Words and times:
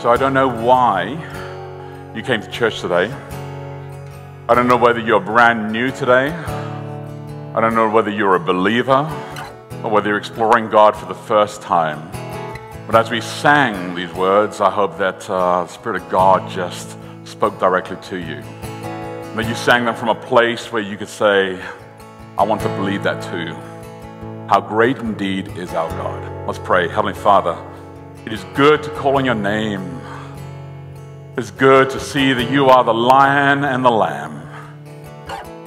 So 0.00 0.10
I 0.10 0.16
don't 0.18 0.34
know 0.34 0.46
why 0.46 1.04
you 2.14 2.22
came 2.22 2.42
to 2.42 2.50
church 2.50 2.80
today. 2.80 3.10
I 4.48 4.54
don't 4.54 4.68
know 4.68 4.76
whether 4.76 5.00
you're 5.00 5.20
brand 5.20 5.72
new 5.72 5.90
today. 5.90 6.28
I 6.28 7.60
don't 7.60 7.74
know 7.74 7.88
whether 7.88 8.10
you're 8.10 8.34
a 8.36 8.40
believer 8.40 9.10
or 9.82 9.90
whether 9.90 10.08
you're 10.08 10.18
exploring 10.18 10.68
God 10.68 10.94
for 10.94 11.06
the 11.06 11.14
first 11.14 11.62
time. 11.62 12.10
But 12.86 12.94
as 12.94 13.10
we 13.10 13.22
sang 13.22 13.94
these 13.94 14.12
words, 14.12 14.60
I 14.60 14.70
hope 14.70 14.98
that 14.98 15.28
uh, 15.30 15.64
the 15.64 15.68
Spirit 15.68 16.02
of 16.02 16.08
God 16.10 16.48
just 16.50 16.98
spoke 17.24 17.58
directly 17.58 17.96
to 18.10 18.18
you. 18.18 18.42
That 19.34 19.46
you 19.48 19.54
sang 19.54 19.86
them 19.86 19.96
from 19.96 20.10
a 20.10 20.14
place 20.14 20.70
where 20.70 20.82
you 20.82 20.96
could 20.98 21.08
say, 21.08 21.60
I 22.38 22.44
want 22.44 22.60
to 22.60 22.68
believe 22.76 23.02
that 23.04 23.22
too. 23.22 23.54
How 24.48 24.60
great 24.60 24.98
indeed 24.98 25.48
is 25.56 25.72
our 25.72 25.88
God. 25.90 26.46
Let's 26.46 26.58
pray. 26.58 26.86
Heavenly 26.86 27.14
Father, 27.14 27.56
it 28.26 28.32
is 28.32 28.44
good 28.54 28.82
to 28.82 28.90
call 28.90 29.18
on 29.18 29.24
your 29.24 29.36
name. 29.36 30.00
It's 31.36 31.52
good 31.52 31.90
to 31.90 32.00
see 32.00 32.32
that 32.32 32.50
you 32.50 32.66
are 32.66 32.82
the 32.82 32.92
lion 32.92 33.62
and 33.62 33.84
the 33.84 33.90
lamb. 33.90 34.42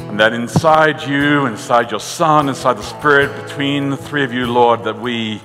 And 0.09 0.19
that 0.19 0.33
inside 0.33 1.01
you, 1.03 1.45
inside 1.45 1.89
your 1.89 2.01
Son, 2.01 2.49
inside 2.49 2.73
the 2.73 2.83
Spirit, 2.83 3.43
between 3.43 3.91
the 3.91 3.95
three 3.97 4.25
of 4.25 4.33
you, 4.33 4.45
Lord, 4.45 4.83
that 4.83 4.99
we, 4.99 5.41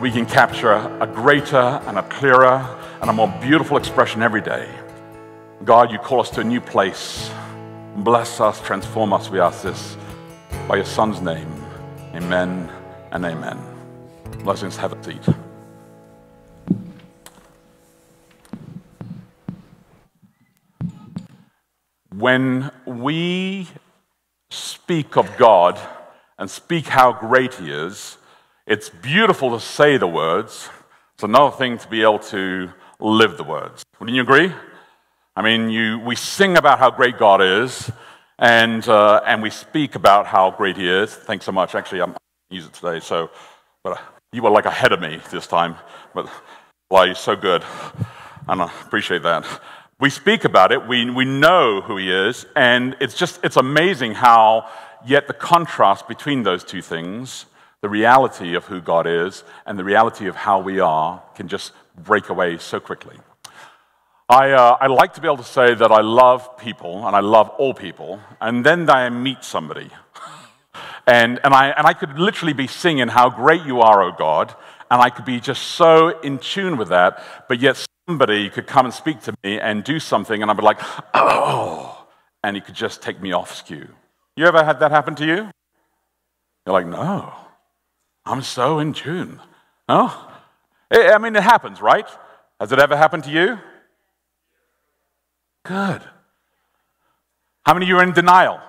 we 0.00 0.10
can 0.10 0.26
capture 0.26 0.72
a 0.72 1.06
greater 1.06 1.56
and 1.56 1.98
a 1.98 2.02
clearer 2.02 2.66
and 3.00 3.10
a 3.10 3.12
more 3.12 3.32
beautiful 3.40 3.76
expression 3.76 4.20
every 4.20 4.40
day. 4.40 4.68
God, 5.64 5.92
you 5.92 5.98
call 5.98 6.20
us 6.20 6.30
to 6.30 6.40
a 6.40 6.44
new 6.44 6.60
place. 6.60 7.30
Bless 7.98 8.40
us, 8.40 8.60
transform 8.60 9.12
us, 9.12 9.30
we 9.30 9.38
ask 9.38 9.62
this 9.62 9.96
by 10.66 10.76
your 10.76 10.84
Son's 10.84 11.20
name. 11.20 11.64
Amen 12.14 12.68
and 13.12 13.24
amen. 13.24 13.56
Blessings, 14.42 14.76
have 14.76 14.92
a 14.92 15.04
seat. 15.04 15.45
When 22.18 22.70
we 22.86 23.68
speak 24.48 25.18
of 25.18 25.36
God 25.36 25.78
and 26.38 26.48
speak 26.48 26.86
how 26.86 27.12
great 27.12 27.52
He 27.52 27.70
is, 27.70 28.16
it's 28.66 28.88
beautiful 28.88 29.50
to 29.50 29.60
say 29.60 29.98
the 29.98 30.06
words. 30.06 30.70
It's 31.12 31.24
another 31.24 31.54
thing 31.54 31.76
to 31.76 31.88
be 31.88 32.00
able 32.00 32.20
to 32.20 32.70
live 33.00 33.36
the 33.36 33.44
words. 33.44 33.84
Wouldn't 34.00 34.16
you 34.16 34.22
agree? 34.22 34.50
I 35.36 35.42
mean, 35.42 35.68
you, 35.68 35.98
we 35.98 36.16
sing 36.16 36.56
about 36.56 36.78
how 36.78 36.90
great 36.90 37.18
God 37.18 37.42
is, 37.42 37.90
and, 38.38 38.88
uh, 38.88 39.20
and 39.26 39.42
we 39.42 39.50
speak 39.50 39.94
about 39.94 40.24
how 40.24 40.50
great 40.52 40.78
He 40.78 40.88
is. 40.88 41.14
Thanks 41.14 41.44
so 41.44 41.52
much. 41.52 41.74
Actually, 41.74 42.00
I'm 42.00 42.14
use 42.48 42.64
it 42.64 42.72
today, 42.72 43.00
so 43.00 43.28
but 43.84 44.00
you 44.32 44.42
were 44.42 44.48
like 44.48 44.64
ahead 44.64 44.92
of 44.92 45.00
me 45.00 45.20
this 45.30 45.46
time. 45.46 45.76
But 46.14 46.28
why 46.88 47.00
well, 47.00 47.06
you're 47.08 47.14
so 47.14 47.36
good, 47.36 47.62
and 48.48 48.62
I 48.62 48.72
appreciate 48.86 49.22
that 49.24 49.44
we 49.98 50.10
speak 50.10 50.44
about 50.44 50.72
it, 50.72 50.86
we, 50.86 51.08
we 51.08 51.24
know 51.24 51.80
who 51.80 51.96
he 51.96 52.12
is, 52.12 52.44
and 52.54 52.96
it's 53.00 53.14
just, 53.14 53.40
it's 53.42 53.56
amazing 53.56 54.12
how, 54.12 54.68
yet 55.06 55.26
the 55.26 55.32
contrast 55.32 56.06
between 56.06 56.42
those 56.42 56.64
two 56.64 56.82
things, 56.82 57.46
the 57.80 57.88
reality 57.88 58.54
of 58.54 58.66
who 58.66 58.82
God 58.82 59.06
is 59.06 59.42
and 59.64 59.78
the 59.78 59.84
reality 59.84 60.26
of 60.26 60.36
how 60.36 60.60
we 60.60 60.80
are, 60.80 61.22
can 61.34 61.48
just 61.48 61.72
break 61.96 62.28
away 62.28 62.58
so 62.58 62.78
quickly. 62.78 63.16
I, 64.28 64.50
uh, 64.50 64.76
I 64.80 64.88
like 64.88 65.14
to 65.14 65.20
be 65.22 65.28
able 65.28 65.38
to 65.38 65.44
say 65.44 65.74
that 65.74 65.90
I 65.90 66.02
love 66.02 66.58
people, 66.58 67.06
and 67.06 67.16
I 67.16 67.20
love 67.20 67.48
all 67.50 67.72
people, 67.72 68.20
and 68.38 68.66
then 68.66 68.90
I 68.90 69.08
meet 69.10 69.44
somebody. 69.44 69.90
And, 71.08 71.38
and, 71.44 71.54
I, 71.54 71.68
and 71.68 71.86
I 71.86 71.92
could 71.92 72.18
literally 72.18 72.52
be 72.52 72.66
singing 72.66 73.06
how 73.06 73.30
great 73.30 73.64
you 73.64 73.80
are, 73.80 74.02
O 74.02 74.10
God, 74.10 74.52
and 74.90 75.00
I 75.00 75.08
could 75.08 75.24
be 75.24 75.38
just 75.38 75.62
so 75.62 76.18
in 76.20 76.38
tune 76.38 76.76
with 76.76 76.88
that, 76.88 77.22
but 77.48 77.60
yet 77.60 77.86
somebody 78.06 78.48
could 78.50 78.66
come 78.66 78.86
and 78.86 78.94
speak 78.94 79.20
to 79.22 79.34
me 79.42 79.58
and 79.58 79.82
do 79.82 79.98
something, 79.98 80.40
and 80.40 80.50
I'd 80.50 80.56
be 80.56 80.62
like, 80.62 80.78
oh, 81.14 82.06
and 82.42 82.56
he 82.56 82.62
could 82.62 82.74
just 82.74 83.02
take 83.02 83.20
me 83.20 83.32
off 83.32 83.54
skew. 83.54 83.88
You 84.36 84.46
ever 84.46 84.64
had 84.64 84.80
that 84.80 84.92
happen 84.92 85.16
to 85.16 85.26
you? 85.26 85.50
You're 86.64 86.72
like, 86.72 86.86
no, 86.86 87.32
I'm 88.24 88.42
so 88.42 88.78
in 88.78 88.92
tune. 88.92 89.40
No? 89.88 90.12
I 90.90 91.18
mean, 91.18 91.34
it 91.34 91.42
happens, 91.42 91.80
right? 91.80 92.08
Has 92.60 92.70
it 92.70 92.78
ever 92.78 92.96
happened 92.96 93.24
to 93.24 93.30
you? 93.30 93.58
Good. 95.64 96.02
How 97.64 97.74
many 97.74 97.86
of 97.86 97.88
you 97.88 97.98
are 97.98 98.02
in 98.04 98.12
denial? 98.12 98.60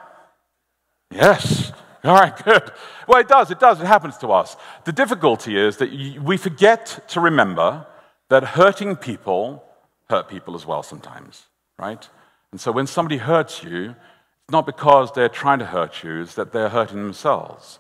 Yes. 1.12 1.72
All 2.04 2.16
right, 2.16 2.36
good. 2.44 2.72
Well, 3.08 3.20
it 3.20 3.28
does, 3.28 3.52
it 3.52 3.60
does, 3.60 3.80
it 3.80 3.86
happens 3.86 4.18
to 4.18 4.30
us. 4.30 4.58
The 4.86 4.92
difficulty 4.92 5.58
is 5.58 5.78
that 5.78 5.92
we 6.24 6.38
forget 6.38 7.04
to 7.10 7.20
remember 7.20 7.86
that 8.30 8.44
hurting 8.44 8.96
people 8.96 9.64
hurt 10.10 10.30
people 10.30 10.56
as 10.56 10.66
well 10.66 10.84
sometimes, 10.84 11.46
right? 11.78 12.08
And 12.52 12.60
so 12.60 12.72
when 12.72 12.88
somebody 12.88 13.18
hurts 13.18 13.64
you, 13.64 13.90
it's 13.92 14.52
not 14.52 14.66
because 14.66 15.12
they're 15.12 15.30
trying 15.30 15.60
to 15.60 15.66
hurt 15.66 16.04
you, 16.04 16.22
it's 16.22 16.36
that 16.36 16.52
they're 16.52 16.70
hurting 16.70 16.98
themselves. 16.98 17.80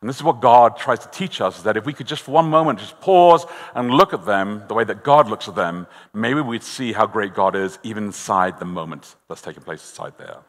And 0.00 0.08
this 0.10 0.16
is 0.16 0.22
what 0.22 0.42
God 0.42 0.76
tries 0.76 0.98
to 0.98 1.08
teach 1.08 1.40
us 1.40 1.56
is 1.56 1.62
that 1.62 1.78
if 1.78 1.86
we 1.86 1.94
could 1.94 2.06
just 2.06 2.24
for 2.24 2.32
one 2.32 2.50
moment 2.50 2.78
just 2.78 3.00
pause 3.00 3.46
and 3.74 3.90
look 3.90 4.12
at 4.12 4.26
them 4.26 4.62
the 4.68 4.74
way 4.74 4.84
that 4.84 5.02
God 5.02 5.30
looks 5.30 5.48
at 5.48 5.54
them, 5.54 5.86
maybe 6.12 6.42
we'd 6.42 6.62
see 6.62 6.92
how 6.92 7.06
great 7.06 7.32
God 7.32 7.56
is 7.56 7.78
even 7.82 8.04
inside 8.04 8.58
the 8.58 8.66
moment 8.66 9.16
that's 9.28 9.40
taking 9.40 9.62
place 9.62 9.80
inside 9.80 10.12
there. 10.18 10.40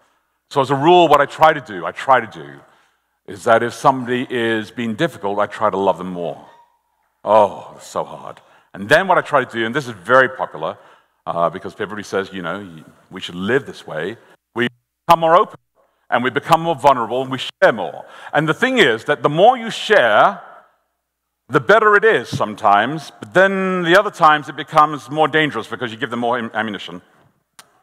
So, 0.49 0.59
as 0.59 0.71
a 0.71 0.75
rule, 0.75 1.07
what 1.07 1.21
I 1.21 1.25
try 1.25 1.53
to 1.53 1.61
do, 1.61 1.85
I 1.85 1.91
try 1.91 2.19
to 2.19 2.27
do, 2.27 2.59
is 3.27 3.45
that 3.45 3.63
if 3.63 3.73
somebody 3.73 4.27
is 4.29 4.71
being 4.71 4.93
difficult, 4.95 5.39
I 5.39 5.47
try 5.47 5.69
to 5.69 5.77
love 5.77 5.97
them 5.97 6.11
more. 6.11 6.45
Oh, 7.23 7.73
it's 7.77 7.87
so 7.87 8.03
hard. 8.03 8.41
And 8.75 8.89
then 8.89 9.07
what 9.07 9.17
I 9.17 9.21
try 9.21 9.45
to 9.45 9.49
do, 9.49 9.65
and 9.65 9.73
this 9.73 9.87
is 9.87 9.93
very 9.93 10.27
popular 10.27 10.77
uh, 11.25 11.49
because 11.49 11.71
everybody 11.75 12.03
says, 12.03 12.33
you 12.33 12.41
know, 12.41 12.83
we 13.09 13.21
should 13.21 13.35
live 13.35 13.65
this 13.65 13.87
way, 13.87 14.17
we 14.53 14.67
become 15.07 15.21
more 15.21 15.37
open 15.37 15.57
and 16.09 16.21
we 16.21 16.29
become 16.29 16.59
more 16.61 16.75
vulnerable 16.75 17.21
and 17.21 17.31
we 17.31 17.37
share 17.37 17.71
more. 17.71 18.03
And 18.33 18.49
the 18.49 18.53
thing 18.53 18.77
is 18.77 19.05
that 19.05 19.23
the 19.23 19.29
more 19.29 19.57
you 19.57 19.71
share, 19.71 20.41
the 21.47 21.61
better 21.61 21.95
it 21.95 22.03
is 22.03 22.27
sometimes, 22.27 23.13
but 23.21 23.33
then 23.33 23.83
the 23.83 23.97
other 23.97 24.11
times 24.11 24.49
it 24.49 24.57
becomes 24.57 25.09
more 25.09 25.29
dangerous 25.29 25.67
because 25.67 25.89
you 25.89 25.97
give 25.97 26.09
them 26.09 26.19
more 26.19 26.37
ammunition, 26.53 27.01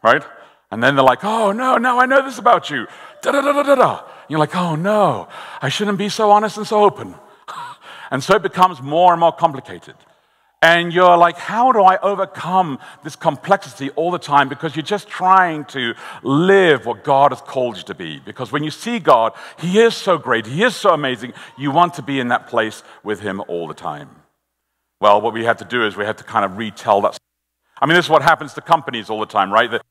right? 0.03 0.23
And 0.69 0.83
then 0.83 0.95
they're 0.95 1.03
like, 1.03 1.23
oh, 1.23 1.51
no, 1.51 1.79
no, 1.79 1.99
I 1.99 2.05
know 2.05 2.23
this 2.23 2.37
about 2.37 2.69
you. 2.69 2.85
Da 3.23 3.31
da 3.31 3.41
da 3.41 3.51
da 3.51 3.63
da 3.63 3.75
da. 3.75 4.03
You're 4.29 4.39
like, 4.39 4.55
oh, 4.55 4.75
no, 4.75 5.27
I 5.59 5.69
shouldn't 5.69 5.97
be 5.97 6.09
so 6.09 6.29
honest 6.29 6.57
and 6.57 6.67
so 6.67 6.83
open. 6.83 7.15
and 8.11 8.23
so 8.23 8.35
it 8.35 8.43
becomes 8.43 8.79
more 8.79 9.11
and 9.11 9.19
more 9.19 9.31
complicated. 9.31 9.95
And 10.63 10.93
you're 10.93 11.17
like, 11.17 11.35
how 11.35 11.73
do 11.73 11.81
I 11.81 11.99
overcome 11.99 12.79
this 13.03 13.17
complexity 13.17 13.89
all 13.97 14.11
the 14.11 14.17
time? 14.17 14.47
Because 14.47 14.77
you're 14.77 14.81
just 14.81 15.09
trying 15.09 15.65
to 15.65 15.93
live 16.21 16.85
what 16.85 17.03
God 17.03 17.33
has 17.33 17.41
called 17.41 17.75
you 17.75 17.83
to 17.83 17.93
be. 17.93 18.19
Because 18.19 18.53
when 18.53 18.63
you 18.63 18.71
see 18.71 18.99
God, 18.99 19.33
He 19.59 19.79
is 19.79 19.93
so 19.93 20.17
great, 20.17 20.45
He 20.45 20.63
is 20.63 20.73
so 20.73 20.91
amazing, 20.91 21.33
you 21.57 21.69
want 21.71 21.95
to 21.95 22.01
be 22.01 22.17
in 22.17 22.29
that 22.29 22.47
place 22.47 22.81
with 23.03 23.19
Him 23.19 23.43
all 23.49 23.67
the 23.67 23.73
time. 23.73 24.09
Well, 25.01 25.19
what 25.19 25.33
we 25.33 25.43
have 25.43 25.57
to 25.57 25.65
do 25.65 25.85
is 25.85 25.97
we 25.97 26.05
have 26.05 26.15
to 26.15 26.23
kind 26.23 26.45
of 26.45 26.57
retell 26.57 27.01
that. 27.01 27.17
I 27.81 27.85
mean, 27.85 27.95
this 27.95 28.05
is 28.05 28.09
what 28.09 28.21
happens 28.21 28.53
to 28.53 28.61
companies 28.61 29.09
all 29.09 29.19
the 29.19 29.25
time, 29.25 29.51
right? 29.51 29.69
The 29.69 29.81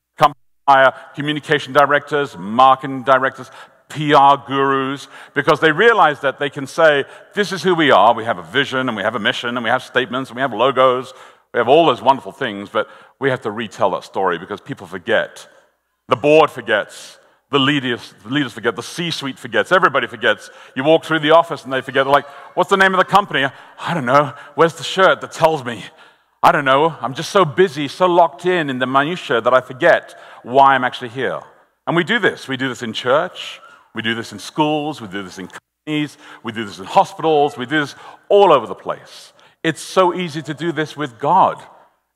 hire 0.67 0.93
communication 1.13 1.73
directors, 1.73 2.37
marketing 2.37 3.03
directors, 3.03 3.51
PR 3.93 4.35
gurus 4.47 5.07
because 5.35 5.59
they 5.59 5.71
realize 5.71 6.19
that 6.21 6.39
they 6.39 6.49
can 6.49 6.65
say, 6.65 7.05
This 7.33 7.51
is 7.51 7.61
who 7.61 7.75
we 7.75 7.91
are. 7.91 8.13
We 8.13 8.25
have 8.25 8.39
a 8.39 8.43
vision 8.43 8.87
and 8.89 8.97
we 8.97 9.03
have 9.03 9.15
a 9.15 9.19
mission 9.19 9.55
and 9.55 9.63
we 9.63 9.69
have 9.69 9.83
statements 9.83 10.29
and 10.29 10.35
we 10.35 10.41
have 10.41 10.53
logos. 10.53 11.13
We 11.53 11.59
have 11.59 11.69
all 11.69 11.85
those 11.85 12.01
wonderful 12.01 12.31
things, 12.31 12.69
but 12.69 12.89
we 13.19 13.29
have 13.29 13.41
to 13.41 13.51
retell 13.51 13.91
that 13.91 14.03
story 14.03 14.39
because 14.39 14.59
people 14.59 14.87
forget. 14.87 15.47
The 16.09 16.15
board 16.15 16.49
forgets. 16.49 17.19
The 17.51 17.59
leaders, 17.59 18.15
the 18.23 18.29
leaders 18.29 18.51
forget. 18.51 18.75
The 18.75 18.81
C 18.81 19.11
suite 19.11 19.37
forgets. 19.37 19.71
Everybody 19.71 20.07
forgets. 20.07 20.49
You 20.75 20.83
walk 20.83 21.05
through 21.05 21.19
the 21.19 21.31
office 21.31 21.63
and 21.63 21.71
they 21.71 21.81
forget. 21.81 22.05
They're 22.05 22.13
like, 22.13 22.27
What's 22.55 22.71
the 22.71 22.77
name 22.77 22.93
of 22.93 22.97
the 22.97 23.05
company? 23.05 23.45
I 23.79 23.93
don't 23.93 24.05
know. 24.05 24.33
Where's 24.55 24.73
the 24.73 24.83
shirt 24.83 25.21
that 25.21 25.31
tells 25.31 25.63
me? 25.63 25.85
I 26.41 26.51
don't 26.51 26.65
know. 26.65 26.97
I'm 26.99 27.13
just 27.13 27.29
so 27.29 27.45
busy, 27.45 27.87
so 27.87 28.07
locked 28.07 28.45
in 28.45 28.69
in 28.69 28.79
the 28.79 28.87
minutiae 28.87 29.39
that 29.39 29.53
I 29.53 29.61
forget 29.61 30.19
why 30.41 30.75
I'm 30.75 30.83
actually 30.83 31.09
here. 31.09 31.39
And 31.85 31.95
we 31.95 32.03
do 32.03 32.19
this. 32.19 32.47
We 32.47 32.57
do 32.57 32.69
this 32.69 32.83
in 32.83 32.93
church. 32.93 33.61
We 33.95 34.01
do 34.01 34.15
this 34.15 34.31
in 34.31 34.39
schools, 34.39 35.01
we 35.01 35.07
do 35.07 35.23
this 35.23 35.37
in 35.37 35.47
companies, 35.47 36.17
we 36.41 36.51
do 36.51 36.65
this 36.65 36.79
in 36.79 36.85
hospitals, 36.85 37.57
we 37.57 37.65
do 37.65 37.79
this 37.81 37.95
all 38.29 38.51
over 38.51 38.65
the 38.65 38.75
place. 38.75 39.33
It's 39.63 39.81
so 39.81 40.13
easy 40.13 40.41
to 40.41 40.53
do 40.53 40.71
this 40.71 40.97
with 40.97 41.19
God. 41.19 41.61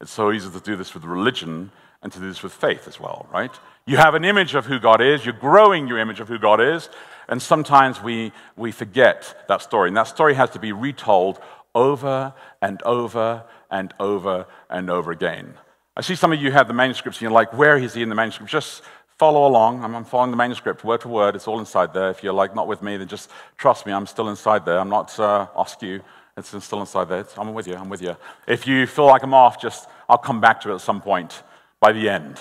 It's 0.02 0.12
so 0.12 0.32
easy 0.32 0.50
to 0.50 0.60
do 0.60 0.76
this 0.76 0.94
with 0.94 1.04
religion 1.04 1.72
and 2.02 2.12
to 2.12 2.20
do 2.20 2.28
this 2.28 2.44
with 2.44 2.54
faith 2.54 2.88
as 2.88 3.00
well, 3.00 3.28
right? 3.32 3.52
You 3.86 3.98
have 3.98 4.16
an 4.16 4.26
image 4.26 4.54
of 4.54 4.66
who 4.66 4.80
God 4.80 5.02
is, 5.02 5.26
you're 5.26 5.34
growing 5.34 5.88
your 5.88 5.98
image 5.98 6.20
of 6.20 6.28
who 6.28 6.38
God 6.38 6.62
is, 6.62 6.90
and 7.28 7.42
sometimes 7.42 8.02
we, 8.02 8.32
we 8.56 8.72
forget 8.72 9.46
that 9.48 9.62
story. 9.62 9.90
And 9.90 9.98
that 9.98 10.08
story 10.08 10.34
has 10.36 10.50
to 10.52 10.60
be 10.60 10.72
retold 10.72 11.40
over 11.74 12.34
and 12.62 12.82
over 12.84 13.44
and 13.70 13.94
over 14.00 14.46
and 14.70 14.90
over 14.90 15.12
again. 15.12 15.54
I 15.96 16.02
see 16.02 16.16
some 16.16 16.32
of 16.32 16.42
you 16.42 16.52
have 16.52 16.68
the 16.68 16.74
manuscripts 16.74 17.18
and 17.18 17.24
you're 17.24 17.32
like, 17.32 17.54
where 17.54 17.78
is 17.78 17.94
he 17.94 18.02
in 18.02 18.10
the 18.10 18.16
manuscript? 18.16 18.52
Just 18.52 18.84
follow 19.18 19.48
along. 19.48 19.84
I'm 19.84 20.04
following 20.06 20.32
the 20.32 20.38
manuscript 20.38 20.84
word 20.84 21.02
for 21.02 21.10
word. 21.10 21.36
It's 21.36 21.48
all 21.48 21.60
inside 21.60 21.94
there. 21.94 22.10
If 22.10 22.24
you're 22.24 22.34
like 22.34 22.56
not 22.56 22.68
with 22.68 22.82
me, 22.82 22.98
then 22.98 23.08
just 23.08 23.32
trust 23.58 23.86
me. 23.86 23.94
I'm 23.94 24.06
still 24.06 24.30
inside 24.30 24.66
there. 24.66 24.80
I'm 24.80 24.90
not 24.90 25.18
uh, 25.20 25.48
you. 25.82 26.02
It's 26.38 26.64
still 26.64 26.82
inside 26.82 27.10
there. 27.10 27.26
I'm 27.36 27.54
with 27.54 27.68
you. 27.68 27.76
I'm 27.76 27.90
with 27.90 28.02
you. 28.02 28.16
If 28.48 28.68
you 28.68 28.86
feel 28.86 29.06
like 29.06 29.24
I'm 29.24 29.34
off, 29.34 29.60
just 29.60 29.88
I'll 30.08 30.20
come 30.20 30.40
back 30.40 30.62
to 30.62 30.72
it 30.72 30.76
at 30.76 30.82
some 30.82 31.02
point 31.02 31.42
by 31.80 31.92
the 31.92 32.10
end. 32.10 32.40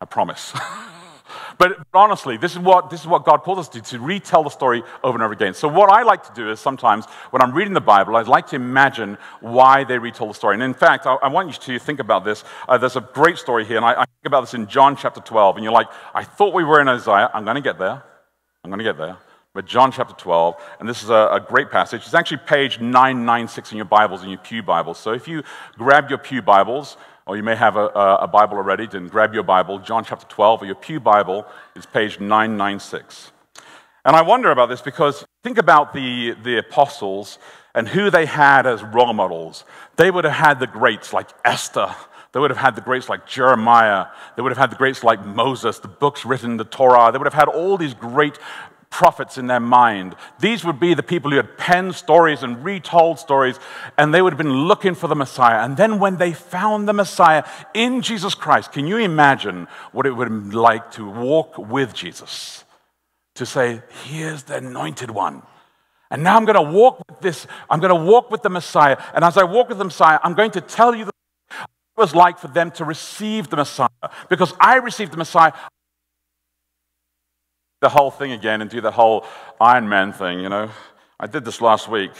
I 0.00 0.04
promise. 0.04 0.52
But 1.58 1.78
honestly, 1.94 2.36
this 2.36 2.52
is 2.52 2.58
what, 2.58 2.90
this 2.90 3.00
is 3.00 3.06
what 3.06 3.24
God 3.24 3.38
calls 3.42 3.58
us 3.58 3.68
to, 3.70 3.80
to 3.80 3.98
retell 3.98 4.42
the 4.42 4.50
story 4.50 4.82
over 5.02 5.16
and 5.16 5.22
over 5.22 5.32
again. 5.32 5.54
So, 5.54 5.68
what 5.68 5.90
I 5.90 6.02
like 6.02 6.22
to 6.24 6.34
do 6.34 6.50
is 6.50 6.60
sometimes 6.60 7.06
when 7.30 7.42
I'm 7.42 7.52
reading 7.52 7.74
the 7.74 7.80
Bible, 7.80 8.16
I'd 8.16 8.28
like 8.28 8.46
to 8.48 8.56
imagine 8.56 9.18
why 9.40 9.84
they 9.84 9.98
retell 9.98 10.28
the 10.28 10.34
story. 10.34 10.54
And 10.54 10.62
in 10.62 10.74
fact, 10.74 11.06
I, 11.06 11.14
I 11.14 11.28
want 11.28 11.48
you 11.48 11.78
to 11.78 11.78
think 11.84 12.00
about 12.00 12.24
this. 12.24 12.44
Uh, 12.68 12.78
there's 12.78 12.96
a 12.96 13.00
great 13.00 13.38
story 13.38 13.64
here, 13.64 13.76
and 13.76 13.86
I, 13.86 13.92
I 13.92 14.04
think 14.04 14.26
about 14.26 14.42
this 14.42 14.54
in 14.54 14.66
John 14.66 14.96
chapter 14.96 15.20
12. 15.20 15.56
And 15.56 15.64
you're 15.64 15.72
like, 15.72 15.88
I 16.14 16.24
thought 16.24 16.54
we 16.54 16.64
were 16.64 16.80
in 16.80 16.88
Isaiah. 16.88 17.30
I'm 17.32 17.44
going 17.44 17.56
to 17.56 17.60
get 17.60 17.78
there. 17.78 18.02
I'm 18.64 18.70
going 18.70 18.78
to 18.78 18.84
get 18.84 18.98
there. 18.98 19.16
But 19.54 19.66
John 19.66 19.90
chapter 19.90 20.14
12, 20.14 20.54
and 20.78 20.88
this 20.88 21.02
is 21.02 21.10
a, 21.10 21.28
a, 21.32 21.40
great 21.40 21.70
passage. 21.70 22.02
It's 22.04 22.14
actually 22.14 22.42
page 22.46 22.78
996 22.78 23.72
in 23.72 23.76
your 23.76 23.86
Bibles, 23.86 24.22
in 24.22 24.28
your 24.28 24.38
Pew 24.38 24.62
Bibles. 24.62 24.98
So 24.98 25.12
if 25.12 25.26
you 25.26 25.42
grab 25.76 26.10
your 26.10 26.18
Pew 26.18 26.42
Bibles, 26.42 26.96
or 27.28 27.36
you 27.36 27.42
may 27.42 27.54
have 27.54 27.76
a, 27.76 27.86
a, 27.86 28.26
Bible 28.26 28.56
already, 28.56 28.86
then 28.86 29.06
grab 29.06 29.34
your 29.34 29.42
Bible. 29.42 29.78
John 29.78 30.02
chapter 30.02 30.26
12, 30.26 30.62
or 30.62 30.66
your 30.66 30.74
Pew 30.74 30.98
Bible 30.98 31.46
is 31.76 31.84
page 31.84 32.18
996. 32.18 33.32
And 34.06 34.16
I 34.16 34.22
wonder 34.22 34.50
about 34.50 34.70
this 34.70 34.80
because 34.80 35.26
think 35.44 35.58
about 35.58 35.92
the, 35.92 36.34
the 36.42 36.56
apostles 36.56 37.38
and 37.74 37.86
who 37.86 38.10
they 38.10 38.24
had 38.24 38.66
as 38.66 38.82
role 38.82 39.12
models. 39.12 39.64
They 39.96 40.10
would 40.10 40.24
have 40.24 40.32
had 40.32 40.58
the 40.58 40.66
greats 40.66 41.12
like 41.12 41.28
Esther. 41.44 41.94
They 42.32 42.40
would 42.40 42.50
have 42.50 42.58
had 42.58 42.74
the 42.74 42.80
greats 42.80 43.10
like 43.10 43.26
Jeremiah. 43.26 44.06
They 44.34 44.42
would 44.42 44.50
have 44.50 44.58
had 44.58 44.70
the 44.70 44.76
greats 44.76 45.04
like 45.04 45.24
Moses, 45.24 45.78
the 45.78 45.88
books 45.88 46.24
written, 46.24 46.56
the 46.56 46.64
Torah. 46.64 47.12
They 47.12 47.18
would 47.18 47.26
have 47.26 47.34
had 47.34 47.48
all 47.48 47.76
these 47.76 47.92
great 47.92 48.38
prophets 48.90 49.38
in 49.38 49.46
their 49.46 49.60
mind. 49.60 50.16
These 50.40 50.64
would 50.64 50.80
be 50.80 50.94
the 50.94 51.02
people 51.02 51.30
who 51.30 51.36
had 51.36 51.58
penned 51.58 51.94
stories 51.94 52.42
and 52.42 52.64
retold 52.64 53.18
stories, 53.18 53.58
and 53.96 54.12
they 54.12 54.22
would 54.22 54.32
have 54.32 54.38
been 54.38 54.66
looking 54.66 54.94
for 54.94 55.08
the 55.08 55.14
Messiah. 55.14 55.64
And 55.64 55.76
then 55.76 55.98
when 55.98 56.16
they 56.16 56.32
found 56.32 56.88
the 56.88 56.92
Messiah 56.92 57.44
in 57.74 58.02
Jesus 58.02 58.34
Christ, 58.34 58.72
can 58.72 58.86
you 58.86 58.96
imagine 58.96 59.68
what 59.92 60.06
it 60.06 60.12
would 60.12 60.30
have 60.30 60.54
like 60.54 60.90
to 60.92 61.08
walk 61.08 61.58
with 61.58 61.94
Jesus? 61.94 62.64
To 63.36 63.46
say, 63.46 63.82
here's 64.04 64.44
the 64.44 64.56
anointed 64.56 65.10
one. 65.10 65.42
And 66.10 66.22
now 66.22 66.36
I'm 66.36 66.44
going 66.44 66.56
to 66.56 66.72
walk 66.72 67.02
with 67.08 67.20
this, 67.20 67.46
I'm 67.68 67.80
going 67.80 67.94
to 67.94 68.10
walk 68.10 68.30
with 68.30 68.42
the 68.42 68.50
Messiah. 68.50 68.96
And 69.14 69.24
as 69.24 69.36
I 69.36 69.44
walk 69.44 69.68
with 69.68 69.78
the 69.78 69.84
Messiah, 69.84 70.18
I'm 70.22 70.34
going 70.34 70.50
to 70.52 70.60
tell 70.60 70.94
you 70.94 71.04
what 71.04 71.14
it 71.50 72.00
was 72.00 72.14
like 72.14 72.38
for 72.38 72.48
them 72.48 72.70
to 72.72 72.84
receive 72.84 73.50
the 73.50 73.56
Messiah. 73.56 73.88
Because 74.28 74.54
I 74.58 74.76
received 74.76 75.12
the 75.12 75.18
Messiah, 75.18 75.52
the 77.80 77.88
whole 77.88 78.10
thing 78.10 78.32
again 78.32 78.60
and 78.60 78.70
do 78.70 78.80
the 78.80 78.90
whole 78.90 79.24
Iron 79.60 79.88
Man 79.88 80.12
thing, 80.12 80.40
you 80.40 80.48
know. 80.48 80.70
I 81.20 81.26
did 81.26 81.44
this 81.44 81.60
last 81.60 81.88
week. 81.88 82.12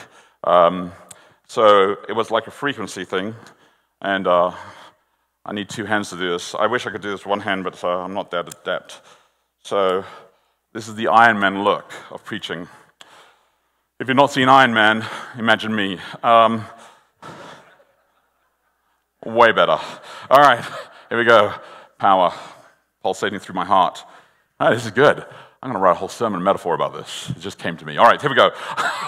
Um, 0.44 0.93
so 1.46 1.96
it 2.08 2.12
was 2.12 2.31
like 2.31 2.46
a 2.46 2.50
frequency 2.50 3.05
thing. 3.05 3.34
And 4.00 4.26
uh, 4.26 4.52
I 5.44 5.52
need 5.52 5.69
two 5.69 5.84
hands 5.84 6.10
to 6.10 6.16
do 6.16 6.31
this. 6.31 6.55
I 6.55 6.66
wish 6.66 6.87
I 6.87 6.90
could 6.90 7.02
do 7.02 7.10
this 7.10 7.26
one 7.26 7.40
hand, 7.40 7.64
but 7.64 7.82
uh, 7.82 7.88
I'm 7.88 8.14
not 8.14 8.31
that 8.31 8.55
adept. 8.60 9.00
So 9.64 10.05
this 10.72 10.88
is 10.88 10.94
the 10.94 11.08
Iron 11.08 11.38
Man 11.40 11.64
look 11.64 11.93
of 12.10 12.25
preaching. 12.25 12.69
If 13.99 14.06
you've 14.06 14.16
not 14.16 14.31
seen 14.31 14.49
Iron 14.49 14.72
Man, 14.72 15.05
imagine 15.37 15.75
me. 15.75 15.99
Um, 16.22 16.64
way 19.25 19.50
better. 19.50 19.78
All 20.31 20.40
right, 20.40 20.64
here 21.08 21.19
we 21.19 21.25
go. 21.25 21.52
Power 21.99 22.32
pulsating 23.02 23.40
through 23.40 23.56
my 23.56 23.64
heart. 23.64 24.05
This 24.60 24.84
is 24.84 24.90
good. 24.93 25.25
I'm 25.62 25.70
going 25.70 25.81
to 25.81 25.82
write 25.82 25.93
a 25.93 25.94
whole 25.94 26.08
sermon 26.08 26.43
metaphor 26.43 26.75
about 26.75 26.93
this. 26.94 27.31
It 27.31 27.40
just 27.40 27.58
came 27.58 27.76
to 27.78 27.84
me. 27.84 27.96
All 27.96 28.06
right, 28.06 28.20
here 28.20 28.31
we 28.31 28.37
go. 28.37 28.50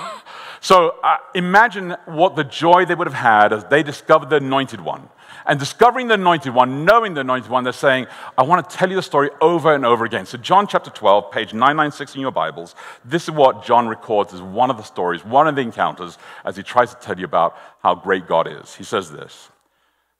so 0.61 0.97
uh, 1.03 1.19
imagine 1.35 1.97
what 2.07 2.35
the 2.35 2.43
joy 2.43 2.85
they 2.85 2.97
would 2.97 3.07
have 3.07 3.15
had 3.15 3.53
as 3.53 3.65
they 3.67 3.85
discovered 3.85 4.31
the 4.31 4.37
anointed 4.37 4.81
one. 4.81 5.09
And 5.47 5.61
discovering 5.61 6.09
the 6.09 6.15
anointed 6.15 6.53
one, 6.53 6.85
knowing 6.85 7.15
the 7.15 7.21
anointed 7.21 7.51
one, 7.51 7.63
they're 7.63 7.73
saying, 7.73 8.09
I 8.37 8.43
want 8.43 8.69
to 8.69 8.77
tell 8.77 8.91
you 8.91 8.97
the 8.97 9.03
story 9.03 9.31
over 9.41 9.75
and 9.75 9.87
over 9.87 10.05
again. 10.05 10.27
So, 10.27 10.39
John 10.39 10.67
chapter 10.67 10.91
12, 10.91 11.31
page 11.31 11.55
996 11.55 12.17
in 12.17 12.21
your 12.21 12.33
Bibles, 12.33 12.75
this 13.05 13.25
is 13.25 13.31
what 13.31 13.65
John 13.65 13.89
records 13.89 14.35
as 14.35 14.43
one 14.43 14.71
of 14.71 14.77
the 14.77 14.83
stories, 14.83 15.25
one 15.25 15.47
of 15.47 15.55
the 15.55 15.63
encounters, 15.63 16.19
as 16.45 16.57
he 16.57 16.63
tries 16.63 16.95
to 16.95 17.01
tell 17.01 17.19
you 17.19 17.25
about 17.25 17.57
how 17.83 17.95
great 17.95 18.27
God 18.27 18.49
is. 18.49 18.75
He 18.75 18.85
says 18.85 19.11
this, 19.11 19.49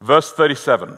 verse 0.01 0.33
37. 0.33 0.97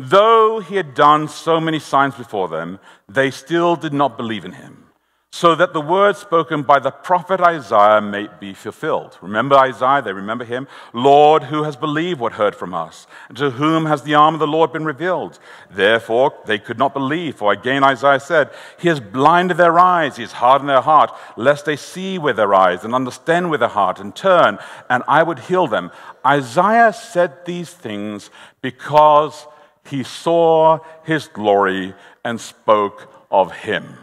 Though 0.00 0.60
he 0.60 0.76
had 0.76 0.94
done 0.94 1.26
so 1.26 1.60
many 1.60 1.80
signs 1.80 2.14
before 2.14 2.46
them, 2.46 2.78
they 3.08 3.32
still 3.32 3.74
did 3.74 3.92
not 3.92 4.16
believe 4.16 4.44
in 4.44 4.52
him, 4.52 4.84
so 5.32 5.56
that 5.56 5.72
the 5.72 5.80
words 5.80 6.20
spoken 6.20 6.62
by 6.62 6.78
the 6.78 6.92
prophet 6.92 7.40
Isaiah 7.40 8.00
may 8.00 8.28
be 8.38 8.54
fulfilled. 8.54 9.18
Remember 9.20 9.56
Isaiah? 9.56 10.00
They 10.00 10.12
remember 10.12 10.44
him. 10.44 10.68
Lord, 10.92 11.42
who 11.42 11.64
has 11.64 11.74
believed 11.74 12.20
what 12.20 12.34
heard 12.34 12.54
from 12.54 12.74
us? 12.74 13.08
And 13.28 13.36
to 13.38 13.50
whom 13.50 13.86
has 13.86 14.02
the 14.02 14.14
arm 14.14 14.34
of 14.34 14.38
the 14.38 14.46
Lord 14.46 14.72
been 14.72 14.84
revealed? 14.84 15.40
Therefore, 15.68 16.32
they 16.46 16.60
could 16.60 16.78
not 16.78 16.94
believe. 16.94 17.34
For 17.34 17.50
again, 17.50 17.82
Isaiah 17.82 18.20
said, 18.20 18.50
He 18.78 18.86
has 18.86 19.00
blinded 19.00 19.56
their 19.56 19.80
eyes, 19.80 20.14
He 20.14 20.22
has 20.22 20.30
hardened 20.30 20.70
their 20.70 20.80
heart, 20.80 21.10
lest 21.36 21.64
they 21.64 21.74
see 21.74 22.18
with 22.18 22.36
their 22.36 22.54
eyes 22.54 22.84
and 22.84 22.94
understand 22.94 23.50
with 23.50 23.58
their 23.58 23.68
heart 23.68 23.98
and 23.98 24.14
turn, 24.14 24.58
and 24.88 25.02
I 25.08 25.24
would 25.24 25.40
heal 25.40 25.66
them. 25.66 25.90
Isaiah 26.24 26.92
said 26.92 27.44
these 27.44 27.70
things 27.70 28.30
because 28.62 29.44
he 29.88 30.02
saw 30.02 30.78
his 31.04 31.28
glory 31.28 31.94
and 32.24 32.40
spoke 32.40 33.12
of 33.30 33.52
him. 33.52 33.96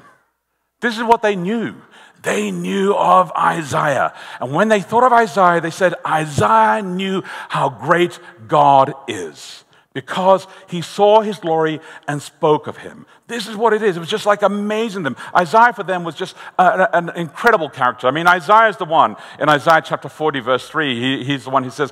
This 0.81 0.97
is 0.97 1.03
what 1.03 1.21
they 1.21 1.35
knew. 1.35 1.75
They 2.21 2.51
knew 2.51 2.95
of 2.95 3.31
Isaiah. 3.37 4.13
And 4.39 4.53
when 4.53 4.67
they 4.67 4.81
thought 4.81 5.03
of 5.03 5.13
Isaiah, 5.13 5.61
they 5.61 5.69
said, 5.69 5.93
Isaiah 6.05 6.81
knew 6.81 7.21
how 7.49 7.69
great 7.69 8.19
God 8.47 8.93
is 9.07 9.63
because 9.93 10.47
he 10.67 10.81
saw 10.81 11.21
his 11.21 11.37
glory 11.37 11.79
and 12.07 12.21
spoke 12.21 12.67
of 12.67 12.77
him. 12.77 13.05
This 13.27 13.47
is 13.47 13.55
what 13.55 13.73
it 13.73 13.81
is. 13.81 13.97
It 13.97 13.99
was 13.99 14.09
just 14.09 14.27
like 14.27 14.43
amazing 14.43 15.01
them. 15.01 15.15
Isaiah 15.35 15.73
for 15.73 15.81
them 15.81 16.03
was 16.03 16.13
just 16.13 16.35
uh, 16.59 16.85
a, 16.93 16.97
an 16.97 17.09
incredible 17.15 17.69
character. 17.69 18.07
I 18.07 18.11
mean, 18.11 18.27
Isaiah 18.27 18.69
is 18.69 18.77
the 18.77 18.85
one 18.85 19.15
in 19.39 19.49
Isaiah 19.49 19.81
chapter 19.83 20.09
40, 20.09 20.41
verse 20.41 20.69
3. 20.69 20.99
He, 20.99 21.23
he's 21.23 21.45
the 21.45 21.49
one 21.49 21.63
who 21.63 21.71
says, 21.71 21.91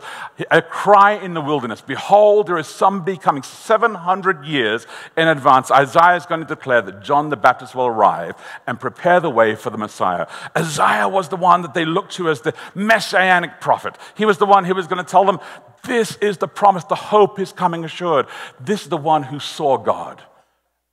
A 0.51 0.61
cry 0.61 1.13
in 1.13 1.33
the 1.33 1.41
wilderness. 1.41 1.81
Behold, 1.81 2.45
there 2.45 2.59
is 2.59 2.67
somebody 2.67 3.17
coming 3.17 3.41
700 3.41 4.45
years 4.45 4.85
in 5.17 5.27
advance. 5.27 5.71
Isaiah 5.71 6.17
is 6.17 6.27
going 6.27 6.41
to 6.41 6.47
declare 6.47 6.83
that 6.83 7.01
John 7.01 7.29
the 7.29 7.35
Baptist 7.35 7.73
will 7.73 7.87
arrive 7.87 8.35
and 8.67 8.79
prepare 8.79 9.19
the 9.19 9.31
way 9.31 9.55
for 9.55 9.71
the 9.71 9.77
Messiah. 9.79 10.27
Isaiah 10.55 11.09
was 11.09 11.29
the 11.29 11.35
one 11.35 11.63
that 11.63 11.73
they 11.73 11.85
looked 11.85 12.13
to 12.13 12.29
as 12.29 12.41
the 12.41 12.53
messianic 12.75 13.59
prophet. 13.59 13.97
He 14.13 14.25
was 14.25 14.37
the 14.37 14.45
one 14.45 14.65
who 14.65 14.75
was 14.75 14.85
going 14.85 15.03
to 15.03 15.11
tell 15.11 15.25
them, 15.25 15.39
this 15.83 16.15
is 16.17 16.37
the 16.37 16.47
promise, 16.47 16.83
the 16.83 16.95
hope 16.95 17.39
is 17.39 17.51
coming 17.51 17.83
assured. 17.83 18.27
This 18.59 18.83
is 18.83 18.89
the 18.89 18.97
one 18.97 19.23
who 19.23 19.39
saw 19.39 19.77
God. 19.77 20.21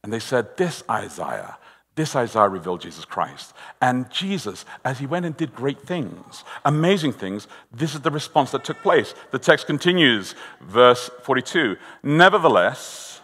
And 0.03 0.13
they 0.13 0.19
said, 0.19 0.57
This 0.57 0.83
Isaiah, 0.91 1.59
this 1.95 2.17
Isaiah 2.17 2.49
revealed 2.49 2.81
Jesus 2.81 3.05
Christ. 3.05 3.53
And 3.83 4.11
Jesus, 4.11 4.65
as 4.85 4.99
he 4.99 5.07
went 5.07 5.27
and 5.27 5.37
did 5.37 5.55
great 5.55 5.81
things, 5.83 6.45
amazing 6.65 7.13
things, 7.13 7.49
this 7.73 7.95
is 7.95 8.01
the 8.01 8.11
response 8.11 8.53
that 8.53 8.65
took 8.65 8.81
place. 8.83 9.15
The 9.33 9.39
text 9.39 9.67
continues, 9.67 10.35
verse 10.61 11.11
42 11.23 11.77
Nevertheless, 12.03 13.21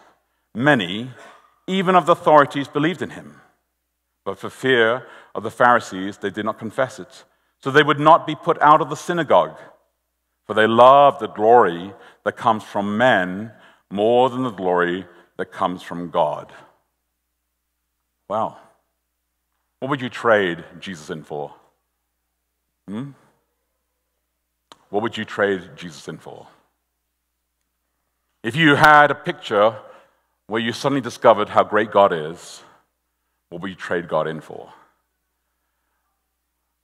many, 0.54 1.11
even 1.66 1.95
of 1.95 2.06
the 2.06 2.12
authorities, 2.12 2.68
believed 2.68 3.02
in 3.02 3.11
him. 3.11 3.40
But 4.25 4.38
for 4.38 4.50
fear 4.50 5.06
of 5.35 5.42
the 5.42 5.50
Pharisees, 5.50 6.18
they 6.18 6.30
did 6.30 6.45
not 6.45 6.59
confess 6.59 6.99
it. 6.99 7.25
So 7.61 7.71
they 7.71 7.83
would 7.83 8.00
not 8.00 8.26
be 8.26 8.35
put 8.35 8.61
out 8.61 8.80
of 8.80 8.90
the 8.90 8.97
synagogue. 8.97 9.56
For 10.47 10.54
they 10.54 10.66
loved 10.66 11.21
the 11.21 11.28
glory 11.28 11.92
that 12.25 12.37
comes 12.37 12.62
from 12.62 12.99
men 12.99 13.52
more 13.90 14.28
than 14.30 14.42
the 14.42 14.50
glory 14.50 15.06
that 15.37 15.52
comes 15.52 15.83
from 15.83 16.11
God. 16.11 16.52
Wow. 18.28 18.59
What 19.80 19.90
would 19.90 20.00
you 20.00 20.09
trade 20.09 20.64
Jesus 20.80 21.11
in 21.11 21.23
for? 21.23 21.54
Hmm? 22.88 23.11
What 24.90 25.02
would 25.02 25.16
you 25.16 25.25
trade 25.25 25.71
Jesus 25.76 26.09
in 26.09 26.18
for? 26.18 26.47
If 28.42 28.56
you 28.56 28.75
had 28.75 29.11
a 29.11 29.14
picture 29.14 29.76
where 30.47 30.61
you 30.61 30.73
suddenly 30.73 31.00
discovered 31.00 31.49
how 31.49 31.64
great 31.64 31.90
God 31.90 32.12
is, 32.12 32.62
what 33.49 33.62
would 33.62 33.71
you 33.71 33.76
trade 33.76 34.09
God 34.09 34.28
in 34.28 34.40
for? 34.40 34.73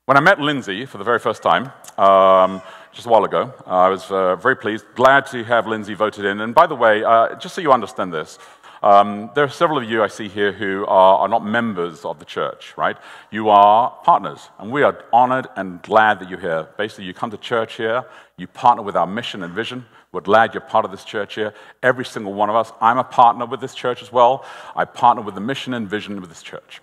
When 0.06 0.16
I 0.16 0.20
met 0.20 0.40
Lindsay 0.40 0.84
for 0.84 0.98
the 0.98 1.04
very 1.04 1.20
first 1.20 1.42
time, 1.42 1.70
um, 1.96 2.60
just 2.92 3.06
a 3.06 3.08
while 3.08 3.24
ago. 3.24 3.52
Uh, 3.66 3.70
I 3.70 3.88
was 3.88 4.10
uh, 4.10 4.36
very 4.36 4.56
pleased, 4.56 4.84
glad 4.94 5.26
to 5.26 5.42
have 5.44 5.66
Lindsay 5.66 5.94
voted 5.94 6.24
in. 6.24 6.40
And 6.40 6.54
by 6.54 6.66
the 6.66 6.74
way, 6.74 7.02
uh, 7.02 7.36
just 7.36 7.54
so 7.54 7.60
you 7.60 7.72
understand 7.72 8.12
this, 8.12 8.38
um, 8.82 9.30
there 9.34 9.44
are 9.44 9.48
several 9.48 9.78
of 9.78 9.88
you 9.88 10.02
I 10.02 10.08
see 10.08 10.28
here 10.28 10.50
who 10.50 10.84
are, 10.86 11.18
are, 11.18 11.28
not 11.28 11.44
members 11.44 12.04
of 12.04 12.18
the 12.18 12.24
church, 12.24 12.76
right? 12.76 12.96
You 13.30 13.48
are 13.48 13.96
partners, 14.02 14.50
and 14.58 14.72
we 14.72 14.82
are 14.82 15.04
honored 15.12 15.46
and 15.54 15.80
glad 15.82 16.18
that 16.18 16.28
you're 16.28 16.40
here. 16.40 16.68
Basically, 16.76 17.04
you 17.04 17.14
come 17.14 17.30
to 17.30 17.36
church 17.36 17.76
here, 17.76 18.04
you 18.36 18.48
partner 18.48 18.82
with 18.82 18.96
our 18.96 19.06
mission 19.06 19.44
and 19.44 19.54
vision. 19.54 19.86
We're 20.10 20.20
glad 20.20 20.52
you're 20.52 20.62
part 20.62 20.84
of 20.84 20.90
this 20.90 21.04
church 21.04 21.36
here. 21.36 21.54
Every 21.82 22.04
single 22.04 22.34
one 22.34 22.50
of 22.50 22.56
us. 22.56 22.72
I'm 22.80 22.98
a 22.98 23.04
partner 23.04 23.46
with 23.46 23.60
this 23.60 23.74
church 23.74 24.02
as 24.02 24.12
well. 24.12 24.44
I 24.74 24.84
partner 24.84 25.22
with 25.22 25.36
the 25.36 25.40
mission 25.40 25.74
and 25.74 25.88
vision 25.88 26.18
of 26.18 26.28
this 26.28 26.42
church. 26.42 26.82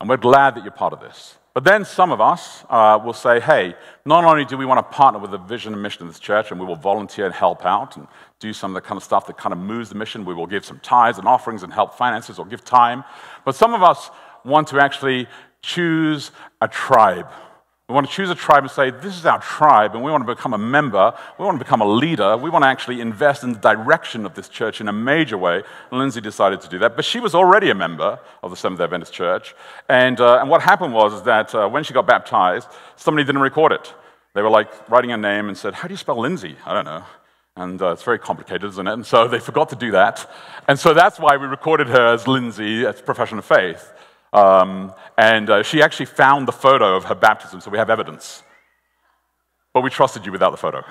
And 0.00 0.08
we're 0.08 0.16
glad 0.16 0.54
that 0.54 0.62
you're 0.62 0.72
part 0.72 0.92
of 0.92 1.00
this. 1.00 1.38
But 1.54 1.64
then 1.64 1.84
some 1.84 2.12
of 2.12 2.20
us 2.20 2.64
uh, 2.70 2.98
will 3.04 3.12
say, 3.12 3.38
hey, 3.38 3.74
not 4.06 4.24
only 4.24 4.46
do 4.46 4.56
we 4.56 4.64
want 4.64 4.78
to 4.78 4.96
partner 4.96 5.20
with 5.20 5.32
the 5.32 5.38
vision 5.38 5.74
and 5.74 5.82
mission 5.82 6.02
of 6.02 6.08
this 6.08 6.18
church, 6.18 6.50
and 6.50 6.58
we 6.58 6.64
will 6.64 6.76
volunteer 6.76 7.26
and 7.26 7.34
help 7.34 7.66
out 7.66 7.96
and 7.96 8.06
do 8.42 8.52
some 8.52 8.72
of 8.72 8.74
the 8.74 8.86
kind 8.86 8.96
of 8.96 9.04
stuff 9.04 9.26
that 9.28 9.38
kind 9.38 9.52
of 9.52 9.58
moves 9.58 9.88
the 9.88 9.94
mission, 9.94 10.24
we 10.24 10.34
will 10.34 10.48
give 10.48 10.64
some 10.64 10.80
tithes 10.80 11.18
and 11.18 11.26
offerings 11.26 11.62
and 11.62 11.72
help 11.72 11.94
finances 11.94 12.38
or 12.38 12.44
give 12.44 12.64
time. 12.64 13.04
But 13.44 13.54
some 13.54 13.72
of 13.72 13.82
us 13.82 14.10
want 14.44 14.68
to 14.68 14.80
actually 14.80 15.28
choose 15.62 16.32
a 16.60 16.66
tribe. 16.66 17.28
We 17.88 17.94
want 17.94 18.08
to 18.08 18.12
choose 18.12 18.30
a 18.30 18.34
tribe 18.34 18.64
and 18.64 18.70
say, 18.70 18.90
this 18.90 19.16
is 19.16 19.26
our 19.26 19.40
tribe, 19.40 19.94
and 19.94 20.02
we 20.02 20.10
want 20.10 20.26
to 20.26 20.34
become 20.34 20.54
a 20.54 20.58
member. 20.58 21.12
We 21.38 21.44
want 21.44 21.58
to 21.58 21.64
become 21.64 21.82
a 21.82 21.86
leader. 21.86 22.36
We 22.36 22.50
want 22.50 22.64
to 22.64 22.68
actually 22.68 23.00
invest 23.00 23.44
in 23.44 23.52
the 23.52 23.58
direction 23.58 24.24
of 24.24 24.34
this 24.34 24.48
church 24.48 24.80
in 24.80 24.88
a 24.88 24.92
major 24.92 25.36
way. 25.36 25.62
And 25.90 26.00
Lindsay 26.00 26.20
decided 26.20 26.60
to 26.62 26.68
do 26.68 26.78
that. 26.80 26.96
But 26.96 27.04
she 27.04 27.20
was 27.20 27.34
already 27.34 27.70
a 27.70 27.74
member 27.74 28.18
of 28.42 28.50
the 28.50 28.56
Seventh 28.56 28.78
day 28.78 28.84
Adventist 28.84 29.12
Church. 29.12 29.54
And, 29.88 30.20
uh, 30.20 30.38
and 30.40 30.48
what 30.48 30.62
happened 30.62 30.94
was 30.94 31.22
that 31.24 31.54
uh, 31.54 31.68
when 31.68 31.84
she 31.84 31.92
got 31.92 32.06
baptized, 32.06 32.68
somebody 32.96 33.24
didn't 33.24 33.42
record 33.42 33.72
it. 33.72 33.92
They 34.34 34.42
were 34.42 34.50
like 34.50 34.70
writing 34.88 35.10
her 35.10 35.18
name 35.18 35.48
and 35.48 35.56
said, 35.56 35.74
How 35.74 35.86
do 35.86 35.92
you 35.92 35.98
spell 35.98 36.18
Lindsay? 36.18 36.56
I 36.64 36.72
don't 36.72 36.86
know. 36.86 37.04
And 37.56 37.80
uh, 37.82 37.92
it's 37.92 38.02
very 38.02 38.18
complicated, 38.18 38.64
isn't 38.70 38.86
it? 38.86 38.92
And 38.92 39.04
so 39.04 39.28
they 39.28 39.38
forgot 39.38 39.68
to 39.70 39.76
do 39.76 39.90
that. 39.90 40.30
And 40.68 40.78
so 40.78 40.94
that's 40.94 41.18
why 41.18 41.36
we 41.36 41.46
recorded 41.46 41.88
her 41.88 42.14
as 42.14 42.26
Lindsay, 42.26 42.86
as 42.86 43.00
profession 43.02 43.38
of 43.38 43.44
faith. 43.44 43.92
Um, 44.32 44.94
and 45.18 45.50
uh, 45.50 45.62
she 45.62 45.82
actually 45.82 46.06
found 46.06 46.48
the 46.48 46.52
photo 46.52 46.96
of 46.96 47.04
her 47.04 47.14
baptism, 47.14 47.60
so 47.60 47.70
we 47.70 47.78
have 47.78 47.90
evidence. 47.90 48.42
But 49.74 49.82
we 49.82 49.90
trusted 49.90 50.24
you 50.24 50.32
without 50.32 50.50
the 50.50 50.56
photo. 50.56 50.82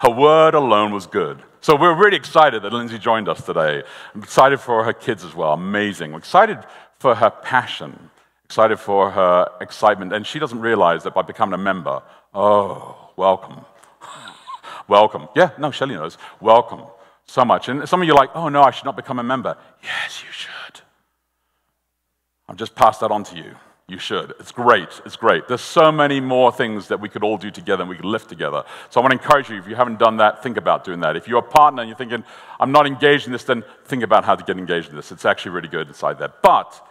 her 0.00 0.10
word 0.10 0.54
alone 0.54 0.92
was 0.92 1.06
good. 1.06 1.42
So 1.60 1.76
we're 1.76 1.94
really 1.94 2.16
excited 2.16 2.62
that 2.62 2.72
Lindsay 2.72 2.98
joined 2.98 3.28
us 3.28 3.44
today. 3.44 3.82
I'm 4.14 4.22
excited 4.22 4.60
for 4.60 4.84
her 4.84 4.92
kids 4.92 5.24
as 5.24 5.34
well. 5.34 5.52
Amazing. 5.52 6.14
Excited 6.14 6.58
for 6.98 7.14
her 7.14 7.30
passion, 7.30 8.10
excited 8.44 8.78
for 8.78 9.10
her 9.10 9.50
excitement. 9.60 10.12
And 10.12 10.26
she 10.26 10.38
doesn't 10.38 10.60
realize 10.60 11.02
that 11.02 11.14
by 11.14 11.22
becoming 11.22 11.54
a 11.54 11.62
member, 11.62 12.02
oh, 12.32 13.10
welcome. 13.16 13.64
Welcome. 14.88 15.28
Yeah, 15.34 15.50
no, 15.58 15.70
Shelly 15.70 15.94
knows. 15.94 16.18
Welcome 16.40 16.82
so 17.26 17.44
much. 17.44 17.68
And 17.68 17.88
some 17.88 18.00
of 18.00 18.06
you 18.06 18.14
are 18.14 18.16
like, 18.16 18.30
oh, 18.34 18.48
no, 18.48 18.62
I 18.62 18.70
should 18.70 18.84
not 18.84 18.96
become 18.96 19.18
a 19.18 19.22
member. 19.22 19.56
Yes, 19.82 20.22
you 20.24 20.32
should. 20.32 20.80
I've 22.48 22.56
just 22.56 22.74
passed 22.74 23.00
that 23.00 23.10
on 23.10 23.24
to 23.24 23.36
you. 23.36 23.56
You 23.88 23.98
should. 23.98 24.34
It's 24.40 24.50
great. 24.50 24.88
It's 25.04 25.14
great. 25.14 25.46
There's 25.46 25.60
so 25.60 25.92
many 25.92 26.18
more 26.18 26.50
things 26.50 26.88
that 26.88 27.00
we 27.00 27.08
could 27.08 27.22
all 27.22 27.36
do 27.36 27.52
together 27.52 27.82
and 27.82 27.90
we 27.90 27.94
could 27.94 28.04
lift 28.04 28.28
together. 28.28 28.64
So 28.90 29.00
I 29.00 29.04
want 29.04 29.12
to 29.12 29.18
encourage 29.18 29.48
you, 29.48 29.58
if 29.58 29.68
you 29.68 29.76
haven't 29.76 30.00
done 30.00 30.16
that, 30.16 30.42
think 30.42 30.56
about 30.56 30.82
doing 30.82 31.00
that. 31.00 31.16
If 31.16 31.28
you're 31.28 31.38
a 31.38 31.42
partner 31.42 31.82
and 31.82 31.88
you're 31.88 31.96
thinking, 31.96 32.24
I'm 32.58 32.72
not 32.72 32.86
engaged 32.86 33.26
in 33.26 33.32
this, 33.32 33.44
then 33.44 33.62
think 33.84 34.02
about 34.02 34.24
how 34.24 34.34
to 34.34 34.44
get 34.44 34.58
engaged 34.58 34.90
in 34.90 34.96
this. 34.96 35.12
It's 35.12 35.24
actually 35.24 35.52
really 35.52 35.68
good 35.68 35.86
inside 35.86 36.18
there. 36.18 36.32
But 36.42 36.84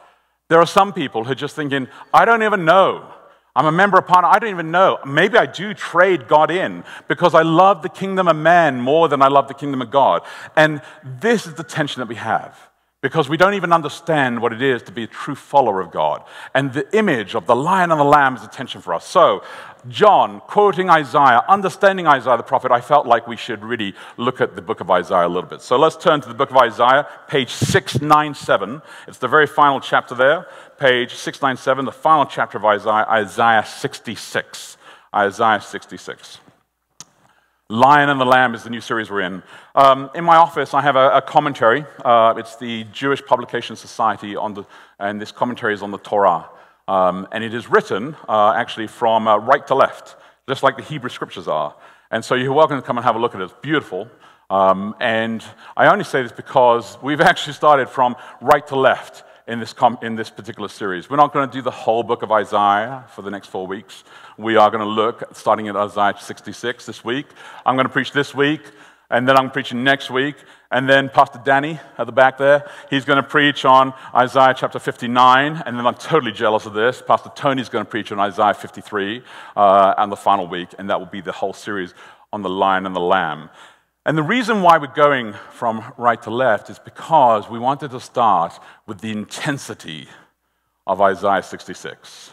there 0.48 0.60
are 0.60 0.66
some 0.66 0.94
people 0.94 1.26
who 1.26 1.32
are 1.32 1.36
just 1.36 1.56
thinking, 1.56 1.88
I 2.14 2.24
don't 2.24 2.44
even 2.44 2.64
know. 2.64 3.12
I'm 3.56 3.66
a 3.66 3.72
member 3.72 3.98
of 3.98 4.06
partner. 4.06 4.30
I 4.30 4.40
don't 4.40 4.50
even 4.50 4.72
know. 4.72 5.00
Maybe 5.06 5.38
I 5.38 5.46
do 5.46 5.74
trade 5.74 6.28
God 6.28 6.52
in 6.52 6.84
because 7.08 7.34
I 7.34 7.44
love 7.44 7.82
the 7.84 7.90
kingdom 7.90 8.28
of 8.28 8.36
man 8.36 8.82
more 8.82 9.08
than 9.08 9.22
I 9.22 9.30
love 9.30 9.48
the 9.48 9.54
kingdom 9.54 9.82
of 9.82 9.90
God. 9.92 10.24
And 10.56 10.82
this 11.22 11.48
is 11.48 11.54
the 11.54 11.64
tension 11.64 12.02
that 12.02 12.08
we 12.08 12.16
have 12.16 12.58
because 13.06 13.30
we 13.30 13.38
don't 13.38 13.54
even 13.54 13.72
understand 13.72 14.42
what 14.42 14.52
it 14.52 14.64
is 14.64 14.82
to 14.82 14.92
be 14.92 15.04
a 15.04 15.08
true 15.08 15.36
follower 15.36 15.80
of 15.80 15.92
God. 15.92 16.24
And 16.56 16.74
the 16.74 16.88
image 16.98 17.36
of 17.36 17.46
the 17.46 17.56
lion 17.56 17.92
and 17.92 18.00
the 18.00 18.06
lamb 18.06 18.36
is 18.36 18.44
attention 18.44 18.82
for 18.82 18.96
us. 18.96 19.06
So, 19.06 19.44
John, 19.88 20.42
quoting 20.42 20.90
Isaiah, 20.90 21.44
understanding 21.48 22.08
Isaiah 22.08 22.38
the 22.38 22.42
prophet, 22.42 22.72
I 22.72 22.82
felt 22.82 23.06
like 23.06 23.28
we 23.28 23.38
should 23.38 23.64
really 23.64 23.94
look 24.18 24.42
at 24.42 24.56
the 24.56 24.62
book 24.64 24.82
of 24.82 24.90
Isaiah 24.90 25.28
a 25.28 25.30
little 25.30 25.48
bit. 25.48 25.62
So 25.62 25.78
let's 25.78 25.96
turn 25.96 26.22
to 26.22 26.28
the 26.28 26.34
book 26.34 26.50
of 26.50 26.58
Isaiah, 26.58 27.08
page 27.28 27.52
697. 27.52 28.82
It's 29.08 29.20
the 29.20 29.28
very 29.28 29.46
final 29.46 29.80
chapter 29.80 30.16
there, 30.16 30.48
page 30.78 31.14
697, 31.14 31.86
the 31.86 31.92
final 31.92 32.26
chapter 32.26 32.58
of 32.58 32.66
Isaiah, 32.66 33.06
Isaiah 33.10 33.66
66. 33.66 34.78
Isaiah 35.16 35.62
66. 35.62 36.40
Lion 37.70 38.10
and 38.10 38.20
the 38.20 38.26
Lamb 38.26 38.54
is 38.54 38.64
the 38.64 38.70
new 38.70 38.82
series 38.82 39.10
we're 39.10 39.22
in. 39.22 39.42
Um, 39.74 40.12
in 40.14 40.24
my 40.24 40.36
office, 40.36 40.74
I 40.74 40.82
have 40.82 40.96
a, 40.96 41.18
a 41.18 41.22
commentary. 41.22 41.86
Uh, 42.04 42.36
it's 42.38 42.58
the 42.58 42.84
Jewish 42.86 43.26
Publication 43.26 43.76
Society, 43.76 44.36
on 44.36 44.54
the, 44.54 44.66
and 45.00 45.20
this 45.20 45.32
commentary 45.32 45.74
is 45.74 45.82
on 45.82 45.92
the 45.92 45.98
Torah. 45.98 46.48
Um, 46.88 47.28
and 47.32 47.44
it 47.44 47.54
is 47.54 47.70
written 47.70 48.16
uh, 48.30 48.54
actually 48.56 48.88
from 48.88 49.28
uh, 49.28 49.38
right 49.38 49.66
to 49.68 49.76
left, 49.76 50.16
just 50.48 50.62
like 50.62 50.78
the 50.78 50.84
Hebrew 50.84 51.10
scriptures 51.10 51.48
are. 51.48 51.74
And 52.12 52.24
so 52.24 52.36
you're 52.36 52.54
welcome 52.54 52.80
to 52.80 52.86
come 52.86 52.98
and 52.98 53.06
have 53.06 53.16
a 53.16 53.20
look 53.20 53.34
at 53.34 53.42
it. 53.42 53.46
It's 53.46 53.54
beautiful. 53.62 54.10
Um, 54.50 54.94
and 55.00 55.44
I 55.76 55.88
only 55.88 56.04
say 56.04 56.22
this 56.22 56.32
because 56.32 56.98
we've 57.02 57.22
actually 57.32 57.54
started 57.54 57.90
from 57.90 58.16
right 58.42 58.66
to 58.68 58.76
left 58.76 59.24
in 59.48 59.60
this, 59.60 59.76
in 60.02 60.16
this 60.16 60.30
particular 60.30 60.68
series. 60.68 61.10
We're 61.10 61.18
not 61.18 61.34
going 61.34 61.48
to 61.48 61.54
do 61.54 61.62
the 61.62 61.72
whole 61.72 62.04
book 62.04 62.24
of 62.24 62.32
Isaiah 62.32 63.06
for 63.14 63.22
the 63.22 63.30
next 63.30 63.48
four 63.48 63.68
weeks. 63.68 64.04
We 64.38 64.56
are 64.56 64.72
going 64.72 64.84
to 64.84 64.90
look, 64.90 65.24
starting 65.36 65.68
at 65.68 65.76
Isaiah 65.76 66.16
66 66.20 66.86
this 66.86 67.06
week. 67.06 67.28
I'm 67.66 67.76
going 67.76 67.88
to 67.88 67.94
preach 67.94 68.12
this 68.12 68.34
week, 68.34 68.62
and 69.10 69.28
then 69.28 69.38
I'm 69.38 69.52
preaching 69.52 69.84
next 69.84 70.10
week. 70.10 70.36
And 70.72 70.90
then 70.90 71.10
Pastor 71.10 71.40
Danny 71.46 71.80
at 71.98 72.06
the 72.06 72.12
back 72.12 72.38
there, 72.38 72.70
he's 72.90 73.06
going 73.06 73.18
to 73.18 73.24
preach 73.24 73.66
on 73.66 73.94
Isaiah 74.16 74.56
chapter 74.58 74.80
59. 74.80 75.64
And 75.66 75.78
then 75.78 75.86
I'm 75.86 75.94
totally 75.96 76.32
jealous 76.32 76.66
of 76.66 76.74
this. 76.74 77.04
Pastor 77.06 77.32
Tony's 77.36 77.70
going 77.70 77.86
to 77.86 77.90
preach 77.90 78.12
on 78.12 78.20
Isaiah 78.20 78.56
53 78.56 79.22
uh, 79.56 79.94
and 79.98 80.12
the 80.12 80.18
final 80.18 80.48
week. 80.48 80.70
And 80.80 80.90
that 80.90 81.00
will 81.00 81.06
be 81.06 81.22
the 81.22 81.32
whole 81.32 81.54
series 81.54 81.94
on 82.34 82.42
the 82.42 82.50
lion 82.50 82.86
and 82.86 82.96
the 82.96 83.00
lamb. 83.00 83.50
And 84.06 84.16
the 84.16 84.24
reason 84.24 84.62
why 84.62 84.78
we're 84.78 84.88
going 84.88 85.34
from 85.52 85.84
right 85.98 86.22
to 86.24 86.30
left 86.30 86.70
is 86.70 86.78
because 86.78 87.50
we 87.50 87.58
wanted 87.58 87.90
to 87.92 88.00
start 88.00 88.60
with 88.86 89.00
the 89.02 89.12
intensity 89.12 90.08
of 90.86 91.02
Isaiah 91.02 91.42
66. 91.42 92.32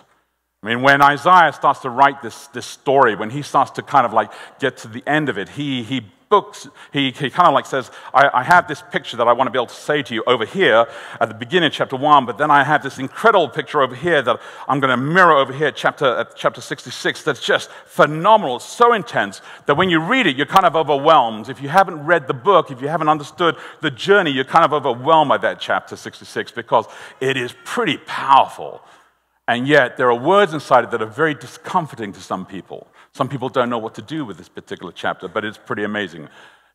I 0.63 0.67
mean, 0.67 0.83
when 0.83 1.01
Isaiah 1.01 1.53
starts 1.53 1.81
to 1.81 1.91
write 1.91 2.21
this, 2.21 2.47
this 2.49 2.67
story, 2.67 3.17
when 3.17 3.31
he 3.31 3.41
starts 3.41 3.71
to 3.73 3.83
kind 3.83 4.05
of 4.05 4.13
like 4.13 4.31
get 4.61 4.77
to 4.79 4.89
the 4.89 5.03
end 5.07 5.31
of 5.31 5.39
it, 5.39 5.49
he, 5.49 5.83
he 5.83 6.03
books, 6.33 6.67
he, 6.95 7.11
he 7.11 7.29
kind 7.29 7.47
of 7.47 7.53
like 7.53 7.67
says, 7.67 7.91
I, 8.15 8.31
I, 8.33 8.43
have 8.43 8.67
this 8.67 8.83
picture 8.91 9.19
that 9.19 9.29
I 9.29 9.35
want 9.35 9.49
to 9.49 9.51
be 9.51 9.59
able 9.59 9.67
to 9.67 9.75
say 9.75 10.03
to 10.03 10.15
you 10.15 10.25
over 10.27 10.47
here 10.47 10.87
at 11.21 11.29
the 11.29 11.35
beginning 11.35 11.67
of 11.67 11.75
chapter 11.75 11.95
1, 11.95 12.25
but 12.25 12.39
then 12.39 12.51
I 12.51 12.65
have 12.65 12.83
this 12.83 12.99
incredible 12.99 13.51
picture 13.51 13.83
over 13.83 13.95
here 13.95 14.23
that 14.23 14.41
I'm 14.67 14.81
going 14.81 14.91
to 14.91 14.97
mirror 14.97 15.37
over 15.37 15.53
here 15.53 15.71
chapter, 15.71 16.07
at 16.21 16.35
chapter 16.35 16.63
66 16.63 17.23
that's 17.23 17.45
just 17.45 17.71
phenomenal. 17.85 18.57
It's 18.57 18.65
so 18.65 18.95
intense 18.95 19.43
that 19.67 19.77
when 19.77 19.91
you 19.91 20.01
read 20.01 20.27
it, 20.27 20.35
you're 20.35 20.47
kind 20.47 20.65
of 20.65 20.75
overwhelmed. 20.75 21.51
If 21.51 21.61
you 21.61 21.69
haven't 21.69 22.03
read 22.07 22.27
the 22.29 22.35
book, 22.51 22.71
if 22.71 22.81
you 22.81 22.89
haven't 22.89 23.11
understood 23.11 23.57
the 23.83 23.91
journey, 23.91 24.31
you're 24.31 24.45
kind 24.45 24.65
of 24.65 24.73
overwhelmed 24.73 25.29
by 25.29 25.37
that 25.37 25.61
chapter 25.61 25.97
66 25.97 26.51
because 26.53 26.87
it 27.21 27.37
is 27.37 27.55
pretty 27.67 27.99
powerful. 28.07 28.81
And 29.47 29.69
yet, 29.69 29.99
there 29.99 30.09
are 30.09 30.19
words 30.19 30.55
inside 30.55 30.85
it 30.85 30.93
that 30.93 31.03
are 31.03 31.15
very 31.23 31.35
discomforting 31.35 32.15
to 32.15 32.21
some 32.21 32.47
people. 32.47 32.87
Some 33.15 33.29
people 33.29 33.49
don't 33.49 33.69
know 33.69 33.79
what 33.79 33.95
to 33.97 34.03
do 34.03 34.25
with 34.25 34.39
this 34.39 34.49
particular 34.49 34.93
chapter, 34.93 35.29
but 35.29 35.45
it's 35.45 35.59
pretty 35.59 35.85
amazing. 35.85 36.29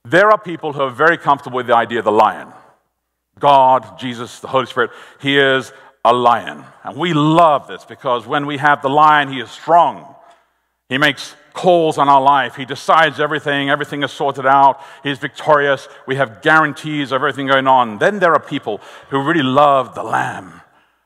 There 0.05 0.31
are 0.31 0.37
people 0.37 0.73
who 0.73 0.81
are 0.81 0.91
very 0.91 1.17
comfortable 1.17 1.57
with 1.57 1.67
the 1.67 1.75
idea 1.75 1.99
of 1.99 2.05
the 2.05 2.11
lion. 2.11 2.49
God, 3.39 3.99
Jesus, 3.99 4.39
the 4.39 4.47
Holy 4.47 4.67
Spirit, 4.67 4.91
He 5.19 5.37
is 5.37 5.71
a 6.05 6.13
lion. 6.13 6.63
And 6.83 6.97
we 6.97 7.13
love 7.13 7.67
this 7.67 7.85
because 7.85 8.25
when 8.27 8.45
we 8.45 8.57
have 8.57 8.81
the 8.81 8.89
lion, 8.89 9.31
He 9.31 9.39
is 9.39 9.49
strong. 9.49 10.15
He 10.89 10.97
makes 10.97 11.35
calls 11.53 11.97
on 11.97 12.07
our 12.07 12.21
life. 12.21 12.55
He 12.55 12.65
decides 12.65 13.19
everything. 13.19 13.69
Everything 13.69 14.03
is 14.03 14.11
sorted 14.11 14.45
out. 14.45 14.79
He's 15.03 15.17
victorious. 15.17 15.89
We 16.05 16.15
have 16.15 16.41
guarantees 16.41 17.11
of 17.11 17.15
everything 17.15 17.47
going 17.47 17.67
on. 17.67 17.97
Then 17.97 18.19
there 18.19 18.33
are 18.33 18.39
people 18.39 18.79
who 19.09 19.21
really 19.21 19.43
love 19.43 19.95
the 19.95 20.03
lamb. 20.03 20.61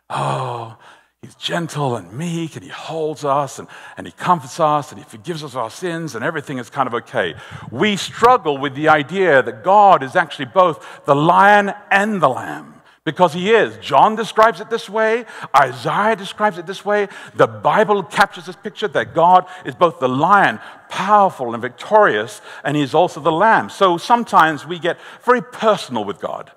Oh, 0.10 0.78
He's 1.22 1.36
gentle 1.36 1.98
and 1.98 2.12
meek, 2.14 2.56
and 2.56 2.64
He 2.64 2.72
holds 2.72 3.24
us, 3.24 3.60
and, 3.60 3.68
and 3.96 4.08
He 4.08 4.14
comforts 4.14 4.60
us, 4.60 4.92
and 4.92 4.98
He 4.98 5.06
forgives 5.06 5.44
us 5.44 5.54
our 5.54 5.70
sins, 5.70 6.16
and 6.16 6.26
everything 6.26 6.58
is 6.58 6.72
kind 6.72 6.88
of 6.88 6.96
okay. 6.96 7.36
We 7.70 7.96
struggle 7.96 8.58
with 8.58 8.74
the 8.74 8.90
idea 8.90 9.44
that 9.44 9.64
God 9.64 10.02
is 10.02 10.16
actually 10.16 10.46
both 10.46 11.06
the 11.06 11.16
lion 11.16 11.74
and 11.92 12.22
the 12.22 12.30
lamb. 12.30 12.76
Because 13.04 13.34
he 13.34 13.50
is. 13.50 13.76
John 13.78 14.16
describes 14.16 14.62
it 14.62 14.70
this 14.70 14.88
way. 14.88 15.26
Isaiah 15.58 16.16
describes 16.16 16.60
it 16.60 16.68
this 16.68 16.86
way. 16.86 17.08
The 17.34 17.48
Bible 17.48 18.04
captures 18.04 18.46
this 18.46 18.56
picture 18.56 18.88
that 18.90 19.16
God 19.16 19.48
is 19.66 19.74
both 19.74 20.00
the 20.00 20.08
lion, 20.08 20.60
powerful 20.88 21.54
and 21.54 21.62
victorious, 21.64 22.42
and 22.64 22.78
he's 22.78 22.94
also 22.94 23.20
the 23.20 23.32
lamb. 23.32 23.72
So 23.72 23.98
sometimes 23.98 24.68
we 24.68 24.78
get 24.78 25.00
very 25.24 25.42
personal 25.42 26.06
with 26.06 26.20
God. 26.20 26.52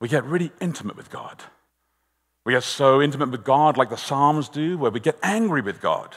We 0.00 0.06
get 0.06 0.24
really 0.24 0.52
intimate 0.60 0.96
with 0.96 1.10
God. 1.10 1.42
We 2.44 2.54
are 2.54 2.60
so 2.60 3.02
intimate 3.02 3.30
with 3.30 3.44
God, 3.44 3.76
like 3.76 3.90
the 3.90 3.96
Psalms 3.96 4.48
do, 4.48 4.78
where 4.78 4.90
we 4.90 5.00
get 5.00 5.18
angry 5.22 5.60
with 5.60 5.80
God 5.80 6.14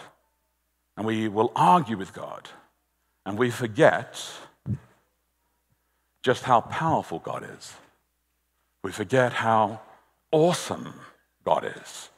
and 0.95 1.05
we 1.05 1.27
will 1.27 1.51
argue 1.55 1.97
with 1.97 2.13
God. 2.13 2.49
And 3.25 3.37
we 3.37 3.49
forget 3.51 4.23
just 6.23 6.43
how 6.43 6.61
powerful 6.61 7.19
God 7.19 7.47
is. 7.57 7.73
We 8.83 8.91
forget 8.91 9.33
how 9.33 9.81
awesome 10.31 10.93
God 11.43 11.65
is, 11.65 12.09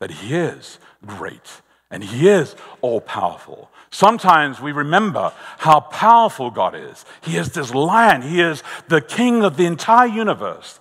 that 0.00 0.10
He 0.10 0.34
is 0.34 0.78
great 1.04 1.62
and 1.90 2.02
He 2.02 2.28
is 2.28 2.56
all 2.80 3.00
powerful. 3.00 3.70
Sometimes 3.90 4.60
we 4.60 4.72
remember 4.72 5.32
how 5.58 5.80
powerful 5.80 6.50
God 6.50 6.74
is. 6.74 7.04
He 7.22 7.36
is 7.36 7.52
this 7.52 7.74
lion, 7.74 8.22
He 8.22 8.40
is 8.40 8.62
the 8.88 9.00
king 9.00 9.44
of 9.44 9.56
the 9.56 9.66
entire 9.66 10.08
universe, 10.08 10.80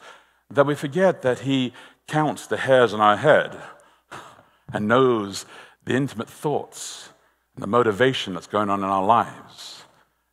that 0.50 0.66
we 0.66 0.76
forget 0.76 1.22
that 1.22 1.40
He 1.40 1.74
counts 2.12 2.46
the 2.46 2.58
hairs 2.58 2.94
on 2.94 3.00
our 3.00 3.16
head 3.16 3.58
and 4.74 4.88
knows 4.88 5.46
the 5.86 5.96
intimate 5.96 6.30
thoughts 6.30 7.10
and 7.56 7.64
the 7.64 7.68
motivation 7.68 8.34
that's 8.34 8.48
going 8.48 8.70
on 8.70 8.84
in 8.84 8.90
our 8.90 9.06
lives. 9.06 9.84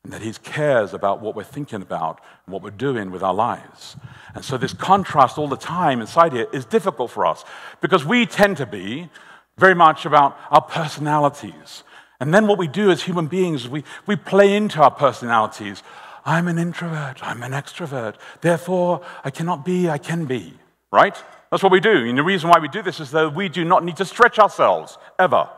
And 0.03 0.13
that 0.13 0.23
He 0.23 0.33
cares 0.33 0.93
about 0.93 1.21
what 1.21 1.37
we're 1.37 1.45
thinking 1.45 1.81
about 1.81 2.21
and 2.45 2.53
what 2.53 2.63
we're 2.63 2.71
doing 2.71 3.13
with 3.13 3.23
our 3.23 3.35
lives. 3.35 3.97
And 4.35 4.45
so, 4.45 4.57
this 4.59 4.73
contrast 4.73 5.39
all 5.39 5.49
the 5.49 5.57
time 5.57 6.01
inside 6.01 6.33
here 6.33 6.49
is 6.53 6.65
difficult 6.65 7.11
for 7.13 7.25
us 7.25 7.45
because 7.81 8.05
we 8.05 8.27
tend 8.27 8.57
to 8.57 8.67
be 8.67 9.09
very 9.57 9.75
much 9.75 10.05
about 10.05 10.37
our 10.51 10.63
personalities. 10.63 11.85
And 12.21 12.35
then 12.35 12.49
what 12.49 12.59
we 12.59 12.67
do 12.67 12.91
as 12.91 13.03
human 13.03 13.29
beings, 13.29 13.69
we, 13.69 13.85
we 14.07 14.17
play 14.17 14.57
into 14.57 14.83
our 14.83 14.91
personalities. 14.91 15.83
I'm 16.25 16.49
an 16.49 16.59
introvert, 16.59 17.23
I'm 17.23 17.43
an 17.43 17.53
extrovert, 17.53 18.17
therefore 18.41 19.03
I 19.25 19.31
cannot 19.31 19.65
be, 19.65 19.89
I 19.89 19.99
can 19.99 20.25
be, 20.25 20.55
right? 20.93 21.17
That's 21.51 21.63
what 21.63 21.73
we 21.73 21.81
do. 21.81 22.09
And 22.09 22.19
the 22.19 22.23
reason 22.23 22.51
why 22.51 22.59
we 22.59 22.69
do 22.69 22.83
this 22.83 23.01
is 23.01 23.11
that 23.13 23.35
we 23.35 23.49
do 23.49 23.65
not 23.65 23.85
need 23.85 23.97
to 23.97 24.05
stretch 24.05 24.39
ourselves, 24.39 24.99
ever. 25.19 25.49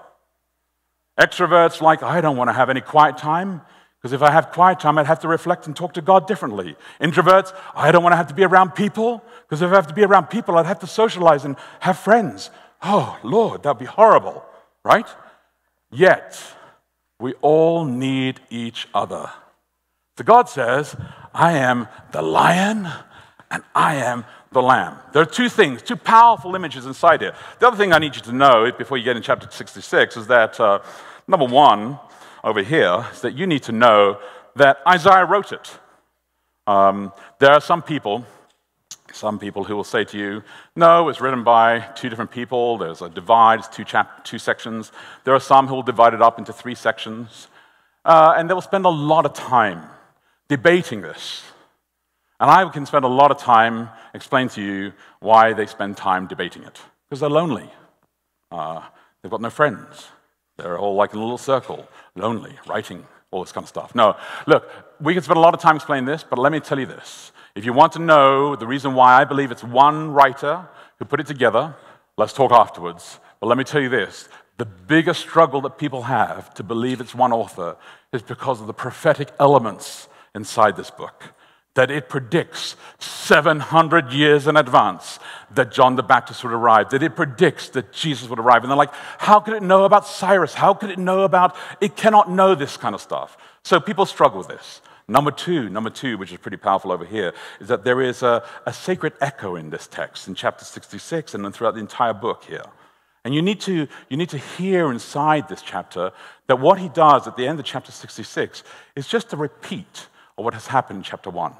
Extroverts, 1.18 1.80
like, 1.80 2.02
I 2.02 2.20
don't 2.20 2.36
want 2.36 2.48
to 2.48 2.54
have 2.54 2.70
any 2.70 2.80
quiet 2.80 3.18
time, 3.18 3.60
because 4.00 4.12
if 4.12 4.22
I 4.22 4.30
have 4.30 4.50
quiet 4.52 4.80
time, 4.80 4.96
I'd 4.96 5.06
have 5.06 5.20
to 5.20 5.28
reflect 5.28 5.66
and 5.66 5.76
talk 5.76 5.94
to 5.94 6.00
God 6.00 6.26
differently. 6.26 6.76
Introverts, 7.00 7.52
I 7.74 7.92
don't 7.92 8.02
want 8.02 8.12
to 8.12 8.16
have 8.16 8.28
to 8.28 8.34
be 8.34 8.44
around 8.44 8.70
people, 8.70 9.22
because 9.42 9.60
if 9.60 9.70
I 9.70 9.74
have 9.74 9.88
to 9.88 9.94
be 9.94 10.04
around 10.04 10.28
people, 10.28 10.56
I'd 10.56 10.66
have 10.66 10.78
to 10.80 10.86
socialize 10.86 11.44
and 11.44 11.56
have 11.80 11.98
friends. 11.98 12.50
Oh, 12.82 13.18
Lord, 13.22 13.62
that'd 13.62 13.78
be 13.78 13.84
horrible, 13.84 14.44
right? 14.84 15.06
Yet, 15.90 16.40
we 17.18 17.34
all 17.42 17.84
need 17.84 18.40
each 18.48 18.88
other. 18.94 19.30
So 20.16 20.24
God 20.24 20.48
says, 20.48 20.96
I 21.34 21.52
am 21.52 21.88
the 22.12 22.22
lion 22.22 22.88
and 23.50 23.62
I 23.74 23.96
am 23.96 24.24
the 24.52 24.60
lamb. 24.60 24.96
There 25.12 25.22
are 25.22 25.26
two 25.26 25.48
things, 25.48 25.80
two 25.80 25.96
powerful 25.96 26.56
images 26.56 26.84
inside 26.84 27.20
here. 27.20 27.34
The 27.60 27.68
other 27.68 27.76
thing 27.76 27.92
I 27.92 27.98
need 27.98 28.16
you 28.16 28.22
to 28.22 28.32
know 28.32 28.72
before 28.72 28.98
you 28.98 29.04
get 29.04 29.16
in 29.16 29.22
chapter 29.22 29.48
66 29.48 30.16
is 30.16 30.26
that, 30.26 30.58
uh, 30.58 30.80
number 31.28 31.46
one, 31.46 32.00
over 32.42 32.62
here, 32.62 33.06
is 33.12 33.20
that 33.20 33.34
you 33.34 33.46
need 33.46 33.62
to 33.64 33.72
know 33.72 34.18
that 34.56 34.78
Isaiah 34.88 35.24
wrote 35.24 35.52
it. 35.52 35.78
Um, 36.66 37.12
there 37.38 37.52
are 37.52 37.60
some 37.60 37.80
people, 37.80 38.24
some 39.12 39.38
people 39.38 39.62
who 39.62 39.76
will 39.76 39.84
say 39.84 40.02
to 40.04 40.18
you, 40.18 40.42
no, 40.74 41.08
it's 41.08 41.20
written 41.20 41.44
by 41.44 41.80
two 41.94 42.08
different 42.08 42.32
people. 42.32 42.76
There's 42.76 43.02
a 43.02 43.08
divide, 43.08 43.60
it's 43.60 43.68
two, 43.68 43.84
chap- 43.84 44.24
two 44.24 44.38
sections. 44.38 44.90
There 45.22 45.34
are 45.34 45.40
some 45.40 45.68
who 45.68 45.76
will 45.76 45.82
divide 45.82 46.12
it 46.12 46.22
up 46.22 46.40
into 46.40 46.52
three 46.52 46.74
sections. 46.74 47.46
Uh, 48.04 48.34
and 48.36 48.50
they 48.50 48.54
will 48.54 48.60
spend 48.60 48.84
a 48.84 48.90
lot 48.90 49.26
of 49.26 49.32
time 49.32 49.84
debating 50.48 51.02
this. 51.02 51.44
And 52.40 52.50
I 52.50 52.66
can 52.70 52.86
spend 52.86 53.04
a 53.04 53.08
lot 53.08 53.30
of 53.30 53.36
time 53.36 53.90
explaining 54.14 54.48
to 54.50 54.62
you 54.62 54.92
why 55.20 55.52
they 55.52 55.66
spend 55.66 55.98
time 55.98 56.26
debating 56.26 56.62
it. 56.62 56.80
Because 57.08 57.20
they're 57.20 57.28
lonely. 57.28 57.70
Uh, 58.50 58.82
they've 59.22 59.30
got 59.30 59.42
no 59.42 59.50
friends. 59.50 60.08
They're 60.56 60.78
all 60.78 60.94
like 60.94 61.12
in 61.12 61.18
a 61.18 61.22
little 61.22 61.38
circle, 61.38 61.86
lonely, 62.16 62.54
writing, 62.66 63.06
all 63.30 63.42
this 63.42 63.52
kind 63.52 63.64
of 63.64 63.68
stuff. 63.68 63.94
No, 63.94 64.16
look, 64.46 64.70
we 65.00 65.12
can 65.12 65.22
spend 65.22 65.36
a 65.36 65.40
lot 65.40 65.54
of 65.54 65.60
time 65.60 65.76
explaining 65.76 66.06
this, 66.06 66.24
but 66.24 66.38
let 66.38 66.50
me 66.50 66.60
tell 66.60 66.78
you 66.78 66.86
this. 66.86 67.32
If 67.54 67.64
you 67.66 67.74
want 67.74 67.92
to 67.92 67.98
know 67.98 68.56
the 68.56 68.66
reason 68.66 68.94
why 68.94 69.20
I 69.20 69.24
believe 69.24 69.50
it's 69.50 69.64
one 69.64 70.12
writer 70.12 70.66
who 70.98 71.04
put 71.04 71.20
it 71.20 71.26
together, 71.26 71.76
let's 72.16 72.32
talk 72.32 72.52
afterwards. 72.52 73.20
But 73.40 73.48
let 73.48 73.58
me 73.58 73.64
tell 73.64 73.82
you 73.82 73.90
this 73.90 74.28
the 74.56 74.64
biggest 74.66 75.20
struggle 75.20 75.60
that 75.62 75.78
people 75.78 76.02
have 76.02 76.52
to 76.54 76.62
believe 76.62 77.00
it's 77.00 77.14
one 77.14 77.32
author 77.32 77.76
is 78.12 78.22
because 78.22 78.60
of 78.60 78.66
the 78.66 78.74
prophetic 78.74 79.30
elements 79.38 80.08
inside 80.34 80.76
this 80.76 80.90
book 80.90 81.34
that 81.80 81.90
it 81.90 82.10
predicts 82.10 82.76
700 82.98 84.12
years 84.12 84.46
in 84.46 84.54
advance 84.54 85.18
that 85.54 85.72
John 85.72 85.96
the 85.96 86.02
Baptist 86.02 86.44
would 86.44 86.52
arrive, 86.52 86.90
that 86.90 87.02
it 87.02 87.16
predicts 87.16 87.70
that 87.70 87.90
Jesus 87.90 88.28
would 88.28 88.38
arrive. 88.38 88.62
And 88.62 88.70
they're 88.70 88.76
like, 88.76 88.92
how 89.16 89.40
could 89.40 89.54
it 89.54 89.62
know 89.62 89.86
about 89.86 90.06
Cyrus? 90.06 90.52
How 90.52 90.74
could 90.74 90.90
it 90.90 90.98
know 90.98 91.22
about, 91.22 91.56
it 91.80 91.96
cannot 91.96 92.30
know 92.30 92.54
this 92.54 92.76
kind 92.76 92.94
of 92.94 93.00
stuff. 93.00 93.38
So 93.62 93.80
people 93.80 94.04
struggle 94.04 94.36
with 94.36 94.48
this. 94.48 94.82
Number 95.08 95.30
two, 95.30 95.70
number 95.70 95.88
two, 95.88 96.18
which 96.18 96.30
is 96.32 96.36
pretty 96.36 96.58
powerful 96.58 96.92
over 96.92 97.06
here, 97.06 97.32
is 97.60 97.68
that 97.68 97.82
there 97.82 98.02
is 98.02 98.22
a, 98.22 98.44
a 98.66 98.74
sacred 98.74 99.14
echo 99.18 99.56
in 99.56 99.70
this 99.70 99.86
text 99.86 100.28
in 100.28 100.34
chapter 100.34 100.66
66 100.66 101.32
and 101.32 101.42
then 101.42 101.50
throughout 101.50 101.72
the 101.72 101.80
entire 101.80 102.12
book 102.12 102.44
here. 102.44 102.64
And 103.24 103.34
you 103.34 103.40
need, 103.40 103.60
to, 103.62 103.88
you 104.10 104.18
need 104.18 104.28
to 104.28 104.38
hear 104.38 104.92
inside 104.92 105.48
this 105.48 105.62
chapter 105.62 106.12
that 106.46 106.60
what 106.60 106.78
he 106.78 106.90
does 106.90 107.26
at 107.26 107.38
the 107.38 107.46
end 107.46 107.58
of 107.58 107.64
chapter 107.64 107.90
66 107.90 108.64
is 108.96 109.08
just 109.08 109.32
a 109.32 109.36
repeat 109.38 110.08
of 110.40 110.44
what 110.44 110.54
has 110.54 110.66
happened 110.66 110.98
in 110.98 111.02
chapter 111.02 111.30
1. 111.30 111.54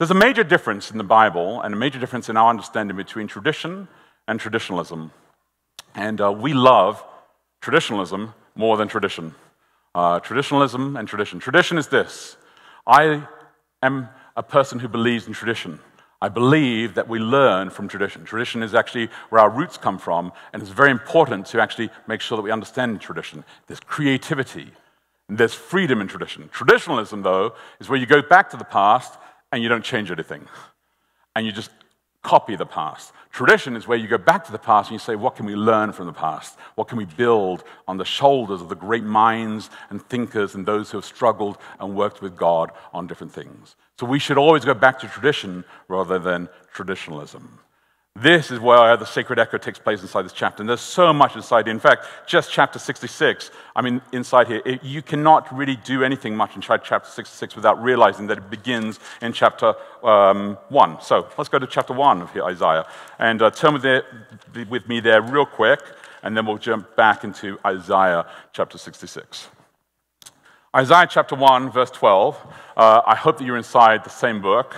There's 0.00 0.10
a 0.10 0.14
major 0.14 0.44
difference 0.44 0.90
in 0.90 0.96
the 0.96 1.04
Bible 1.04 1.60
and 1.60 1.74
a 1.74 1.76
major 1.76 1.98
difference 1.98 2.30
in 2.30 2.38
our 2.38 2.48
understanding 2.48 2.96
between 2.96 3.26
tradition 3.26 3.86
and 4.26 4.40
traditionalism. 4.40 5.12
And 5.94 6.18
uh, 6.22 6.32
we 6.32 6.54
love 6.54 7.04
traditionalism 7.60 8.32
more 8.54 8.78
than 8.78 8.88
tradition. 8.88 9.34
Uh, 9.94 10.18
traditionalism 10.20 10.96
and 10.96 11.06
tradition. 11.06 11.38
Tradition 11.38 11.76
is 11.76 11.88
this 11.88 12.38
I 12.86 13.26
am 13.82 14.08
a 14.38 14.42
person 14.42 14.78
who 14.78 14.88
believes 14.88 15.26
in 15.26 15.34
tradition. 15.34 15.80
I 16.22 16.30
believe 16.30 16.94
that 16.94 17.06
we 17.06 17.18
learn 17.18 17.68
from 17.68 17.86
tradition. 17.86 18.24
Tradition 18.24 18.62
is 18.62 18.74
actually 18.74 19.10
where 19.28 19.42
our 19.42 19.50
roots 19.50 19.76
come 19.76 19.98
from, 19.98 20.32
and 20.54 20.62
it's 20.62 20.72
very 20.72 20.90
important 20.90 21.44
to 21.48 21.60
actually 21.60 21.90
make 22.06 22.22
sure 22.22 22.36
that 22.36 22.42
we 22.42 22.50
understand 22.50 23.02
tradition. 23.02 23.44
There's 23.66 23.80
creativity, 23.80 24.70
there's 25.28 25.52
freedom 25.52 26.00
in 26.00 26.08
tradition. 26.08 26.48
Traditionalism, 26.48 27.20
though, 27.20 27.52
is 27.80 27.90
where 27.90 27.98
you 27.98 28.06
go 28.06 28.22
back 28.22 28.48
to 28.50 28.56
the 28.56 28.64
past 28.64 29.18
and 29.52 29.62
you 29.62 29.68
don't 29.68 29.84
change 29.84 30.10
anything. 30.10 30.46
And 31.34 31.46
you 31.46 31.52
just 31.52 31.70
copy 32.22 32.54
the 32.54 32.66
past. 32.66 33.12
Tradition 33.32 33.76
is 33.76 33.86
where 33.86 33.96
you 33.96 34.06
go 34.06 34.18
back 34.18 34.44
to 34.44 34.52
the 34.52 34.58
past 34.58 34.90
and 34.90 34.94
you 34.94 34.98
say, 34.98 35.16
what 35.16 35.36
can 35.36 35.46
we 35.46 35.54
learn 35.54 35.92
from 35.92 36.06
the 36.06 36.12
past? 36.12 36.58
What 36.74 36.88
can 36.88 36.98
we 36.98 37.06
build 37.06 37.64
on 37.88 37.96
the 37.96 38.04
shoulders 38.04 38.60
of 38.60 38.68
the 38.68 38.74
great 38.74 39.04
minds 39.04 39.70
and 39.88 40.02
thinkers 40.02 40.54
and 40.54 40.66
those 40.66 40.90
who 40.90 40.98
have 40.98 41.04
struggled 41.04 41.56
and 41.78 41.96
worked 41.96 42.20
with 42.20 42.36
God 42.36 42.72
on 42.92 43.06
different 43.06 43.32
things? 43.32 43.76
So 43.98 44.06
we 44.06 44.18
should 44.18 44.38
always 44.38 44.64
go 44.64 44.74
back 44.74 44.98
to 45.00 45.08
tradition 45.08 45.64
rather 45.88 46.18
than 46.18 46.48
traditionalism. 46.74 47.60
This 48.16 48.50
is 48.50 48.58
where 48.58 48.96
the 48.96 49.06
sacred 49.06 49.38
echo 49.38 49.56
takes 49.56 49.78
place 49.78 50.02
inside 50.02 50.22
this 50.22 50.32
chapter. 50.32 50.62
And 50.62 50.68
there's 50.68 50.80
so 50.80 51.12
much 51.12 51.36
inside 51.36 51.66
here. 51.66 51.72
In 51.72 51.80
fact, 51.80 52.06
just 52.26 52.50
chapter 52.50 52.78
66, 52.80 53.52
I 53.76 53.82
mean, 53.82 54.02
inside 54.12 54.48
here, 54.48 54.60
it, 54.66 54.82
you 54.82 55.00
cannot 55.00 55.56
really 55.56 55.76
do 55.76 56.02
anything 56.02 56.36
much 56.36 56.56
inside 56.56 56.80
chapter 56.82 57.08
66 57.08 57.54
without 57.54 57.80
realizing 57.80 58.26
that 58.26 58.38
it 58.38 58.50
begins 58.50 58.98
in 59.22 59.32
chapter 59.32 59.74
um, 60.02 60.58
1. 60.70 61.00
So 61.02 61.28
let's 61.38 61.48
go 61.48 61.60
to 61.60 61.68
chapter 61.68 61.92
1 61.92 62.22
of 62.22 62.32
here, 62.32 62.42
Isaiah. 62.42 62.84
And 63.20 63.40
uh, 63.42 63.50
turn 63.52 63.74
with, 63.74 64.04
with 64.68 64.88
me 64.88 64.98
there 64.98 65.22
real 65.22 65.46
quick, 65.46 65.80
and 66.24 66.36
then 66.36 66.46
we'll 66.46 66.58
jump 66.58 66.96
back 66.96 67.22
into 67.22 67.58
Isaiah 67.64 68.26
chapter 68.52 68.76
66. 68.76 69.48
Isaiah 70.74 71.06
chapter 71.08 71.36
1, 71.36 71.70
verse 71.70 71.92
12. 71.92 72.36
Uh, 72.76 73.02
I 73.06 73.14
hope 73.14 73.38
that 73.38 73.44
you're 73.44 73.56
inside 73.56 74.02
the 74.02 74.10
same 74.10 74.42
book, 74.42 74.76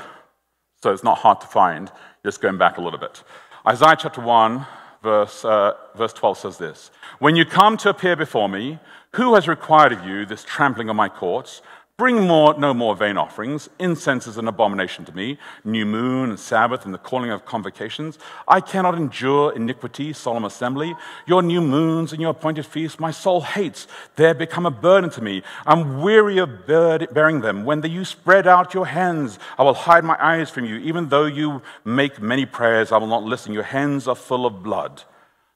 so 0.82 0.92
it's 0.92 1.04
not 1.04 1.18
hard 1.18 1.40
to 1.40 1.46
find. 1.46 1.90
Just 2.24 2.40
going 2.40 2.56
back 2.56 2.78
a 2.78 2.80
little 2.80 3.00
bit. 3.00 3.24
Isaiah 3.66 3.96
chapter 3.98 4.20
1, 4.20 4.64
verse, 5.02 5.44
uh, 5.44 5.72
verse 5.96 6.12
12 6.12 6.38
says 6.38 6.58
this 6.58 6.92
When 7.18 7.34
you 7.34 7.44
come 7.44 7.76
to 7.78 7.88
appear 7.88 8.14
before 8.14 8.48
me, 8.48 8.78
who 9.14 9.34
has 9.34 9.48
required 9.48 9.92
of 9.92 10.06
you 10.06 10.24
this 10.24 10.44
trampling 10.44 10.88
of 10.88 10.94
my 10.94 11.08
courts? 11.08 11.62
Bring 12.02 12.26
more, 12.26 12.58
no 12.58 12.74
more 12.74 12.96
vain 12.96 13.16
offerings. 13.16 13.70
Incense 13.78 14.26
is 14.26 14.36
an 14.36 14.48
abomination 14.48 15.04
to 15.04 15.14
me. 15.14 15.38
New 15.62 15.86
moon 15.86 16.30
and 16.30 16.40
Sabbath 16.40 16.84
and 16.84 16.92
the 16.92 16.98
calling 16.98 17.30
of 17.30 17.44
convocations. 17.44 18.18
I 18.48 18.60
cannot 18.60 18.96
endure 18.96 19.54
iniquity, 19.54 20.12
solemn 20.12 20.44
assembly. 20.44 20.96
Your 21.26 21.42
new 21.42 21.60
moons 21.60 22.10
and 22.10 22.20
your 22.20 22.32
appointed 22.32 22.66
feasts, 22.66 22.98
my 22.98 23.12
soul 23.12 23.42
hates. 23.42 23.86
They 24.16 24.32
become 24.32 24.66
a 24.66 24.70
burden 24.72 25.10
to 25.10 25.22
me. 25.22 25.44
I'm 25.64 26.02
weary 26.02 26.38
of 26.38 26.66
bearing 26.66 27.40
them. 27.40 27.64
When 27.64 27.80
you 27.84 28.04
spread 28.04 28.48
out 28.48 28.74
your 28.74 28.86
hands, 28.86 29.38
I 29.56 29.62
will 29.62 29.72
hide 29.72 30.02
my 30.02 30.16
eyes 30.20 30.50
from 30.50 30.64
you. 30.64 30.78
Even 30.78 31.08
though 31.08 31.26
you 31.26 31.62
make 31.84 32.20
many 32.20 32.46
prayers, 32.46 32.90
I 32.90 32.96
will 32.96 33.06
not 33.06 33.22
listen. 33.22 33.52
Your 33.52 33.62
hands 33.62 34.08
are 34.08 34.16
full 34.16 34.44
of 34.44 34.64
blood. 34.64 35.04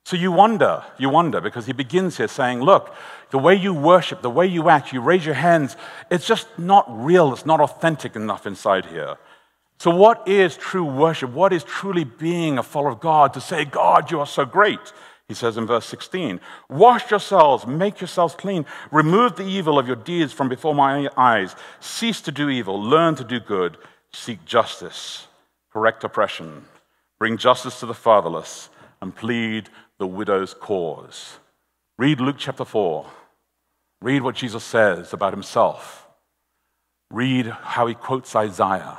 So 0.07 0.16
you 0.16 0.31
wonder, 0.31 0.85
you 0.99 1.09
wonder, 1.09 1.40
because 1.40 1.66
he 1.66 1.73
begins 1.73 2.16
here 2.16 2.29
saying, 2.29 2.61
Look, 2.61 2.95
the 3.31 3.38
way 3.38 3.57
you 3.57 3.75
worship, 3.75 4.23
the 4.23 4.31
way 4.31 4.47
you 4.47 4.69
act, 4.69 4.92
you 4.92 5.01
raise 5.01 5.27
your 5.27 5.35
hands, 5.35 5.77
it's 6.12 6.29
just 6.29 6.47
not 6.57 6.87
real, 6.88 7.33
it's 7.33 7.45
not 7.45 7.61
authentic 7.61 8.14
enough 8.14 8.47
inside 8.47 8.87
here. 8.87 9.16
So, 9.81 9.90
what 9.90 10.29
is 10.29 10.57
true 10.57 10.85
worship? 10.85 11.33
What 11.33 11.53
is 11.53 11.64
truly 11.64 12.05
being 12.05 12.57
a 12.57 12.62
follower 12.62 12.92
of 12.92 13.01
God 13.01 13.35
to 13.35 13.40
say, 13.40 13.64
God, 13.64 14.12
you 14.12 14.21
are 14.21 14.29
so 14.29 14.45
great? 14.45 14.92
He 15.27 15.35
says 15.35 15.57
in 15.57 15.66
verse 15.66 15.87
16, 15.87 16.38
Wash 16.71 17.11
yourselves, 17.11 17.66
make 17.66 18.01
yourselves 18.01 18.37
clean, 18.37 18.64
remove 18.92 19.35
the 19.35 19.42
evil 19.42 19.77
of 19.77 19.88
your 19.88 19.97
deeds 19.97 20.33
from 20.33 20.49
before 20.49 20.73
my 20.73 21.09
eyes, 21.16 21.57
cease 21.81 22.21
to 22.21 22.31
do 22.31 22.49
evil, 22.49 22.81
learn 22.81 23.16
to 23.16 23.25
do 23.25 23.40
good, 23.40 23.77
seek 24.12 24.45
justice, 24.45 25.27
correct 25.73 26.05
oppression, 26.05 26.64
bring 27.19 27.37
justice 27.37 27.81
to 27.81 27.87
the 27.87 27.92
fatherless, 27.92 28.69
and 29.03 29.14
plead 29.14 29.69
the 29.98 30.06
widow's 30.06 30.54
cause. 30.54 31.38
Read 31.98 32.20
Luke 32.20 32.37
chapter 32.38 32.64
4. 32.64 33.06
Read 34.02 34.22
what 34.22 34.35
Jesus 34.35 34.62
says 34.62 35.12
about 35.12 35.32
himself. 35.32 36.06
Read 37.11 37.46
how 37.46 37.87
he 37.87 37.94
quotes 37.94 38.35
Isaiah. 38.37 38.98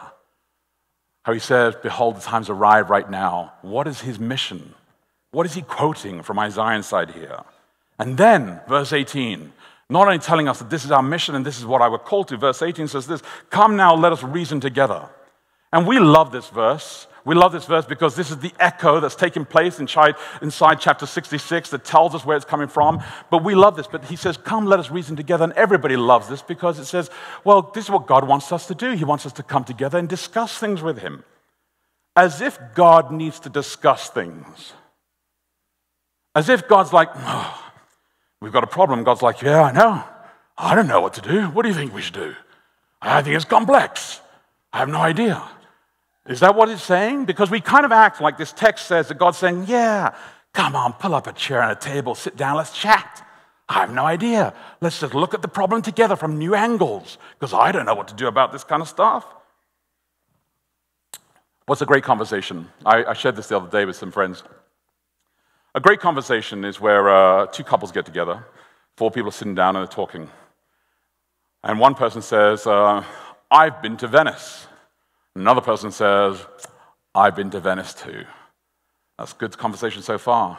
How 1.24 1.34
he 1.34 1.40
says, 1.40 1.76
Behold, 1.84 2.16
the 2.16 2.22
times 2.22 2.50
arrive 2.50 2.90
right 2.90 3.10
now. 3.10 3.54
What 3.62 3.88
is 3.88 4.02
his 4.02 4.18
mission? 4.18 4.74
What 5.32 5.46
is 5.46 5.54
he 5.54 5.62
quoting 5.62 6.24
from 6.24 6.40
Isaiah 6.40 6.82
side 6.82 7.12
here? 7.12 7.42
And 8.00 8.18
then, 8.18 8.62
verse 8.68 8.94
18, 8.94 9.52
not 9.90 10.08
only 10.08 10.20
telling 10.20 10.48
us 10.48 10.60
that 10.60 10.70
this 10.70 10.86
is 10.86 10.92
our 10.92 11.04
mission 11.04 11.36
and 11.36 11.46
this 11.46 11.60
is 11.60 11.66
what 11.66 11.82
I 11.82 11.90
were 11.90 12.00
called 12.00 12.30
to, 12.30 12.38
verse 12.38 12.62
18 12.62 12.88
says 12.88 13.08
this 13.08 13.22
Come 13.50 13.76
now, 13.76 13.96
let 13.96 14.12
us 14.12 14.24
reason 14.24 14.60
together. 14.60 15.10
And 15.72 15.86
we 15.86 16.00
love 16.00 16.32
this 16.32 16.50
verse. 16.50 17.08
We 17.28 17.36
love 17.36 17.52
this 17.52 17.66
verse 17.66 17.86
because 17.86 18.16
this 18.16 18.32
is 18.32 18.38
the 18.38 18.54
echo 18.58 19.02
that's 19.02 19.14
taking 19.14 19.44
place 19.44 19.82
inside, 19.82 20.16
inside 20.42 20.80
chapter 20.80 21.06
66 21.06 21.72
that 21.72 21.84
tells 21.84 22.16
us 22.16 22.26
where 22.26 22.38
it's 22.38 22.46
coming 22.46 22.70
from. 22.70 23.04
But 23.30 23.44
we 23.44 23.54
love 23.54 23.76
this. 23.76 23.86
But 23.86 24.06
he 24.06 24.16
says, 24.16 24.38
Come, 24.38 24.66
let 24.66 24.80
us 24.80 24.90
reason 24.90 25.18
together. 25.18 25.44
And 25.44 25.52
everybody 25.52 25.98
loves 25.98 26.30
this 26.30 26.42
because 26.42 26.80
it 26.80 26.86
says, 26.86 27.10
Well, 27.44 27.64
this 27.74 27.84
is 27.84 27.92
what 27.92 28.08
God 28.08 28.26
wants 28.26 28.54
us 28.54 28.66
to 28.68 28.76
do. 28.76 28.92
He 28.92 29.04
wants 29.04 29.26
us 29.26 29.34
to 29.34 29.44
come 29.44 29.66
together 29.66 29.98
and 29.98 30.08
discuss 30.08 30.58
things 30.58 30.82
with 30.82 31.00
Him. 31.00 31.26
As 32.16 32.40
if 32.40 32.58
God 32.74 33.12
needs 33.12 33.42
to 33.42 33.50
discuss 33.50 34.10
things. 34.10 34.72
As 36.34 36.48
if 36.48 36.66
God's 36.70 36.94
like, 36.94 37.10
oh, 37.14 37.72
We've 38.40 38.54
got 38.54 38.64
a 38.64 38.68
problem. 38.68 39.04
God's 39.04 39.22
like, 39.22 39.42
Yeah, 39.42 39.64
I 39.64 39.74
know. 39.74 40.02
I 40.58 40.76
don't 40.76 40.88
know 40.88 41.02
what 41.02 41.16
to 41.16 41.22
do. 41.22 41.48
What 41.48 41.64
do 41.64 41.68
you 41.68 41.76
think 41.76 41.94
we 41.94 42.02
should 42.02 42.14
do? 42.14 42.36
I 43.02 43.22
think 43.22 43.36
it's 43.36 43.44
complex. 43.44 44.22
I 44.72 44.78
have 44.78 44.88
no 44.88 45.00
idea. 45.02 45.44
Is 46.28 46.42
that 46.42 46.56
what 46.56 46.70
it's 46.70 46.84
saying? 46.84 47.26
Because 47.26 47.50
we 47.50 47.62
kind 47.62 47.86
of 47.86 47.92
act 47.92 48.20
like 48.20 48.38
this 48.38 48.52
text 48.52 48.88
says 48.88 49.08
that 49.08 49.18
God's 49.18 49.38
saying, 49.38 49.66
Yeah, 49.68 50.14
come 50.54 50.76
on, 50.76 50.94
pull 50.94 51.16
up 51.16 51.28
a 51.28 51.34
chair 51.34 51.62
and 51.62 51.72
a 51.72 51.76
table, 51.76 52.16
sit 52.16 52.36
down, 52.36 52.58
let's 52.58 52.78
chat. 52.78 53.24
I 53.70 53.82
have 53.82 53.92
no 53.92 54.06
idea. 54.06 54.54
Let's 54.80 55.00
just 55.00 55.14
look 55.14 55.34
at 55.34 55.42
the 55.42 55.48
problem 55.48 55.82
together 55.82 56.16
from 56.16 56.38
new 56.38 56.56
angles 56.56 57.18
because 57.38 57.54
I 57.54 57.72
don't 57.72 57.86
know 57.86 57.96
what 57.96 58.08
to 58.10 58.14
do 58.14 58.28
about 58.28 58.52
this 58.52 58.64
kind 58.64 58.82
of 58.82 58.88
stuff. 58.88 59.26
What's 61.66 61.82
a 61.82 61.86
great 61.86 62.04
conversation? 62.04 62.70
I, 62.86 63.04
I 63.04 63.14
shared 63.14 63.36
this 63.36 63.48
the 63.48 63.58
other 63.58 63.70
day 63.70 63.84
with 63.84 63.98
some 63.98 64.12
friends. 64.12 64.44
A 65.76 65.82
great 65.82 66.00
conversation 66.00 66.64
is 66.64 66.80
where 66.80 67.10
uh, 67.10 67.48
two 67.48 67.66
couples 67.66 67.92
get 67.92 68.06
together, 68.06 68.46
four 68.96 69.12
people 69.12 69.30
are 69.30 69.34
sitting 69.34 69.54
down 69.54 69.76
and 69.76 69.86
they're 69.86 69.94
talking. 69.94 70.30
And 71.64 71.78
one 71.78 71.94
person 71.94 72.22
says, 72.22 72.66
uh, 72.66 73.04
I've 73.52 73.82
been 73.82 73.98
to 73.98 74.08
Venice. 74.08 74.68
Another 75.38 75.62
person 75.62 75.92
says, 75.92 76.44
I've 77.14 77.36
been 77.36 77.52
to 77.52 77.60
Venice 77.60 77.94
too. 77.94 78.26
That's 79.20 79.34
good 79.34 79.56
conversation 79.56 80.02
so 80.02 80.18
far. 80.18 80.58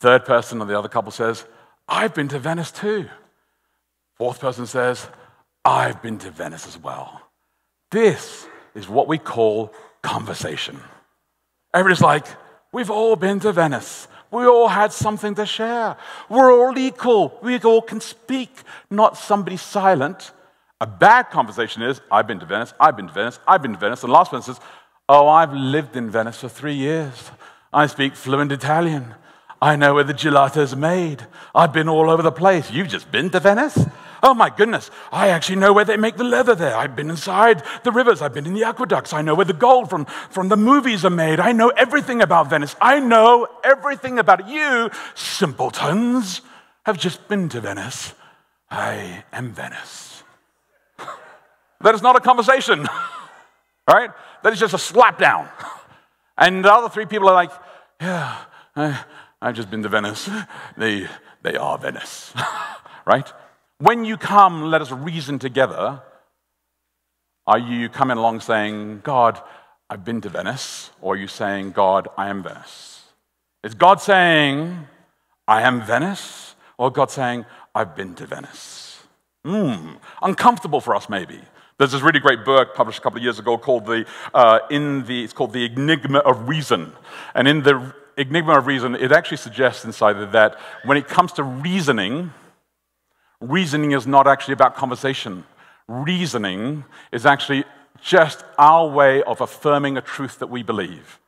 Third 0.00 0.26
person 0.26 0.60
of 0.60 0.68
the 0.68 0.78
other 0.78 0.90
couple 0.90 1.10
says, 1.10 1.46
I've 1.88 2.14
been 2.14 2.28
to 2.28 2.38
Venice 2.38 2.70
too. 2.70 3.08
Fourth 4.16 4.38
person 4.38 4.66
says, 4.66 5.08
I've 5.64 6.02
been 6.02 6.18
to 6.18 6.30
Venice 6.30 6.66
as 6.66 6.76
well. 6.76 7.22
This 7.90 8.46
is 8.74 8.90
what 8.90 9.08
we 9.08 9.16
call 9.16 9.72
conversation. 10.02 10.78
Everybody's 11.72 12.02
like, 12.02 12.26
We've 12.72 12.90
all 12.90 13.16
been 13.16 13.40
to 13.40 13.52
Venice. 13.52 14.06
We 14.30 14.44
all 14.44 14.68
had 14.68 14.92
something 14.92 15.34
to 15.36 15.46
share. 15.46 15.96
We're 16.28 16.52
all 16.52 16.78
equal. 16.78 17.38
We 17.42 17.58
all 17.60 17.82
can 17.82 18.00
speak, 18.00 18.54
not 18.90 19.16
somebody 19.16 19.56
silent 19.56 20.30
a 20.80 20.86
bad 20.86 21.30
conversation 21.30 21.82
is, 21.82 22.00
I've 22.10 22.26
been 22.26 22.40
to 22.40 22.46
Venice, 22.46 22.72
I've 22.80 22.96
been 22.96 23.08
to 23.08 23.12
Venice, 23.12 23.38
I've 23.46 23.62
been 23.62 23.74
to 23.74 23.78
Venice. 23.78 24.02
And 24.02 24.10
the 24.10 24.14
last 24.14 24.32
one 24.32 24.42
says, 24.42 24.58
Oh, 25.08 25.26
I've 25.26 25.52
lived 25.52 25.96
in 25.96 26.08
Venice 26.08 26.38
for 26.38 26.48
three 26.48 26.74
years. 26.74 27.32
I 27.72 27.88
speak 27.88 28.14
fluent 28.14 28.52
Italian. 28.52 29.16
I 29.60 29.74
know 29.74 29.94
where 29.94 30.04
the 30.04 30.14
gelato 30.14 30.58
is 30.58 30.76
made. 30.76 31.26
I've 31.52 31.72
been 31.72 31.88
all 31.88 32.08
over 32.08 32.22
the 32.22 32.32
place. 32.32 32.70
You've 32.70 32.88
just 32.88 33.10
been 33.10 33.28
to 33.30 33.40
Venice? 33.40 33.78
Oh 34.22 34.34
my 34.34 34.50
goodness, 34.50 34.90
I 35.10 35.28
actually 35.28 35.56
know 35.56 35.72
where 35.72 35.84
they 35.84 35.96
make 35.96 36.16
the 36.16 36.24
leather 36.24 36.54
there. 36.54 36.76
I've 36.76 36.94
been 36.94 37.10
inside 37.10 37.62
the 37.84 37.90
rivers, 37.90 38.22
I've 38.22 38.34
been 38.34 38.46
in 38.46 38.54
the 38.54 38.64
aqueducts. 38.64 39.12
I 39.12 39.22
know 39.22 39.34
where 39.34 39.46
the 39.46 39.52
gold 39.52 39.90
from, 39.90 40.04
from 40.04 40.48
the 40.48 40.56
movies 40.56 41.04
are 41.04 41.10
made. 41.10 41.40
I 41.40 41.52
know 41.52 41.70
everything 41.70 42.22
about 42.22 42.48
Venice. 42.48 42.76
I 42.80 43.00
know 43.00 43.48
everything 43.64 44.18
about 44.18 44.48
you, 44.48 44.90
simpletons, 45.14 46.42
have 46.84 46.98
just 46.98 47.26
been 47.28 47.48
to 47.48 47.60
Venice. 47.60 48.14
I 48.70 49.24
am 49.32 49.52
Venice. 49.52 50.09
That 51.80 51.94
is 51.94 52.02
not 52.02 52.16
a 52.16 52.20
conversation, 52.20 52.86
right? 53.88 54.10
That 54.42 54.52
is 54.52 54.60
just 54.60 54.74
a 54.74 54.78
slap 54.78 55.18
down. 55.18 55.48
And 56.40 56.64
the 56.64 56.72
other 56.72 56.88
three 56.88 57.04
people 57.04 57.28
are 57.28 57.34
like, 57.34 57.50
yeah, 58.00 58.44
I, 58.74 59.04
have 59.42 59.54
just 59.54 59.70
been 59.70 59.82
to 59.82 59.90
Venice. 59.90 60.30
They, 60.74 61.06
they 61.42 61.54
are 61.56 61.76
Venice, 61.76 62.32
right? 63.06 63.30
When 63.76 64.06
you 64.06 64.16
come, 64.16 64.62
let 64.70 64.80
us 64.80 64.90
reason 64.90 65.38
together. 65.38 66.00
Are 67.46 67.58
you 67.58 67.90
coming 67.90 68.16
along 68.16 68.40
saying, 68.40 69.00
God, 69.04 69.38
I've 69.90 70.02
been 70.02 70.22
to 70.22 70.30
Venice? 70.30 70.90
Or 71.02 71.12
are 71.12 71.16
you 71.18 71.28
saying, 71.28 71.72
God, 71.72 72.08
I 72.16 72.30
am 72.30 72.42
Venice? 72.42 73.02
Is 73.62 73.74
God 73.74 74.00
saying, 74.00 74.86
I 75.46 75.60
am 75.60 75.82
Venice? 75.82 76.54
Or 76.78 76.90
God 76.90 77.10
saying, 77.10 77.44
I've 77.74 77.94
been 77.94 78.14
to 78.14 78.26
Venice? 78.26 79.02
Hmm, 79.44 79.94
uncomfortable 80.22 80.80
for 80.80 80.94
us, 80.94 81.08
maybe. 81.10 81.40
There's 81.80 81.92
this 81.92 82.02
really 82.02 82.20
great 82.20 82.44
book 82.44 82.74
published 82.74 82.98
a 82.98 83.00
couple 83.00 83.16
of 83.16 83.22
years 83.22 83.38
ago 83.38 83.56
called 83.56 83.86
the, 83.86 84.04
uh, 84.34 84.58
in 84.70 85.06
the, 85.06 85.24
it's 85.24 85.32
called 85.32 85.54
The 85.54 85.64
Enigma 85.64 86.18
of 86.18 86.46
Reason. 86.46 86.92
And 87.34 87.48
in 87.48 87.62
the 87.62 87.94
Enigma 88.18 88.58
of 88.58 88.66
Reason, 88.66 88.94
it 88.94 89.12
actually 89.12 89.38
suggests 89.38 89.86
inside 89.86 90.18
of 90.18 90.32
that 90.32 90.60
when 90.84 90.98
it 90.98 91.08
comes 91.08 91.32
to 91.32 91.42
reasoning, 91.42 92.34
reasoning 93.40 93.92
is 93.92 94.06
not 94.06 94.26
actually 94.26 94.52
about 94.52 94.76
conversation. 94.76 95.44
Reasoning 95.88 96.84
is 97.12 97.24
actually 97.24 97.64
just 98.02 98.44
our 98.58 98.86
way 98.86 99.22
of 99.22 99.40
affirming 99.40 99.96
a 99.96 100.02
truth 100.02 100.38
that 100.40 100.48
we 100.48 100.62
believe. 100.62 101.18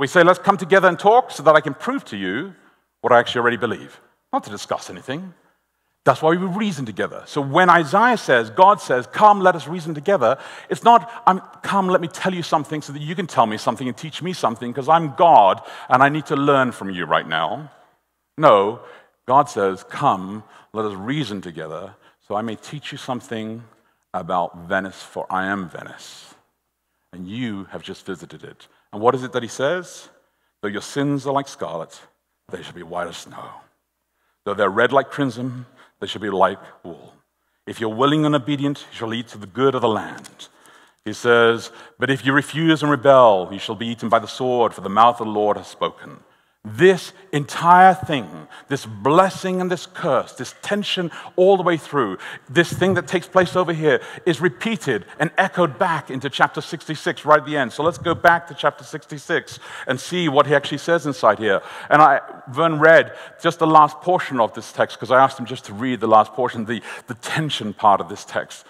We 0.00 0.08
say, 0.08 0.24
let's 0.24 0.40
come 0.40 0.56
together 0.56 0.88
and 0.88 0.98
talk 0.98 1.30
so 1.30 1.44
that 1.44 1.54
I 1.54 1.60
can 1.60 1.74
prove 1.74 2.04
to 2.06 2.16
you 2.16 2.56
what 3.02 3.12
I 3.12 3.20
actually 3.20 3.42
already 3.42 3.56
believe, 3.56 4.00
not 4.32 4.42
to 4.42 4.50
discuss 4.50 4.90
anything. 4.90 5.32
That's 6.04 6.20
why 6.20 6.30
we 6.30 6.36
reason 6.36 6.84
together. 6.84 7.22
So 7.26 7.40
when 7.40 7.70
Isaiah 7.70 8.16
says, 8.16 8.50
God 8.50 8.80
says, 8.80 9.06
Come, 9.06 9.40
let 9.40 9.54
us 9.54 9.68
reason 9.68 9.94
together, 9.94 10.36
it's 10.68 10.82
not, 10.82 11.22
I'm, 11.26 11.40
Come, 11.62 11.88
let 11.88 12.00
me 12.00 12.08
tell 12.08 12.34
you 12.34 12.42
something 12.42 12.82
so 12.82 12.92
that 12.92 13.02
you 13.02 13.14
can 13.14 13.28
tell 13.28 13.46
me 13.46 13.56
something 13.56 13.86
and 13.86 13.96
teach 13.96 14.20
me 14.20 14.32
something 14.32 14.72
because 14.72 14.88
I'm 14.88 15.14
God 15.14 15.62
and 15.88 16.02
I 16.02 16.08
need 16.08 16.26
to 16.26 16.36
learn 16.36 16.72
from 16.72 16.90
you 16.90 17.04
right 17.04 17.26
now. 17.26 17.70
No, 18.36 18.80
God 19.26 19.48
says, 19.48 19.84
Come, 19.84 20.42
let 20.72 20.84
us 20.84 20.94
reason 20.94 21.40
together 21.40 21.94
so 22.26 22.34
I 22.34 22.42
may 22.42 22.56
teach 22.56 22.92
you 22.92 22.98
something 22.98 23.62
about 24.14 24.66
Venice, 24.66 25.02
for 25.02 25.26
I 25.30 25.46
am 25.46 25.68
Venice. 25.68 26.34
And 27.12 27.28
you 27.28 27.64
have 27.64 27.82
just 27.82 28.06
visited 28.06 28.42
it. 28.42 28.66
And 28.92 29.00
what 29.00 29.14
is 29.14 29.22
it 29.22 29.32
that 29.32 29.42
he 29.42 29.48
says? 29.48 30.08
Though 30.60 30.68
your 30.68 30.82
sins 30.82 31.26
are 31.26 31.32
like 31.32 31.48
scarlet, 31.48 32.00
they 32.50 32.62
shall 32.62 32.72
be 32.72 32.82
white 32.82 33.08
as 33.08 33.18
snow. 33.18 33.50
Though 34.44 34.54
they're 34.54 34.70
red 34.70 34.92
like 34.92 35.10
crimson, 35.10 35.66
they 36.02 36.08
shall 36.08 36.20
be 36.20 36.30
like 36.30 36.58
wool. 36.82 37.14
If 37.64 37.80
you're 37.80 37.94
willing 37.94 38.26
and 38.26 38.34
obedient, 38.34 38.80
you 38.90 38.96
shall 38.98 39.14
eat 39.14 39.28
to 39.28 39.38
the 39.38 39.46
good 39.46 39.76
of 39.76 39.82
the 39.82 39.88
land. 39.88 40.48
He 41.04 41.12
says, 41.12 41.70
But 41.96 42.10
if 42.10 42.26
you 42.26 42.32
refuse 42.32 42.82
and 42.82 42.90
rebel, 42.90 43.48
you 43.52 43.60
shall 43.60 43.76
be 43.76 43.86
eaten 43.86 44.08
by 44.08 44.18
the 44.18 44.26
sword, 44.26 44.74
for 44.74 44.80
the 44.80 44.88
mouth 44.88 45.20
of 45.20 45.28
the 45.28 45.32
Lord 45.32 45.56
has 45.56 45.68
spoken. 45.68 46.18
This 46.64 47.12
entire 47.32 47.92
thing, 47.92 48.46
this 48.68 48.86
blessing 48.86 49.60
and 49.60 49.68
this 49.68 49.84
curse, 49.84 50.34
this 50.34 50.54
tension 50.62 51.10
all 51.34 51.56
the 51.56 51.64
way 51.64 51.76
through, 51.76 52.18
this 52.48 52.72
thing 52.72 52.94
that 52.94 53.08
takes 53.08 53.26
place 53.26 53.56
over 53.56 53.72
here 53.72 54.00
is 54.26 54.40
repeated 54.40 55.04
and 55.18 55.32
echoed 55.36 55.76
back 55.76 56.08
into 56.08 56.30
chapter 56.30 56.60
66 56.60 57.24
right 57.24 57.40
at 57.40 57.46
the 57.46 57.56
end. 57.56 57.72
So 57.72 57.82
let's 57.82 57.98
go 57.98 58.14
back 58.14 58.46
to 58.46 58.54
chapter 58.54 58.84
66 58.84 59.58
and 59.88 59.98
see 59.98 60.28
what 60.28 60.46
he 60.46 60.54
actually 60.54 60.78
says 60.78 61.04
inside 61.04 61.40
here. 61.40 61.62
And 61.90 62.00
I, 62.00 62.20
Vern 62.48 62.78
read 62.78 63.12
just 63.42 63.58
the 63.58 63.66
last 63.66 64.00
portion 64.00 64.38
of 64.38 64.54
this 64.54 64.70
text 64.70 64.96
because 64.96 65.10
I 65.10 65.20
asked 65.20 65.40
him 65.40 65.46
just 65.46 65.64
to 65.64 65.74
read 65.74 65.98
the 65.98 66.06
last 66.06 66.32
portion, 66.32 66.64
the, 66.64 66.80
the 67.08 67.14
tension 67.14 67.74
part 67.74 68.00
of 68.00 68.08
this 68.08 68.24
text. 68.24 68.64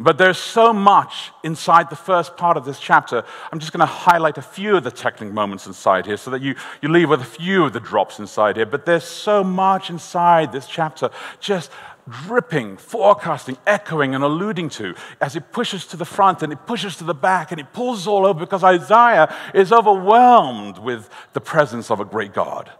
But 0.00 0.16
there's 0.16 0.38
so 0.38 0.72
much 0.72 1.32
inside 1.42 1.90
the 1.90 1.96
first 1.96 2.36
part 2.36 2.56
of 2.56 2.64
this 2.64 2.78
chapter. 2.78 3.24
I'm 3.50 3.58
just 3.58 3.72
going 3.72 3.80
to 3.80 3.86
highlight 3.86 4.38
a 4.38 4.42
few 4.42 4.76
of 4.76 4.84
the 4.84 4.92
technical 4.92 5.34
moments 5.34 5.66
inside 5.66 6.06
here 6.06 6.16
so 6.16 6.30
that 6.30 6.40
you, 6.40 6.54
you 6.80 6.88
leave 6.88 7.10
with 7.10 7.20
a 7.20 7.24
few 7.24 7.64
of 7.64 7.72
the 7.72 7.80
drops 7.80 8.20
inside 8.20 8.56
here. 8.56 8.66
But 8.66 8.86
there's 8.86 9.02
so 9.02 9.42
much 9.42 9.90
inside 9.90 10.52
this 10.52 10.68
chapter, 10.68 11.10
just 11.40 11.72
dripping, 12.08 12.76
forecasting, 12.76 13.58
echoing, 13.66 14.14
and 14.14 14.22
alluding 14.22 14.68
to 14.70 14.94
as 15.20 15.34
it 15.34 15.50
pushes 15.50 15.84
to 15.86 15.96
the 15.96 16.04
front 16.04 16.44
and 16.44 16.52
it 16.52 16.64
pushes 16.64 16.96
to 16.98 17.04
the 17.04 17.12
back 17.12 17.50
and 17.50 17.60
it 17.60 17.72
pulls 17.72 18.06
all 18.06 18.24
over 18.24 18.38
because 18.38 18.62
Isaiah 18.62 19.34
is 19.52 19.72
overwhelmed 19.72 20.78
with 20.78 21.10
the 21.32 21.40
presence 21.40 21.90
of 21.90 21.98
a 21.98 22.04
great 22.04 22.32
God. 22.32 22.70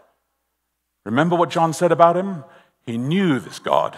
Remember 1.05 1.35
what 1.35 1.49
John 1.49 1.73
said 1.73 1.91
about 1.91 2.15
him? 2.15 2.45
He 2.85 2.97
knew 2.97 3.39
this 3.39 3.59
God, 3.59 3.97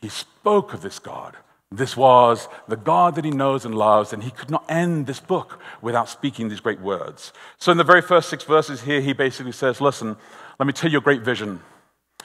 he 0.00 0.08
spoke 0.08 0.72
of 0.72 0.82
this 0.82 1.00
God. 1.00 1.36
This 1.76 1.96
was 1.96 2.48
the 2.68 2.76
God 2.76 3.16
that 3.16 3.24
he 3.24 3.32
knows 3.32 3.64
and 3.64 3.74
loves, 3.74 4.12
and 4.12 4.22
he 4.22 4.30
could 4.30 4.50
not 4.50 4.64
end 4.68 5.06
this 5.06 5.18
book 5.18 5.58
without 5.82 6.08
speaking 6.08 6.48
these 6.48 6.60
great 6.60 6.80
words. 6.80 7.32
So, 7.58 7.72
in 7.72 7.78
the 7.78 7.84
very 7.84 8.02
first 8.02 8.28
six 8.28 8.44
verses 8.44 8.82
here, 8.82 9.00
he 9.00 9.12
basically 9.12 9.52
says, 9.52 9.80
Listen, 9.80 10.16
let 10.60 10.66
me 10.66 10.72
tell 10.72 10.90
you 10.90 10.98
a 10.98 11.02
great 11.02 11.22
vision, 11.22 11.60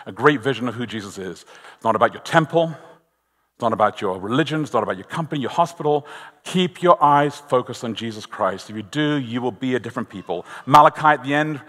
a 0.06 0.12
great 0.12 0.42
vision 0.42 0.68
of 0.68 0.76
who 0.76 0.86
Jesus 0.86 1.18
is. 1.18 1.46
It's 1.76 1.84
not 1.84 1.96
about 1.96 2.14
your 2.14 2.22
temple, 2.22 2.76
it's 2.76 3.62
not 3.62 3.74
about 3.74 4.02
your 4.02 4.20
religion, 4.20 4.62
it's 4.62 4.74
not 4.74 4.84
about 4.84 4.98
your 4.98 5.08
company, 5.08 5.42
your 5.42 5.50
hospital. 5.50 6.06
Keep 6.44 6.84
your 6.84 7.02
eyes 7.04 7.40
focused 7.40 7.84
on 7.84 7.96
Jesus 7.96 8.28
Christ. 8.28 8.70
If 8.70 8.76
you 8.76 8.84
do, 8.84 9.16
you 9.16 9.42
will 9.42 9.52
be 9.52 9.74
a 9.74 9.80
different 9.80 10.10
people. 10.10 10.46
Malachi 10.68 11.08
at 11.08 11.24
the 11.24 11.34
end 11.34 11.60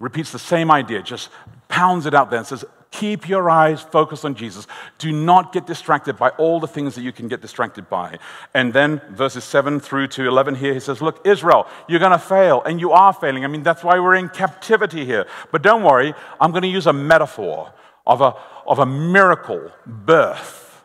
repeats 0.00 0.32
the 0.32 0.40
same 0.40 0.72
idea, 0.72 1.02
just 1.02 1.28
pounds 1.68 2.06
it 2.06 2.14
out 2.14 2.30
there 2.30 2.38
and 2.38 2.46
says, 2.46 2.64
Keep 2.92 3.26
your 3.26 3.48
eyes 3.48 3.80
focused 3.80 4.24
on 4.24 4.34
Jesus. 4.34 4.66
Do 4.98 5.12
not 5.12 5.52
get 5.52 5.66
distracted 5.66 6.18
by 6.18 6.28
all 6.30 6.60
the 6.60 6.68
things 6.68 6.94
that 6.94 7.02
you 7.02 7.10
can 7.10 7.26
get 7.26 7.40
distracted 7.40 7.88
by. 7.88 8.18
And 8.52 8.72
then 8.72 9.00
verses 9.10 9.44
7 9.44 9.80
through 9.80 10.08
to 10.08 10.28
11 10.28 10.56
here, 10.56 10.74
he 10.74 10.80
says, 10.80 11.00
Look, 11.00 11.26
Israel, 11.26 11.66
you're 11.88 11.98
going 11.98 12.12
to 12.12 12.18
fail, 12.18 12.62
and 12.62 12.78
you 12.78 12.92
are 12.92 13.14
failing. 13.14 13.44
I 13.44 13.48
mean, 13.48 13.62
that's 13.62 13.82
why 13.82 13.98
we're 13.98 14.14
in 14.14 14.28
captivity 14.28 15.06
here. 15.06 15.26
But 15.50 15.62
don't 15.62 15.82
worry, 15.82 16.12
I'm 16.38 16.50
going 16.50 16.62
to 16.62 16.68
use 16.68 16.86
a 16.86 16.92
metaphor 16.92 17.72
of 18.06 18.20
a, 18.20 18.36
of 18.66 18.78
a 18.78 18.86
miracle 18.86 19.72
birth. 19.86 20.84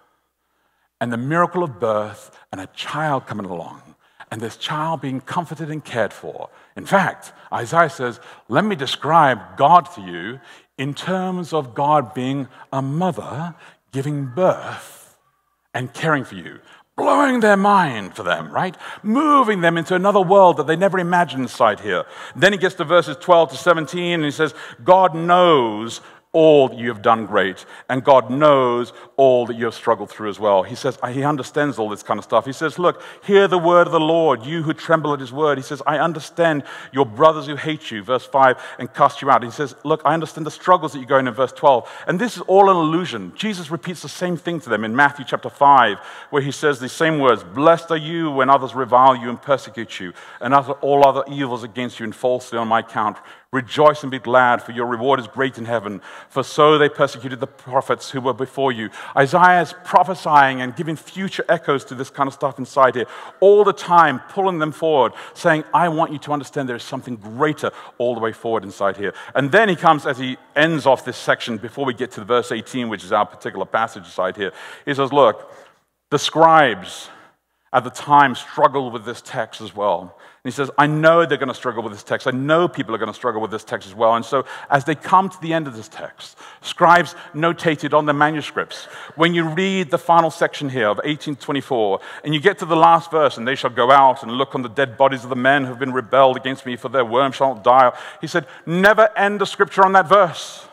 And 1.02 1.12
the 1.12 1.18
miracle 1.18 1.62
of 1.62 1.78
birth 1.80 2.32
and 2.54 2.62
a 2.62 2.68
child 2.68 3.28
coming 3.28 3.46
along 3.46 3.82
and 4.32 4.42
this 4.42 4.58
child 4.58 5.02
being 5.02 5.22
comforted 5.22 5.70
and 5.70 5.84
cared 5.84 6.12
for. 6.12 6.50
In 6.76 6.86
fact, 6.86 7.34
Isaiah 7.52 7.90
says, 7.90 8.20
Let 8.50 8.66
me 8.66 8.76
describe 8.76 9.58
God 9.58 9.92
to 9.96 10.02
you 10.02 10.40
in 10.78 10.94
terms 10.94 11.54
of 11.54 11.74
God 11.74 12.14
being 12.14 12.48
a 12.72 12.82
mother 12.82 13.56
giving 13.92 14.26
birth 14.28 15.18
and 15.74 15.94
caring 15.94 16.24
for 16.24 16.36
you, 16.36 16.60
blowing 16.96 17.40
their 17.40 17.58
mind 17.58 18.16
for 18.16 18.24
them, 18.24 18.52
right? 18.52 18.76
Moving 19.04 19.62
them 19.62 19.78
into 19.78 19.96
another 19.96 20.22
world 20.22 20.58
that 20.58 20.68
they 20.68 20.76
never 20.76 21.00
imagined 21.00 21.44
inside 21.44 21.80
here. 21.80 22.06
Then 22.36 22.52
he 22.52 22.58
gets 22.58 22.76
to 22.76 22.84
verses 22.84 23.18
12 23.18 23.52
to 23.52 23.58
17 23.58 24.14
and 24.14 24.24
he 24.24 24.32
says, 24.32 24.54
God 24.84 25.16
knows 25.16 26.02
all 26.34 26.68
that 26.68 26.78
you 26.78 26.90
have 26.90 27.02
done 27.02 27.26
great, 27.26 27.66
and 27.90 28.04
God 28.04 28.30
knows 28.30 28.94
all 29.16 29.46
that 29.46 29.56
you 29.56 29.66
have 29.66 29.74
struggled 29.74 30.10
through 30.10 30.30
as 30.30 30.40
well. 30.40 30.64
He 30.64 30.76
says, 30.76 31.00
uh, 31.02 31.08
He 31.08 31.24
understands 31.24 31.80
all 31.80 31.90
this 31.90 32.04
kind 32.04 32.18
of 32.18 32.24
stuff. 32.24 32.46
He 32.46 32.54
says, 32.54 32.78
Look, 32.78 33.02
hear 33.24 33.48
the 33.48 33.58
word 33.58 33.88
of 33.88 33.94
the 33.94 34.00
Lord, 34.00 34.46
you 34.46 34.62
who 34.64 34.74
tremble 34.74 35.14
at 35.14 35.20
his 35.20 35.32
word. 35.32 35.58
He 35.58 35.64
says, 35.64 35.82
I 35.88 35.98
understand 36.00 36.64
your 36.92 37.06
brothers 37.06 37.48
who 37.48 37.56
hate 37.56 37.92
you, 37.92 38.04
verse 38.04 38.26
5, 38.26 38.62
and 38.80 38.94
cast 38.94 39.22
you 39.22 39.30
out. 39.30 39.42
He 39.42 39.52
says, 39.52 39.76
Look, 39.84 40.02
I 40.04 40.14
understand 40.14 40.46
the 40.46 40.52
struggles 40.52 40.94
that 40.94 41.00
you're 41.00 41.08
going 41.08 41.28
in 41.28 41.34
verse 41.34 41.54
12. 41.54 41.90
And 42.08 42.20
this 42.20 42.36
is 42.36 42.44
all 42.44 42.70
an 42.70 42.76
illusion. 42.76 43.32
Jesus 43.36 43.72
repeats 43.72 44.02
the 44.02 44.10
same 44.10 44.38
thing 44.38 44.60
to 44.60 44.70
them 44.70 44.84
in 44.84 44.96
Matthew 44.96 45.26
chapter 45.28 45.50
5, 45.50 45.98
where 46.30 46.42
he 46.42 46.52
says 46.52 46.80
the 46.80 46.90
same 46.90 47.20
words 47.20 47.44
Blessed 47.44 47.92
are 47.92 47.98
you 47.98 48.32
when 48.32 48.50
others 48.50 48.76
revile 48.76 49.16
you 49.16 49.30
and 49.30 49.42
persecute 49.42 50.00
you, 50.00 50.14
and 50.42 50.54
utter 50.54 50.74
all 50.74 51.08
other 51.08 51.24
evils 51.32 51.64
against 51.64 52.00
you 52.00 52.04
and 52.04 52.16
falsely 52.16 52.58
on 52.58 52.68
my 52.68 52.80
account. 52.80 53.18
Rejoice 53.54 54.04
and 54.04 54.12
be 54.12 54.20
glad, 54.20 54.62
for 54.62 54.74
your 54.74 54.88
reward 54.88 55.22
is 55.22 55.28
great 55.28 55.58
in 55.58 55.64
heaven. 55.64 56.02
For 56.28 56.44
so 56.44 56.78
they 56.78 56.90
persecuted 56.90 57.40
the 57.40 57.48
prophets 57.48 58.10
who 58.10 58.20
were 58.20 58.34
before 58.34 58.74
you. 58.74 58.90
Isaiah 59.16 59.62
is 59.62 59.74
prophesying 59.86 60.60
and 60.60 60.76
giving 60.76 60.98
future 60.98 61.46
echoes 61.48 61.86
to 61.86 61.96
this 61.96 62.10
kind 62.10 62.28
of 62.28 62.34
stuff 62.34 62.60
inside 62.60 62.96
here, 62.96 63.06
all 63.40 63.64
the 63.64 63.72
time 63.72 64.20
pulling 64.30 64.60
them 64.60 64.74
forward, 64.74 65.14
saying, 65.34 65.64
I 65.74 65.88
want 65.88 66.12
you 66.12 66.20
to 66.20 66.34
understand 66.34 66.68
there 66.68 66.76
is 66.76 66.84
something 66.84 67.16
greater 67.16 67.72
all 67.98 68.16
the 68.16 68.20
way 68.20 68.34
forward 68.34 68.66
inside 68.66 68.98
here. 68.98 69.14
And 69.34 69.50
then 69.50 69.70
he 69.70 69.78
comes, 69.78 70.06
as 70.06 70.18
he 70.18 70.36
ends 70.54 70.86
off 70.86 71.06
this 71.06 71.18
section, 71.18 71.58
before 71.58 71.86
we 71.86 71.94
get 71.94 72.12
to 72.12 72.20
the 72.20 72.26
verse 72.26 72.52
18, 72.52 72.90
which 72.90 73.06
is 73.06 73.14
our 73.14 73.26
particular 73.26 73.66
passage 73.66 74.04
inside 74.04 74.36
here, 74.36 74.52
he 74.86 74.94
says, 74.94 75.14
Look, 75.14 75.54
the 76.10 76.20
scribes 76.20 77.10
at 77.74 77.84
the 77.84 77.90
time 77.90 78.34
struggled 78.34 78.94
with 78.94 79.06
this 79.06 79.22
text 79.22 79.62
as 79.62 79.76
well. 79.76 80.18
And 80.48 80.54
he 80.54 80.56
says, 80.56 80.72
I 80.78 80.88
know 80.88 81.26
they're 81.26 81.38
going 81.38 81.50
to 81.50 81.54
struggle 81.54 81.84
with 81.84 81.92
this 81.92 82.04
text. 82.04 82.26
I 82.26 82.32
know 82.32 82.70
people 82.70 82.96
are 82.96 82.98
going 82.98 83.12
to 83.12 83.14
struggle 83.14 83.42
with 83.42 83.52
this 83.52 83.66
text 83.66 83.86
as 83.88 83.94
well. 83.94 84.16
And 84.16 84.24
so, 84.24 84.46
as 84.70 84.86
they 84.86 84.96
come 84.96 85.28
to 85.30 85.42
the 85.42 85.52
end 85.52 85.68
of 85.68 85.76
this 85.76 85.90
text, 85.90 86.38
scribes 86.62 87.16
notated 87.34 87.94
on 87.94 88.06
their 88.06 88.16
manuscripts, 88.16 88.86
when 89.16 89.34
you 89.34 89.50
read 89.50 89.92
the 89.92 89.98
final 89.98 90.32
section 90.32 90.70
here 90.70 90.88
of 90.88 90.98
1824, 90.98 92.00
and 92.24 92.34
you 92.34 92.40
get 92.40 92.60
to 92.60 92.66
the 92.66 92.78
last 92.78 93.12
verse, 93.12 93.38
and 93.38 93.46
they 93.46 93.56
shall 93.56 93.70
go 93.70 93.92
out 93.92 94.24
and 94.24 94.32
look 94.32 94.56
on 94.56 94.62
the 94.62 94.70
dead 94.70 94.98
bodies 94.98 95.26
of 95.26 95.30
the 95.30 95.36
men 95.36 95.64
who 95.64 95.70
have 95.70 95.80
been 95.80 95.92
rebelled 95.92 96.38
against 96.38 96.66
me, 96.66 96.78
for 96.78 96.88
their 96.88 97.04
worm 97.04 97.34
shall 97.34 97.56
not 97.56 97.64
die. 97.66 97.98
He 98.22 98.28
said, 98.28 98.48
Never 98.66 99.10
end 99.18 99.42
the 99.42 99.46
scripture 99.46 99.84
on 99.84 99.92
that 99.92 100.08
verse. 100.08 100.66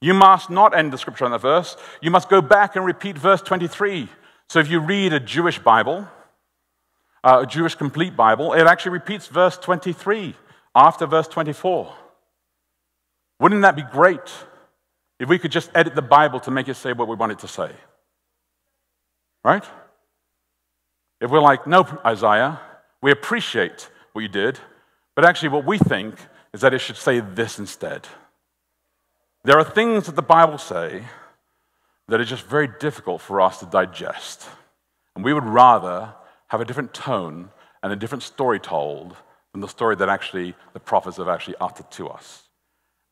You 0.00 0.14
must 0.14 0.50
not 0.50 0.76
end 0.76 0.92
the 0.92 0.98
scripture 0.98 1.24
on 1.24 1.30
that 1.30 1.42
verse. 1.42 1.76
You 2.00 2.10
must 2.10 2.28
go 2.28 2.42
back 2.42 2.74
and 2.74 2.84
repeat 2.84 3.16
verse 3.16 3.40
23. 3.40 4.08
So, 4.52 4.60
if 4.60 4.68
you 4.68 4.80
read 4.80 5.14
a 5.14 5.18
Jewish 5.18 5.58
Bible, 5.58 6.06
uh, 7.24 7.40
a 7.44 7.46
Jewish 7.46 7.74
complete 7.74 8.14
Bible, 8.14 8.52
it 8.52 8.66
actually 8.66 8.92
repeats 8.92 9.26
verse 9.26 9.56
23 9.56 10.34
after 10.74 11.06
verse 11.06 11.26
24. 11.26 11.90
Wouldn't 13.40 13.62
that 13.62 13.76
be 13.76 13.82
great 13.82 14.30
if 15.18 15.26
we 15.30 15.38
could 15.38 15.52
just 15.52 15.70
edit 15.74 15.94
the 15.94 16.02
Bible 16.02 16.38
to 16.40 16.50
make 16.50 16.68
it 16.68 16.74
say 16.74 16.92
what 16.92 17.08
we 17.08 17.16
want 17.16 17.32
it 17.32 17.38
to 17.38 17.48
say? 17.48 17.70
Right? 19.42 19.64
If 21.22 21.30
we're 21.30 21.40
like, 21.40 21.66
no, 21.66 21.86
Isaiah, 22.04 22.60
we 23.00 23.10
appreciate 23.10 23.88
what 24.12 24.20
you 24.20 24.28
did, 24.28 24.58
but 25.16 25.24
actually 25.24 25.48
what 25.48 25.64
we 25.64 25.78
think 25.78 26.16
is 26.52 26.60
that 26.60 26.74
it 26.74 26.80
should 26.80 26.98
say 26.98 27.20
this 27.20 27.58
instead. 27.58 28.06
There 29.44 29.58
are 29.58 29.64
things 29.64 30.04
that 30.04 30.16
the 30.16 30.20
Bible 30.20 30.58
say 30.58 31.04
that 32.08 32.20
are 32.20 32.24
just 32.24 32.44
very 32.46 32.68
difficult 32.80 33.20
for 33.20 33.40
us 33.40 33.60
to 33.60 33.66
digest. 33.66 34.48
And 35.14 35.24
we 35.24 35.32
would 35.32 35.44
rather 35.44 36.14
have 36.48 36.60
a 36.60 36.64
different 36.64 36.94
tone 36.94 37.50
and 37.82 37.92
a 37.92 37.96
different 37.96 38.22
story 38.22 38.60
told 38.60 39.16
than 39.52 39.60
the 39.60 39.68
story 39.68 39.96
that 39.96 40.08
actually 40.08 40.54
the 40.72 40.80
prophets 40.80 41.16
have 41.16 41.28
actually 41.28 41.56
uttered 41.60 41.90
to 41.92 42.08
us. 42.08 42.44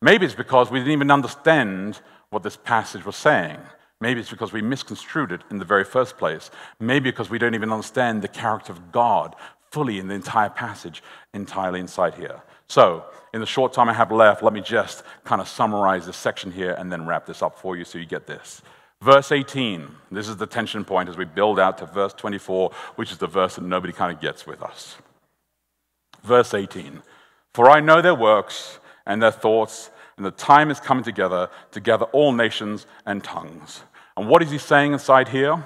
Maybe 0.02 0.24
it's 0.24 0.34
because 0.34 0.70
we 0.70 0.78
didn't 0.78 0.92
even 0.92 1.10
understand 1.10 2.00
what 2.30 2.42
this 2.42 2.56
passage 2.56 3.04
was 3.04 3.16
saying. 3.16 3.58
Maybe 4.00 4.20
it's 4.20 4.30
because 4.30 4.52
we 4.52 4.62
misconstrued 4.62 5.30
it 5.30 5.42
in 5.50 5.58
the 5.58 5.64
very 5.64 5.84
first 5.84 6.16
place. 6.16 6.50
Maybe 6.78 7.10
because 7.10 7.28
we 7.28 7.38
don't 7.38 7.54
even 7.54 7.70
understand 7.70 8.22
the 8.22 8.28
character 8.28 8.72
of 8.72 8.92
God 8.92 9.36
fully 9.70 9.98
in 9.98 10.08
the 10.08 10.14
entire 10.14 10.48
passage, 10.48 11.02
entirely 11.34 11.80
inside 11.80 12.14
here. 12.14 12.40
So, 12.66 13.04
in 13.34 13.40
the 13.40 13.46
short 13.46 13.72
time 13.72 13.88
I 13.88 13.92
have 13.92 14.10
left, 14.10 14.42
let 14.42 14.52
me 14.52 14.60
just 14.60 15.02
kind 15.24 15.40
of 15.40 15.48
summarize 15.48 16.06
this 16.06 16.16
section 16.16 16.50
here 16.50 16.72
and 16.72 16.90
then 16.90 17.06
wrap 17.06 17.26
this 17.26 17.42
up 17.42 17.58
for 17.58 17.76
you 17.76 17.84
so 17.84 17.98
you 17.98 18.06
get 18.06 18.26
this. 18.26 18.62
Verse 19.02 19.32
18, 19.32 19.88
this 20.10 20.28
is 20.28 20.36
the 20.36 20.46
tension 20.46 20.84
point 20.84 21.08
as 21.08 21.16
we 21.16 21.24
build 21.24 21.58
out 21.58 21.78
to 21.78 21.86
verse 21.86 22.12
24, 22.12 22.70
which 22.96 23.10
is 23.10 23.16
the 23.18 23.26
verse 23.26 23.54
that 23.54 23.64
nobody 23.64 23.94
kind 23.94 24.14
of 24.14 24.20
gets 24.20 24.46
with 24.46 24.62
us. 24.62 24.96
Verse 26.22 26.52
18, 26.52 27.02
for 27.54 27.70
I 27.70 27.80
know 27.80 28.02
their 28.02 28.14
works 28.14 28.78
and 29.06 29.22
their 29.22 29.30
thoughts, 29.30 29.90
and 30.18 30.26
the 30.26 30.30
time 30.30 30.70
is 30.70 30.80
coming 30.80 31.02
together 31.02 31.48
to 31.72 31.80
gather 31.80 32.04
all 32.06 32.32
nations 32.32 32.86
and 33.06 33.24
tongues. 33.24 33.82
And 34.18 34.28
what 34.28 34.42
is 34.42 34.50
he 34.50 34.58
saying 34.58 34.92
inside 34.92 35.28
here? 35.28 35.64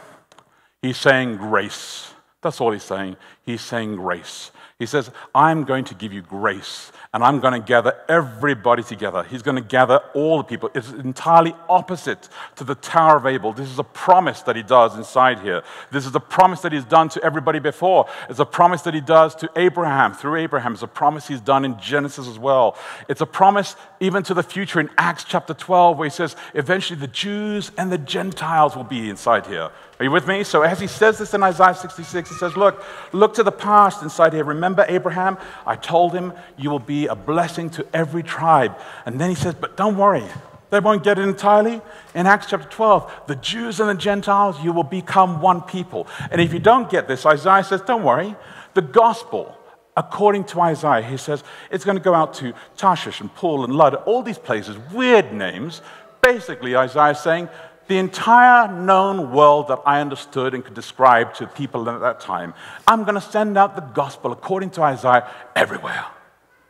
He's 0.80 0.98
saying 0.98 1.38
grace. 1.38 2.12
That's 2.40 2.60
all 2.60 2.70
he's 2.70 2.84
saying. 2.84 3.16
He's 3.44 3.62
saying 3.62 3.96
grace. 3.96 4.52
He 4.84 4.86
says, 4.86 5.10
I'm 5.34 5.64
going 5.64 5.86
to 5.86 5.94
give 5.94 6.12
you 6.12 6.20
grace 6.20 6.92
and 7.14 7.24
I'm 7.24 7.40
going 7.40 7.54
to 7.54 7.66
gather 7.66 7.96
everybody 8.06 8.82
together. 8.82 9.22
He's 9.22 9.40
going 9.40 9.56
to 9.56 9.62
gather 9.62 10.02
all 10.12 10.36
the 10.36 10.44
people. 10.44 10.68
It's 10.74 10.90
entirely 10.90 11.54
opposite 11.70 12.28
to 12.56 12.64
the 12.64 12.74
Tower 12.74 13.16
of 13.16 13.22
Babel. 13.22 13.54
This 13.54 13.70
is 13.70 13.78
a 13.78 13.84
promise 13.84 14.42
that 14.42 14.56
he 14.56 14.62
does 14.62 14.94
inside 14.94 15.38
here. 15.38 15.62
This 15.90 16.04
is 16.04 16.14
a 16.14 16.20
promise 16.20 16.60
that 16.60 16.72
he's 16.72 16.84
done 16.84 17.08
to 17.10 17.24
everybody 17.24 17.60
before. 17.60 18.06
It's 18.28 18.40
a 18.40 18.44
promise 18.44 18.82
that 18.82 18.92
he 18.92 19.00
does 19.00 19.34
to 19.36 19.50
Abraham 19.56 20.12
through 20.12 20.36
Abraham. 20.36 20.74
It's 20.74 20.82
a 20.82 20.86
promise 20.86 21.28
he's 21.28 21.40
done 21.40 21.64
in 21.64 21.78
Genesis 21.78 22.28
as 22.28 22.38
well. 22.38 22.76
It's 23.08 23.22
a 23.22 23.26
promise 23.26 23.76
even 24.00 24.22
to 24.24 24.34
the 24.34 24.42
future 24.42 24.80
in 24.80 24.90
Acts 24.98 25.24
chapter 25.24 25.54
12, 25.54 25.96
where 25.96 26.06
he 26.06 26.14
says, 26.14 26.36
eventually 26.52 27.00
the 27.00 27.06
Jews 27.06 27.72
and 27.78 27.90
the 27.90 27.96
Gentiles 27.96 28.76
will 28.76 28.84
be 28.84 29.08
inside 29.08 29.46
here. 29.46 29.70
Are 29.98 30.04
you 30.04 30.10
with 30.10 30.26
me? 30.26 30.42
So 30.42 30.62
as 30.62 30.80
he 30.80 30.86
says 30.88 31.18
this 31.18 31.34
in 31.34 31.42
Isaiah 31.42 31.74
66, 31.74 32.28
he 32.28 32.34
says, 32.36 32.56
Look, 32.56 32.82
look 33.12 33.34
to 33.34 33.42
the 33.42 33.52
past 33.52 34.02
inside 34.02 34.32
here. 34.32 34.44
Remember 34.44 34.84
Abraham? 34.88 35.38
I 35.66 35.76
told 35.76 36.12
him 36.12 36.32
you 36.56 36.70
will 36.70 36.80
be 36.80 37.06
a 37.06 37.14
blessing 37.14 37.70
to 37.70 37.86
every 37.94 38.22
tribe. 38.22 38.76
And 39.06 39.20
then 39.20 39.28
he 39.28 39.36
says, 39.36 39.54
But 39.54 39.76
don't 39.76 39.96
worry, 39.96 40.24
they 40.70 40.80
won't 40.80 41.04
get 41.04 41.18
it 41.18 41.22
entirely. 41.22 41.80
In 42.14 42.26
Acts 42.26 42.46
chapter 42.50 42.68
12, 42.68 43.12
the 43.28 43.36
Jews 43.36 43.78
and 43.78 43.88
the 43.88 43.94
Gentiles, 43.94 44.60
you 44.64 44.72
will 44.72 44.82
become 44.82 45.40
one 45.40 45.62
people. 45.62 46.08
And 46.32 46.40
if 46.40 46.52
you 46.52 46.58
don't 46.58 46.90
get 46.90 47.06
this, 47.06 47.24
Isaiah 47.24 47.62
says, 47.62 47.80
Don't 47.82 48.02
worry, 48.02 48.34
the 48.74 48.82
gospel, 48.82 49.56
according 49.96 50.44
to 50.44 50.60
Isaiah, 50.60 51.02
he 51.02 51.16
says, 51.16 51.44
it's 51.70 51.84
going 51.84 51.96
to 51.96 52.02
go 52.02 52.14
out 52.14 52.34
to 52.34 52.52
Tarshish 52.76 53.20
and 53.20 53.32
Pul 53.32 53.64
and 53.64 53.74
Lud, 53.74 53.94
all 53.94 54.22
these 54.22 54.38
places, 54.38 54.76
weird 54.92 55.32
names. 55.32 55.80
Basically, 56.20 56.74
Isaiah 56.74 57.12
is 57.12 57.20
saying, 57.20 57.48
the 57.88 57.98
entire 57.98 58.72
known 58.72 59.32
world 59.32 59.68
that 59.68 59.80
I 59.84 60.00
understood 60.00 60.54
and 60.54 60.64
could 60.64 60.74
describe 60.74 61.34
to 61.34 61.46
people 61.46 61.88
at 61.88 62.00
that 62.00 62.20
time, 62.20 62.54
I'm 62.86 63.04
going 63.04 63.14
to 63.14 63.20
send 63.20 63.56
out 63.58 63.76
the 63.76 63.82
gospel 63.82 64.32
according 64.32 64.70
to 64.70 64.82
Isaiah 64.82 65.28
everywhere. 65.54 66.04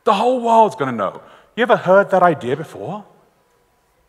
The 0.04 0.14
whole 0.14 0.40
world's 0.40 0.76
going 0.76 0.90
to 0.90 0.96
know. 0.96 1.22
You 1.56 1.62
ever 1.62 1.76
heard 1.76 2.10
that 2.10 2.22
idea 2.22 2.56
before? 2.56 3.04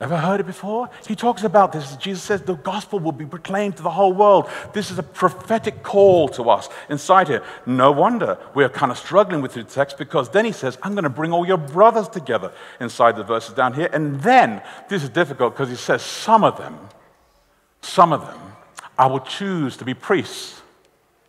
Ever 0.01 0.17
heard 0.17 0.41
it 0.41 0.45
before? 0.45 0.89
He 1.07 1.15
talks 1.15 1.43
about 1.43 1.71
this. 1.71 1.95
Jesus 1.95 2.21
says 2.21 2.41
the 2.41 2.55
gospel 2.55 2.99
will 2.99 3.13
be 3.13 3.25
proclaimed 3.25 3.77
to 3.77 3.83
the 3.83 3.89
whole 3.89 4.11
world. 4.11 4.49
This 4.73 4.91
is 4.91 4.99
a 4.99 5.03
prophetic 5.03 5.83
call 5.83 6.27
to 6.29 6.49
us 6.49 6.67
inside 6.89 7.29
here. 7.29 7.41
No 7.65 7.93
wonder 7.93 8.37
we're 8.53 8.67
kind 8.67 8.91
of 8.91 8.97
struggling 8.97 9.41
with 9.41 9.53
the 9.53 9.63
text 9.63 9.97
because 9.97 10.27
then 10.29 10.43
he 10.43 10.51
says, 10.51 10.77
I'm 10.83 10.95
going 10.95 11.05
to 11.05 11.09
bring 11.09 11.31
all 11.31 11.47
your 11.47 11.57
brothers 11.57 12.09
together 12.09 12.51
inside 12.81 13.15
the 13.15 13.23
verses 13.23 13.53
down 13.53 13.73
here. 13.73 13.89
And 13.93 14.19
then, 14.19 14.61
this 14.89 15.01
is 15.01 15.07
difficult 15.09 15.53
because 15.53 15.69
he 15.69 15.77
says, 15.77 16.01
some 16.01 16.43
of 16.43 16.57
them 16.57 16.77
some 17.85 18.11
of 18.11 18.25
them 18.25 18.39
I 18.97 19.07
will 19.07 19.19
choose 19.19 19.77
to 19.77 19.85
be 19.85 19.93
priests 19.93 20.61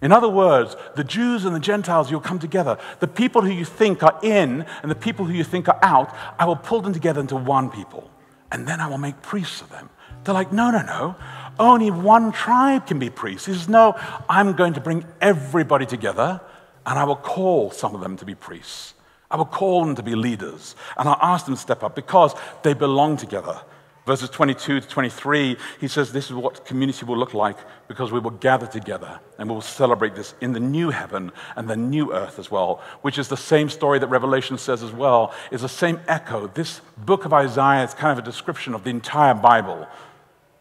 In 0.02 0.12
other 0.12 0.28
words, 0.28 0.76
the 0.94 1.04
Jews 1.04 1.44
and 1.44 1.56
the 1.56 1.60
Gentiles, 1.60 2.10
you'll 2.10 2.20
come 2.20 2.38
together. 2.38 2.78
The 3.00 3.08
people 3.08 3.40
who 3.42 3.50
you 3.50 3.64
think 3.64 4.02
are 4.02 4.18
in 4.22 4.66
and 4.82 4.90
the 4.90 4.94
people 4.94 5.24
who 5.24 5.32
you 5.32 5.44
think 5.44 5.68
are 5.68 5.78
out, 5.82 6.14
I 6.38 6.44
will 6.44 6.56
pull 6.56 6.82
them 6.82 6.92
together 6.92 7.20
into 7.20 7.36
one 7.36 7.70
people. 7.70 8.10
And 8.52 8.68
then 8.68 8.78
I 8.80 8.88
will 8.88 8.98
make 8.98 9.22
priests 9.22 9.62
of 9.62 9.70
them. 9.70 9.88
They're 10.22 10.34
like, 10.34 10.52
no, 10.52 10.70
no, 10.70 10.82
no. 10.82 11.16
Only 11.58 11.90
one 11.90 12.30
tribe 12.32 12.86
can 12.86 12.98
be 12.98 13.08
priests. 13.08 13.46
He 13.46 13.54
says, 13.54 13.68
no, 13.68 13.94
I'm 14.28 14.52
going 14.52 14.74
to 14.74 14.80
bring 14.80 15.04
everybody 15.20 15.86
together 15.86 16.40
and 16.84 16.98
I 16.98 17.04
will 17.04 17.16
call 17.16 17.70
some 17.70 17.94
of 17.94 18.00
them 18.00 18.16
to 18.18 18.24
be 18.24 18.34
priests. 18.34 18.94
I 19.30 19.36
will 19.36 19.46
call 19.46 19.84
them 19.84 19.94
to 19.96 20.02
be 20.02 20.14
leaders. 20.14 20.76
And 20.98 21.08
I'll 21.08 21.18
ask 21.20 21.46
them 21.46 21.54
to 21.54 21.60
step 21.60 21.82
up 21.82 21.96
because 21.96 22.34
they 22.62 22.74
belong 22.74 23.16
together. 23.16 23.60
Verses 24.06 24.30
22 24.30 24.80
to 24.80 24.88
23, 24.88 25.56
he 25.80 25.88
says, 25.88 26.12
This 26.12 26.26
is 26.26 26.32
what 26.32 26.64
community 26.64 27.04
will 27.04 27.18
look 27.18 27.34
like 27.34 27.58
because 27.88 28.12
we 28.12 28.20
will 28.20 28.30
gather 28.30 28.66
together 28.66 29.18
and 29.36 29.48
we 29.48 29.54
will 29.54 29.60
celebrate 29.60 30.14
this 30.14 30.34
in 30.40 30.52
the 30.52 30.60
new 30.60 30.90
heaven 30.90 31.32
and 31.56 31.68
the 31.68 31.76
new 31.76 32.12
earth 32.12 32.38
as 32.38 32.48
well, 32.48 32.80
which 33.02 33.18
is 33.18 33.26
the 33.26 33.36
same 33.36 33.68
story 33.68 33.98
that 33.98 34.06
Revelation 34.06 34.58
says 34.58 34.84
as 34.84 34.92
well, 34.92 35.34
is 35.50 35.62
the 35.62 35.68
same 35.68 36.00
echo. 36.06 36.46
This 36.46 36.80
book 36.96 37.24
of 37.24 37.32
Isaiah 37.32 37.82
is 37.82 37.94
kind 37.94 38.16
of 38.16 38.24
a 38.24 38.24
description 38.24 38.74
of 38.74 38.84
the 38.84 38.90
entire 38.90 39.34
Bible 39.34 39.88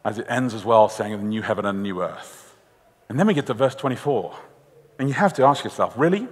as 0.04 0.18
it 0.18 0.26
ends 0.28 0.56
as 0.56 0.66
well, 0.66 0.90
saying 0.90 1.12
the 1.12 1.24
new 1.24 1.44
heaven 1.44 1.68
and 1.68 1.84
new 1.84 2.02
earth. 2.02 2.56
And 3.10 3.20
then 3.20 3.28
we 3.28 3.36
get 3.36 3.46
to 3.46 3.54
verse 3.54 3.76
24. 3.76 4.36
And 4.98 5.08
you 5.08 5.14
have 5.14 5.34
to 5.34 5.44
ask 5.44 5.64
yourself, 5.64 5.94
really? 5.96 6.28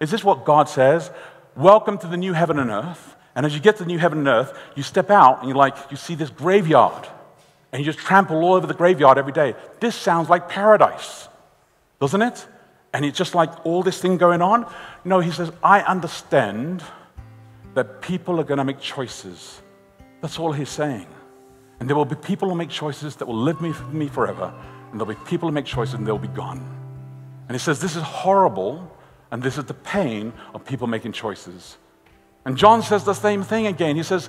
Is 0.00 0.10
this 0.10 0.24
what 0.24 0.46
God 0.46 0.70
says? 0.70 1.10
Welcome 1.56 1.98
to 1.98 2.06
the 2.06 2.16
new 2.16 2.32
heaven 2.32 2.58
and 2.58 2.70
earth. 2.70 3.13
And 3.36 3.44
as 3.44 3.54
you 3.54 3.60
get 3.60 3.76
to 3.76 3.84
the 3.84 3.88
new 3.88 3.98
heaven 3.98 4.18
and 4.18 4.28
earth, 4.28 4.56
you 4.76 4.82
step 4.82 5.10
out 5.10 5.40
and 5.40 5.48
you 5.48 5.54
like, 5.54 5.76
you 5.90 5.96
see 5.96 6.14
this 6.14 6.30
graveyard. 6.30 7.08
And 7.72 7.80
you 7.80 7.84
just 7.84 7.98
trample 7.98 8.36
all 8.36 8.54
over 8.54 8.66
the 8.66 8.74
graveyard 8.74 9.18
every 9.18 9.32
day. 9.32 9.54
This 9.80 9.96
sounds 9.96 10.28
like 10.28 10.48
paradise, 10.48 11.28
doesn't 12.00 12.22
it? 12.22 12.46
And 12.92 13.04
it's 13.04 13.18
just 13.18 13.34
like 13.34 13.66
all 13.66 13.82
this 13.82 14.00
thing 14.00 14.16
going 14.18 14.40
on. 14.40 14.72
No, 15.04 15.18
he 15.18 15.32
says, 15.32 15.50
I 15.62 15.80
understand 15.80 16.84
that 17.74 18.00
people 18.00 18.38
are 18.38 18.44
going 18.44 18.58
to 18.58 18.64
make 18.64 18.78
choices. 18.78 19.60
That's 20.20 20.38
all 20.38 20.52
he's 20.52 20.68
saying. 20.68 21.08
And 21.80 21.88
there 21.88 21.96
will 21.96 22.04
be 22.04 22.14
people 22.14 22.48
who 22.48 22.54
make 22.54 22.70
choices 22.70 23.16
that 23.16 23.26
will 23.26 23.42
live 23.42 23.60
with 23.60 23.92
me 23.92 24.06
forever. 24.06 24.54
And 24.92 25.00
there'll 25.00 25.12
be 25.12 25.20
people 25.28 25.48
who 25.48 25.52
make 25.52 25.64
choices 25.64 25.94
and 25.94 26.06
they'll 26.06 26.18
be 26.18 26.28
gone. 26.28 26.60
And 27.48 27.54
he 27.54 27.58
says, 27.58 27.80
This 27.80 27.96
is 27.96 28.02
horrible 28.02 28.96
and 29.32 29.42
this 29.42 29.58
is 29.58 29.64
the 29.64 29.74
pain 29.74 30.32
of 30.54 30.64
people 30.64 30.86
making 30.86 31.10
choices. 31.10 31.76
And 32.44 32.56
John 32.56 32.82
says 32.82 33.04
the 33.04 33.14
same 33.14 33.42
thing 33.42 33.66
again. 33.66 33.96
He 33.96 34.02
says, 34.02 34.28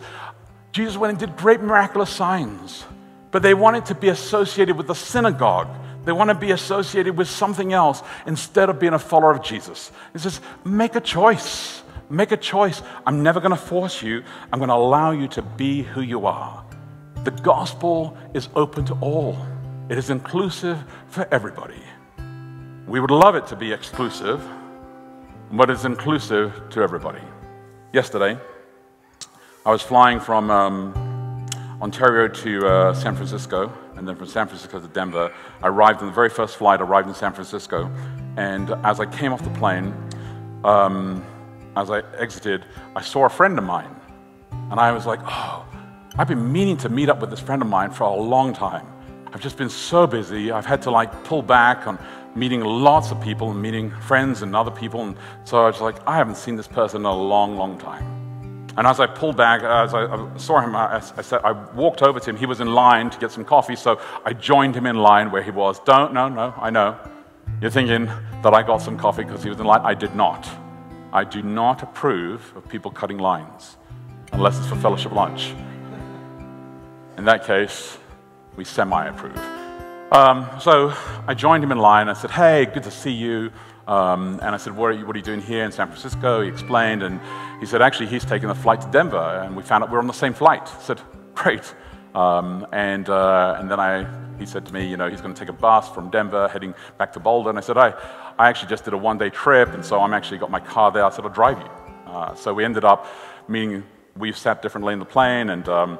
Jesus 0.71 0.97
went 0.97 1.11
and 1.11 1.19
did 1.19 1.37
great 1.37 1.61
miraculous 1.61 2.09
signs, 2.09 2.85
but 3.31 3.41
they 3.41 3.53
wanted 3.53 3.85
to 3.87 3.95
be 3.95 4.09
associated 4.09 4.77
with 4.77 4.87
the 4.87 4.95
synagogue. 4.95 5.69
They 6.05 6.11
want 6.11 6.29
to 6.29 6.35
be 6.35 6.51
associated 6.51 7.17
with 7.17 7.27
something 7.27 7.73
else 7.73 8.03
instead 8.27 8.69
of 8.69 8.79
being 8.79 8.93
a 8.93 8.99
follower 8.99 9.31
of 9.31 9.41
Jesus. 9.41 9.91
He 10.13 10.19
says, 10.19 10.39
make 10.63 10.95
a 10.95 11.01
choice. 11.01 11.81
Make 12.09 12.31
a 12.31 12.37
choice. 12.37 12.81
I'm 13.05 13.23
never 13.23 13.39
going 13.39 13.51
to 13.51 13.57
force 13.57 14.01
you. 14.01 14.23
I'm 14.53 14.59
going 14.59 14.69
to 14.69 14.75
allow 14.75 15.11
you 15.11 15.27
to 15.29 15.41
be 15.41 15.81
who 15.81 16.01
you 16.01 16.27
are. 16.27 16.63
The 17.23 17.31
gospel 17.31 18.15
is 18.35 18.49
open 18.55 18.85
to 18.85 18.93
all, 19.01 19.35
it 19.89 19.97
is 19.97 20.09
inclusive 20.11 20.83
for 21.07 21.27
everybody. 21.31 21.81
We 22.87 22.99
would 22.99 23.11
love 23.11 23.33
it 23.35 23.47
to 23.47 23.55
be 23.55 23.71
exclusive, 23.71 24.47
but 25.51 25.71
it's 25.71 25.85
inclusive 25.85 26.69
to 26.69 26.81
everybody. 26.81 27.21
Yesterday, 27.95 28.37
I 29.65 29.71
was 29.71 29.81
flying 29.81 30.19
from 30.19 30.51
um, 30.51 31.45
Ontario 31.81 32.27
to 32.27 32.67
uh, 32.67 32.93
San 32.93 33.15
Francisco, 33.15 33.71
and 33.95 34.05
then 34.05 34.17
from 34.17 34.27
San 34.27 34.47
Francisco 34.47 34.81
to 34.81 34.87
Denver. 34.89 35.33
I 35.63 35.67
arrived 35.69 36.01
on 36.01 36.07
the 36.07 36.11
very 36.11 36.27
first 36.27 36.57
flight, 36.57 36.81
arrived 36.81 37.07
in 37.07 37.13
San 37.13 37.31
Francisco, 37.31 37.89
and 38.35 38.71
as 38.83 38.99
I 38.99 39.05
came 39.05 39.31
off 39.31 39.41
the 39.45 39.49
plane, 39.51 39.93
um, 40.65 41.23
as 41.77 41.89
I 41.89 42.01
exited, 42.17 42.65
I 42.97 43.01
saw 43.01 43.27
a 43.27 43.29
friend 43.29 43.57
of 43.57 43.63
mine, 43.63 43.95
and 44.51 44.77
I 44.77 44.91
was 44.91 45.05
like, 45.05 45.21
oh, 45.23 45.65
I've 46.17 46.27
been 46.27 46.51
meaning 46.51 46.75
to 46.79 46.89
meet 46.89 47.07
up 47.07 47.21
with 47.21 47.29
this 47.29 47.39
friend 47.39 47.61
of 47.61 47.69
mine 47.69 47.91
for 47.91 48.03
a 48.03 48.13
long 48.13 48.51
time. 48.51 48.85
I've 49.27 49.39
just 49.39 49.55
been 49.55 49.69
so 49.69 50.05
busy, 50.05 50.51
I've 50.51 50.65
had 50.65 50.81
to 50.81 50.91
like 50.91 51.23
pull 51.23 51.41
back 51.41 51.87
on 51.87 51.97
meeting 52.35 52.61
lots 52.61 53.11
of 53.11 53.19
people 53.21 53.51
and 53.51 53.61
meeting 53.61 53.89
friends 53.89 54.41
and 54.41 54.55
other 54.55 54.71
people. 54.71 55.01
And 55.01 55.17
so 55.45 55.63
I 55.63 55.67
was 55.67 55.81
like, 55.81 55.95
I 56.07 56.17
haven't 56.17 56.35
seen 56.35 56.55
this 56.55 56.67
person 56.67 57.01
in 57.01 57.05
a 57.05 57.15
long, 57.15 57.57
long 57.57 57.79
time. 57.79 58.25
And 58.77 58.85
as 58.85 58.99
I 58.99 59.07
pulled 59.07 59.37
back, 59.37 59.63
as 59.63 59.93
I, 59.93 60.37
saw 60.37 60.59
him, 60.59 60.75
I, 60.75 60.97
I, 60.97 61.21
said, 61.21 61.39
I 61.43 61.53
walked 61.53 62.01
over 62.01 62.19
to 62.19 62.29
him. 62.29 62.35
He 62.35 62.45
was 62.45 62.59
in 62.59 62.73
line 62.73 63.09
to 63.09 63.17
get 63.19 63.31
some 63.31 63.45
coffee, 63.45 63.75
so 63.77 64.01
I 64.25 64.33
joined 64.33 64.75
him 64.75 64.85
in 64.85 64.97
line 64.97 65.31
where 65.31 65.41
he 65.41 65.51
was. 65.51 65.79
Don't, 65.79 66.13
no, 66.13 66.27
no, 66.27 66.53
I 66.57 66.69
know. 66.71 66.99
You're 67.61 67.71
thinking 67.71 68.07
that 68.43 68.53
I 68.53 68.63
got 68.63 68.81
some 68.81 68.97
coffee 68.97 69.23
because 69.23 69.43
he 69.43 69.49
was 69.49 69.59
in 69.59 69.65
line. 69.65 69.81
I 69.83 69.93
did 69.93 70.13
not. 70.13 70.49
I 71.13 71.23
do 71.23 71.41
not 71.41 71.83
approve 71.83 72.51
of 72.57 72.67
people 72.67 72.91
cutting 72.91 73.17
lines 73.17 73.77
unless 74.33 74.57
it's 74.57 74.67
for 74.67 74.75
fellowship 74.75 75.13
lunch. 75.13 75.55
In 77.17 77.23
that 77.23 77.45
case, 77.45 77.97
we 78.57 78.65
semi 78.65 79.05
approve. 79.05 79.54
Um, 80.11 80.47
so 80.61 80.93
I 81.27 81.33
joined 81.33 81.63
him 81.63 81.71
in 81.71 81.79
line. 81.79 82.09
I 82.09 82.13
said, 82.13 82.29
Hey, 82.29 82.65
good 82.65 82.83
to 82.83 82.91
see 82.91 83.11
you. 83.11 83.51
Um, 83.87 84.39
and 84.41 84.53
I 84.53 84.57
said, 84.57 84.75
what 84.75 84.87
are, 84.87 84.93
you, 84.93 85.05
what 85.05 85.15
are, 85.15 85.19
you, 85.19 85.25
doing 85.25 85.41
here 85.41 85.63
in 85.63 85.71
San 85.71 85.87
Francisco? 85.87 86.41
He 86.41 86.47
explained, 86.47 87.03
and 87.03 87.19
he 87.59 87.65
said, 87.65 87.81
Actually, 87.81 88.07
he's 88.07 88.25
taking 88.25 88.47
the 88.47 88.55
flight 88.55 88.81
to 88.81 88.87
Denver. 88.91 89.41
And 89.43 89.55
we 89.55 89.63
found 89.63 89.83
out 89.83 89.89
we 89.89 89.95
are 89.95 89.99
on 89.99 90.07
the 90.07 90.13
same 90.13 90.33
flight. 90.33 90.61
I 90.63 90.81
said, 90.81 91.01
Great. 91.33 91.73
Um, 92.13 92.67
and, 92.71 93.09
uh, 93.09 93.57
and 93.59 93.69
then 93.69 93.79
I, 93.79 94.07
he 94.37 94.45
said 94.45 94.65
to 94.67 94.73
me, 94.73 94.87
You 94.87 94.95
know, 94.95 95.09
he's 95.09 95.21
going 95.21 95.33
to 95.33 95.39
take 95.39 95.49
a 95.49 95.53
bus 95.53 95.89
from 95.89 96.11
Denver 96.11 96.47
heading 96.49 96.75
back 96.99 97.13
to 97.13 97.19
Boulder. 97.19 97.49
And 97.49 97.57
I 97.57 97.61
said, 97.61 97.77
I, 97.77 97.93
I 98.37 98.47
actually 98.47 98.69
just 98.69 98.85
did 98.85 98.93
a 98.93 98.97
one 98.97 99.17
day 99.17 99.31
trip, 99.31 99.69
and 99.73 99.83
so 99.83 100.01
I'm 100.01 100.13
actually 100.13 100.37
got 100.37 100.51
my 100.51 100.59
car 100.59 100.91
there. 100.91 101.03
I 101.03 101.09
said, 101.09 101.25
I'll 101.25 101.31
drive 101.31 101.59
you. 101.59 102.11
Uh, 102.11 102.35
so 102.35 102.53
we 102.53 102.63
ended 102.63 102.85
up 102.85 103.07
meeting, 103.47 103.83
we 104.17 104.31
sat 104.31 104.61
differently 104.61 104.93
in 104.93 104.99
the 104.99 105.05
plane, 105.05 105.49
and 105.49 105.67
um, 105.67 105.99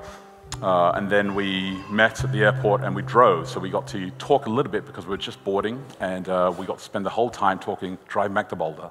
uh, 0.61 0.91
and 0.91 1.09
then 1.09 1.35
we 1.35 1.77
met 1.89 2.23
at 2.23 2.31
the 2.31 2.43
airport 2.43 2.81
and 2.81 2.95
we 2.95 3.01
drove. 3.01 3.47
So 3.47 3.59
we 3.59 3.69
got 3.69 3.87
to 3.87 4.09
talk 4.11 4.45
a 4.45 4.49
little 4.49 4.71
bit 4.71 4.85
because 4.85 5.05
we 5.05 5.11
were 5.11 5.17
just 5.17 5.43
boarding, 5.43 5.83
and 5.99 6.27
uh, 6.29 6.53
we 6.57 6.65
got 6.65 6.77
to 6.79 6.83
spend 6.83 7.05
the 7.05 7.09
whole 7.09 7.29
time 7.29 7.59
talking, 7.59 7.97
driving 8.07 8.33
back 8.33 8.49
to 8.49 8.55
Boulder. 8.55 8.89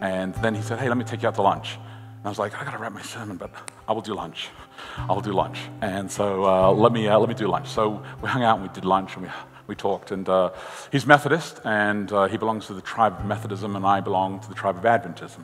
And 0.00 0.34
then 0.36 0.54
he 0.54 0.62
said, 0.62 0.80
Hey, 0.80 0.88
let 0.88 0.98
me 0.98 1.04
take 1.04 1.22
you 1.22 1.28
out 1.28 1.36
to 1.36 1.42
lunch. 1.42 1.76
And 1.76 2.26
I 2.26 2.28
was 2.28 2.38
like, 2.38 2.58
I 2.60 2.64
got 2.64 2.72
to 2.72 2.78
wrap 2.78 2.92
my 2.92 3.02
sermon, 3.02 3.36
but 3.36 3.50
I 3.86 3.92
will 3.92 4.00
do 4.00 4.14
lunch. 4.14 4.48
I 4.98 5.12
will 5.12 5.20
do 5.20 5.32
lunch. 5.32 5.58
And 5.82 6.10
so 6.10 6.44
uh, 6.44 6.72
let, 6.72 6.90
me, 6.90 7.06
uh, 7.06 7.18
let 7.18 7.28
me 7.28 7.34
do 7.34 7.46
lunch. 7.46 7.68
So 7.68 8.02
we 8.22 8.28
hung 8.28 8.42
out 8.42 8.58
and 8.58 8.68
we 8.68 8.74
did 8.74 8.84
lunch 8.84 9.14
and 9.16 9.24
we, 9.24 9.30
we 9.66 9.74
talked. 9.74 10.10
And 10.10 10.28
uh, 10.28 10.50
he's 10.90 11.06
Methodist, 11.06 11.60
and 11.64 12.10
uh, 12.12 12.26
he 12.26 12.36
belongs 12.36 12.66
to 12.66 12.74
the 12.74 12.80
tribe 12.80 13.18
of 13.18 13.24
Methodism, 13.24 13.76
and 13.76 13.86
I 13.86 14.00
belong 14.00 14.40
to 14.40 14.48
the 14.48 14.54
tribe 14.54 14.76
of 14.76 14.82
Adventism. 14.84 15.42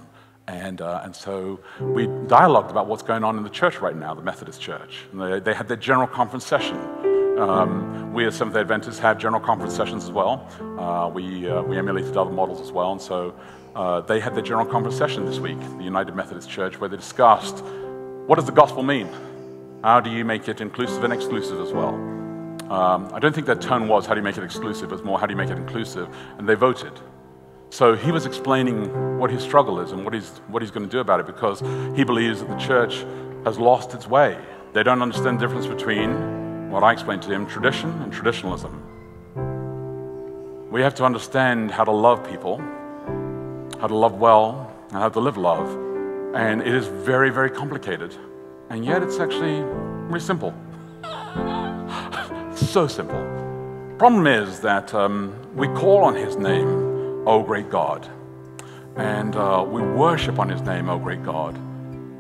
And, 0.51 0.81
uh, 0.81 1.03
and 1.05 1.15
so 1.15 1.61
we 1.81 2.07
dialogued 2.27 2.73
about 2.73 2.89
what's 2.89 3.05
going 3.05 3.23
on 3.23 3.37
in 3.37 3.45
the 3.45 3.51
church 3.51 3.81
right 3.81 3.95
now, 3.95 4.15
the 4.15 4.23
Methodist 4.23 4.61
Church. 4.61 5.07
And 5.13 5.21
they, 5.21 5.39
they 5.39 5.55
had 5.55 5.69
their 5.69 5.77
general 5.77 6.09
conference 6.09 6.45
session. 6.45 6.77
Um, 7.39 8.13
we 8.13 8.27
as 8.27 8.35
Seventh 8.35 8.55
day 8.55 8.61
Adventists 8.61 8.99
have 8.99 9.17
general 9.17 9.41
conference 9.41 9.77
sessions 9.77 10.03
as 10.05 10.11
well. 10.11 10.49
Uh, 10.79 11.09
we, 11.09 11.49
uh, 11.49 11.63
we 11.63 11.79
emulated 11.79 12.17
other 12.17 12.33
models 12.33 12.61
as 12.61 12.73
well. 12.73 12.91
And 12.91 13.01
so 13.01 13.35
uh, 13.77 14.01
they 14.01 14.19
had 14.19 14.35
their 14.35 14.43
general 14.43 14.67
conference 14.67 14.99
session 14.99 15.25
this 15.25 15.39
week, 15.39 15.61
the 15.79 15.85
United 15.85 16.17
Methodist 16.17 16.51
Church, 16.51 16.81
where 16.81 16.91
they 16.91 16.97
discussed 16.97 17.63
what 18.27 18.37
does 18.37 18.47
the 18.47 18.53
gospel 18.53 18.83
mean? 18.83 19.09
How 19.83 20.01
do 20.01 20.11
you 20.11 20.25
make 20.25 20.49
it 20.49 20.61
inclusive 20.61 21.05
and 21.05 21.13
exclusive 21.13 21.61
as 21.61 21.73
well? 21.73 21.95
Um, 22.71 23.09
I 23.13 23.19
don't 23.19 23.35
think 23.35 23.47
their 23.47 23.57
tone 23.57 23.89
was 23.89 24.05
how 24.05 24.15
do 24.15 24.21
you 24.21 24.25
make 24.25 24.37
it 24.37 24.45
exclusive, 24.45 24.91
it 24.91 24.95
was 24.95 25.03
more 25.03 25.19
how 25.19 25.27
do 25.27 25.33
you 25.33 25.37
make 25.37 25.51
it 25.51 25.59
inclusive. 25.59 26.09
And 26.39 26.49
they 26.49 26.55
voted. 26.55 26.93
So 27.71 27.95
he 27.95 28.11
was 28.11 28.27
explaining 28.27 29.19
what 29.19 29.31
his 29.31 29.45
struggle 29.45 29.79
is 29.79 29.93
and 29.93 30.05
what 30.05 30.13
he's, 30.13 30.29
what 30.49 30.61
he's 30.61 30.73
going 30.73 30.85
to 30.85 30.91
do 30.91 30.99
about 30.99 31.21
it 31.21 31.27
because 31.27 31.61
he 31.97 32.03
believes 32.03 32.41
that 32.41 32.49
the 32.49 32.57
church 32.57 33.05
has 33.45 33.61
lost 33.61 33.95
its 33.95 34.09
way. 34.09 34.37
They 34.73 34.83
don't 34.83 35.01
understand 35.01 35.39
the 35.39 35.47
difference 35.47 35.69
between 35.69 36.71
what 36.71 36.83
I 36.83 36.93
explained 36.93 37.23
to 37.23 37.33
him 37.33 37.47
tradition 37.47 37.91
and 38.03 38.13
traditionalism. 38.13 38.83
We 40.71 40.83
have 40.83 40.97
to 40.97 41.05
understand 41.05 41.71
how 41.71 41.85
to 41.85 41.93
love 41.93 42.29
people, 42.29 42.59
how 43.81 43.87
to 43.87 43.95
love 43.95 44.15
well, 44.15 44.75
and 44.91 44.99
how 44.99 45.09
to 45.09 45.21
live 45.21 45.37
love. 45.37 45.69
And 46.35 46.61
it 46.63 46.75
is 46.75 46.89
very, 46.89 47.31
very 47.31 47.51
complicated. 47.51 48.17
And 48.69 48.85
yet 48.85 49.03
it's 49.03 49.21
actually 49.21 49.61
really 50.09 50.21
simple. 50.21 50.53
so 52.57 52.89
simple. 52.89 53.21
Problem 53.97 54.27
is 54.27 54.59
that 54.61 54.93
um, 54.93 55.37
we 55.55 55.69
call 55.69 56.03
on 56.03 56.17
his 56.17 56.37
name 56.37 56.90
O 57.27 57.43
great 57.43 57.71
God. 57.71 58.09
And 58.97 59.37
uh, 59.37 59.65
we 59.69 59.83
worship 59.83 60.39
on 60.39 60.49
his 60.49 60.63
name, 60.63 60.89
O 60.89 60.99
great 60.99 61.23
God. 61.25 61.55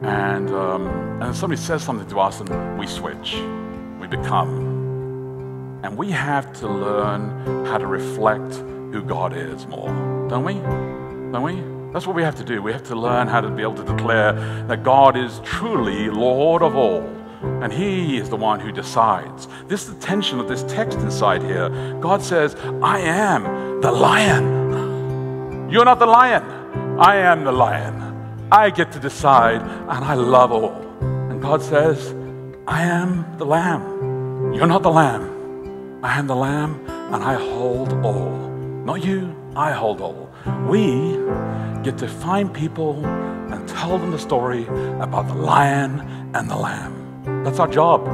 And, 0.03 0.51
um, 0.51 0.87
and 1.23 1.37
somebody 1.37 1.61
says 1.61 1.83
something 1.83 2.09
to 2.09 2.21
us 2.21 2.41
and 2.41 2.79
we 2.79 2.87
switch, 2.87 3.35
we 4.01 4.07
become. 4.07 5.81
And 5.83 5.97
we 5.97 6.11
have 6.11 6.53
to 6.61 6.69
learn 6.69 7.67
how 7.67 7.79
to 7.79 7.87
reflect 7.87 8.55
who 8.55 9.03
God 9.03 9.37
is 9.37 9.67
more, 9.67 9.89
don't 10.29 10.45
we? 10.45 10.55
Don't 10.55 11.43
we? 11.43 11.93
That's 11.93 12.07
what 12.07 12.15
we 12.15 12.23
have 12.23 12.37
to 12.37 12.45
do. 12.45 12.63
We 12.63 12.73
have 12.73 12.85
to 12.85 12.95
learn 12.95 13.27
how 13.29 13.41
to 13.41 13.51
be 13.51 13.63
able 13.63 13.75
to 13.75 13.85
declare 13.85 14.33
that 14.69 14.85
God 14.85 15.17
is 15.17 15.41
truly 15.45 16.09
Lord 16.09 16.63
of 16.63 16.77
all. 16.77 17.03
And 17.63 17.73
He 17.73 18.19
is 18.19 18.29
the 18.29 18.37
one 18.37 18.61
who 18.61 18.71
decides. 18.71 19.49
This 19.67 19.89
is 19.89 19.95
the 19.95 20.01
tension 20.01 20.39
of 20.39 20.49
this 20.49 20.63
text 20.65 20.99
inside 20.99 21.43
here. 21.43 21.69
God 22.01 22.23
says, 22.23 22.55
I 22.83 23.01
am 23.01 23.81
the 23.81 23.91
lion. 23.91 24.60
You're 25.71 25.85
not 25.85 26.01
the 26.01 26.07
lion. 26.07 26.43
I 26.99 27.17
am 27.19 27.45
the 27.45 27.53
lion. 27.53 27.95
I 28.51 28.71
get 28.71 28.91
to 28.91 28.99
decide, 28.99 29.63
and 29.63 30.05
I 30.05 30.15
love 30.15 30.51
all. 30.51 30.75
And 31.01 31.41
God 31.41 31.63
says, 31.63 32.13
I 32.67 32.83
am 32.83 33.25
the 33.39 33.47
lamb. 33.47 34.53
You're 34.53 34.67
not 34.67 34.83
the 34.83 34.91
lamb. 34.91 36.01
I 36.03 36.19
am 36.19 36.27
the 36.27 36.35
lamb, 36.35 36.85
and 36.89 37.23
I 37.23 37.35
hold 37.35 37.93
all. 38.05 38.33
Not 38.85 39.05
you, 39.05 39.33
I 39.55 39.71
hold 39.71 40.01
all. 40.01 40.29
We 40.67 41.17
get 41.85 41.97
to 41.99 42.09
find 42.09 42.53
people 42.53 43.07
and 43.07 43.69
tell 43.69 43.97
them 43.97 44.11
the 44.11 44.19
story 44.19 44.65
about 44.99 45.29
the 45.29 45.35
lion 45.35 46.01
and 46.35 46.51
the 46.51 46.57
lamb. 46.57 47.45
That's 47.45 47.61
our 47.61 47.69
job, 47.69 48.07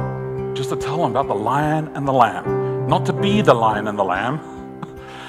just 0.55 0.69
to 0.69 0.75
tell 0.75 0.97
them 0.97 1.15
about 1.15 1.27
the 1.27 1.33
lion 1.33 1.87
and 1.95 2.07
the 2.07 2.13
lamb, 2.13 2.87
not 2.87 3.07
to 3.07 3.13
be 3.13 3.41
the 3.41 3.55
lion 3.55 3.87
and 3.87 3.97
the 3.97 4.03
lamb. 4.03 4.56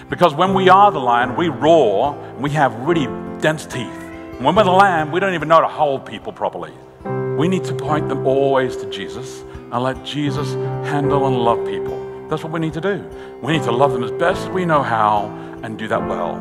Because 0.09 0.35
when 0.35 0.55
we 0.55 0.71
are 0.71 0.91
the 0.91 0.99
lion, 0.99 1.37
we 1.37 1.49
roar 1.49 2.15
and 2.15 2.43
we 2.43 2.51
have 2.51 2.75
really 2.81 3.07
dense 3.41 3.67
teeth. 3.67 3.93
when 4.39 4.55
we're 4.55 4.65
the 4.65 4.71
lamb, 4.71 5.13
we 5.13 5.21
don't 5.21 5.35
even 5.35 5.49
know 5.49 5.57
how 5.57 5.61
to 5.61 5.69
hold 5.69 6.07
people 6.07 6.33
properly. 6.33 6.73
We 7.37 7.47
need 7.47 7.65
to 7.65 7.75
point 7.75 8.09
them 8.09 8.27
always 8.27 8.77
to 8.77 8.91
Jesus 8.91 9.43
and 9.71 9.83
let 9.83 10.03
Jesus 10.05 10.55
handle 10.89 11.27
and 11.27 11.37
love 11.37 11.65
people. 11.67 12.27
That's 12.29 12.43
what 12.43 12.53
we 12.53 12.61
need 12.61 12.73
to 12.75 12.81
do. 12.81 13.05
We 13.43 13.53
need 13.53 13.65
to 13.65 13.73
love 13.73 13.93
them 13.93 14.03
as 14.03 14.11
best 14.13 14.51
we 14.51 14.65
know 14.65 14.83
how 14.83 15.27
and 15.63 15.79
do 15.79 15.89
that 15.89 16.01
well. 16.01 16.37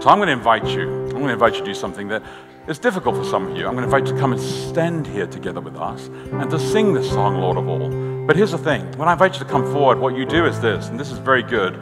So 0.00 0.08
I'm 0.08 0.18
going 0.18 0.28
to 0.28 0.32
invite 0.32 0.66
you. 0.66 0.88
I'm 1.04 1.10
going 1.10 1.26
to 1.26 1.32
invite 1.34 1.54
you 1.54 1.60
to 1.60 1.66
do 1.66 1.74
something 1.74 2.08
that 2.08 2.22
is 2.66 2.78
difficult 2.78 3.16
for 3.16 3.24
some 3.24 3.46
of 3.46 3.56
you. 3.56 3.66
I'm 3.66 3.74
going 3.74 3.88
to 3.88 3.94
invite 3.94 4.06
you 4.06 4.14
to 4.14 4.20
come 4.20 4.32
and 4.32 4.40
stand 4.40 5.06
here 5.06 5.26
together 5.26 5.60
with 5.60 5.76
us 5.76 6.06
and 6.06 6.50
to 6.50 6.58
sing 6.58 6.94
this 6.94 7.10
song, 7.10 7.36
Lord 7.36 7.58
of 7.58 7.68
All. 7.68 8.26
But 8.26 8.36
here's 8.36 8.52
the 8.52 8.58
thing 8.58 8.90
when 8.96 9.08
I 9.08 9.12
invite 9.12 9.34
you 9.34 9.40
to 9.40 9.44
come 9.44 9.70
forward, 9.72 9.98
what 9.98 10.16
you 10.16 10.24
do 10.24 10.46
is 10.46 10.60
this, 10.60 10.88
and 10.88 10.98
this 10.98 11.10
is 11.10 11.18
very 11.18 11.42
good. 11.42 11.74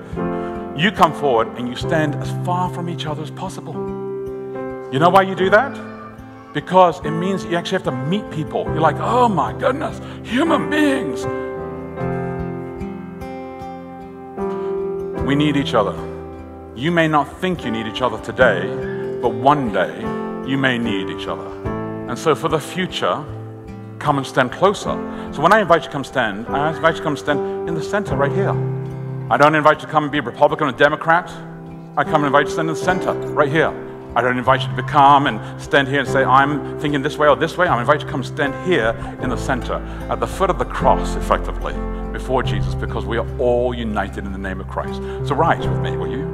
You 0.80 0.90
come 0.90 1.12
forward 1.12 1.48
and 1.58 1.68
you 1.68 1.76
stand 1.76 2.14
as 2.14 2.30
far 2.46 2.70
from 2.70 2.88
each 2.88 3.04
other 3.04 3.22
as 3.22 3.30
possible. 3.30 3.74
You 4.90 4.98
know 4.98 5.10
why 5.10 5.24
you 5.24 5.34
do 5.34 5.50
that? 5.50 5.78
Because 6.54 7.04
it 7.04 7.10
means 7.10 7.44
you 7.44 7.54
actually 7.56 7.82
have 7.82 7.84
to 7.84 7.92
meet 7.92 8.30
people. 8.30 8.64
You're 8.64 8.80
like, 8.80 8.96
oh 8.98 9.28
my 9.28 9.52
goodness, 9.52 10.00
human 10.26 10.70
beings. 10.70 11.26
We 15.26 15.34
need 15.34 15.58
each 15.58 15.74
other. 15.74 15.94
You 16.74 16.90
may 16.90 17.08
not 17.08 17.30
think 17.42 17.62
you 17.62 17.70
need 17.70 17.86
each 17.86 18.00
other 18.00 18.18
today, 18.22 18.62
but 19.20 19.34
one 19.34 19.74
day 19.74 20.00
you 20.48 20.56
may 20.56 20.78
need 20.78 21.10
each 21.10 21.26
other. 21.26 21.46
And 22.08 22.18
so 22.18 22.34
for 22.34 22.48
the 22.48 22.58
future, 22.58 23.22
come 23.98 24.16
and 24.16 24.26
stand 24.26 24.50
closer. 24.50 24.96
So 25.34 25.42
when 25.42 25.52
I 25.52 25.60
invite 25.60 25.82
you 25.82 25.88
to 25.88 25.92
come 25.92 26.04
stand, 26.04 26.46
I 26.48 26.74
invite 26.74 26.94
you 26.94 27.00
to 27.00 27.04
come 27.04 27.18
stand 27.18 27.68
in 27.68 27.74
the 27.74 27.82
center 27.82 28.16
right 28.16 28.32
here. 28.32 28.79
I 29.30 29.36
don't 29.36 29.54
invite 29.54 29.80
you 29.80 29.86
to 29.86 29.92
come 29.92 30.02
and 30.02 30.10
be 30.10 30.18
a 30.18 30.22
Republican 30.22 30.66
or 30.66 30.72
Democrat. 30.72 31.30
I 31.96 32.02
come 32.02 32.16
and 32.16 32.26
invite 32.26 32.46
you 32.46 32.46
to 32.46 32.52
stand 32.52 32.68
in 32.68 32.74
the 32.74 32.80
center, 32.80 33.12
right 33.12 33.48
here. 33.48 33.68
I 34.16 34.22
don't 34.22 34.36
invite 34.36 34.62
you 34.62 34.66
to 34.66 34.74
become 34.74 35.28
and 35.28 35.62
stand 35.62 35.86
here 35.86 36.00
and 36.00 36.08
say, 36.08 36.24
I'm 36.24 36.80
thinking 36.80 37.00
this 37.00 37.16
way 37.16 37.28
or 37.28 37.36
this 37.36 37.56
way. 37.56 37.68
I 37.68 37.78
invite 37.78 38.00
you 38.00 38.06
to 38.06 38.10
come 38.10 38.24
stand 38.24 38.52
here 38.68 38.88
in 39.22 39.30
the 39.30 39.36
center, 39.36 39.74
at 40.10 40.18
the 40.18 40.26
foot 40.26 40.50
of 40.50 40.58
the 40.58 40.64
cross, 40.64 41.14
effectively, 41.14 41.74
before 42.12 42.42
Jesus, 42.42 42.74
because 42.74 43.06
we 43.06 43.18
are 43.18 43.38
all 43.38 43.72
united 43.72 44.24
in 44.24 44.32
the 44.32 44.38
name 44.38 44.60
of 44.60 44.66
Christ. 44.66 44.96
So 45.28 45.36
rise 45.36 45.64
with 45.64 45.78
me, 45.78 45.96
will 45.96 46.10
you? 46.10 46.24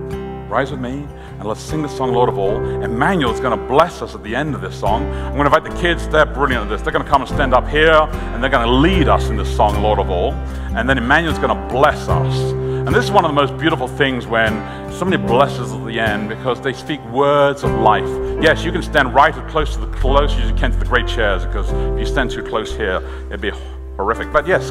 Rise 0.49 0.70
with 0.70 0.80
me 0.80 1.07
and 1.38 1.44
let's 1.44 1.61
sing 1.61 1.82
the 1.82 1.88
song, 1.88 2.14
Lord 2.14 2.30
of 2.30 2.38
All. 2.38 2.57
Emmanuel 2.82 3.30
is 3.30 3.40
going 3.40 3.59
to 3.59 3.66
bless 3.66 4.01
us 4.01 4.14
at 4.14 4.22
the 4.22 4.34
end 4.34 4.55
of 4.55 4.62
this 4.62 4.78
song. 4.80 5.05
I'm 5.12 5.36
going 5.36 5.51
to 5.51 5.55
invite 5.55 5.70
the 5.70 5.82
kids, 5.82 6.09
they're 6.09 6.24
brilliant 6.24 6.62
at 6.62 6.68
this. 6.70 6.80
They're 6.80 6.94
going 6.94 7.05
to 7.05 7.11
come 7.11 7.20
and 7.20 7.28
stand 7.28 7.53
up 7.53 7.68
here 7.68 7.92
and 7.92 8.42
they're 8.42 8.49
going 8.49 8.66
to 8.66 8.72
lead 8.72 9.07
us 9.07 9.28
in 9.28 9.36
this 9.36 9.55
song, 9.55 9.82
Lord 9.82 9.99
of 9.99 10.09
All. 10.09 10.32
And 10.74 10.88
then 10.88 10.97
Emmanuel's 10.97 11.38
going 11.38 11.55
to 11.55 11.68
bless 11.68 12.09
us. 12.09 12.66
And 12.87 12.95
this 12.95 13.05
is 13.05 13.11
one 13.11 13.24
of 13.24 13.30
the 13.30 13.34
most 13.34 13.59
beautiful 13.59 13.89
things 13.89 14.28
when 14.28 14.53
somebody 14.93 15.20
blesses 15.20 15.72
at 15.72 15.84
the 15.87 15.99
end 15.99 16.28
because 16.28 16.61
they 16.61 16.72
speak 16.72 17.05
words 17.07 17.64
of 17.64 17.72
life. 17.72 18.07
Yes, 18.41 18.64
you 18.64 18.70
can 18.70 18.80
stand 18.80 19.12
right 19.12 19.37
as 19.37 19.51
close 19.51 19.74
to 19.74 19.80
the 19.80 19.93
close 19.97 20.32
as 20.34 20.49
you 20.49 20.55
can 20.55 20.70
to 20.70 20.78
the 20.78 20.84
great 20.84 21.09
chairs 21.09 21.45
because 21.45 21.68
if 21.72 21.99
you 21.99 22.07
stand 22.07 22.30
too 22.30 22.45
close 22.45 22.76
here, 22.76 23.03
it'd 23.26 23.41
be 23.41 23.51
horrific. 23.97 24.32
But 24.32 24.47
yes, 24.47 24.70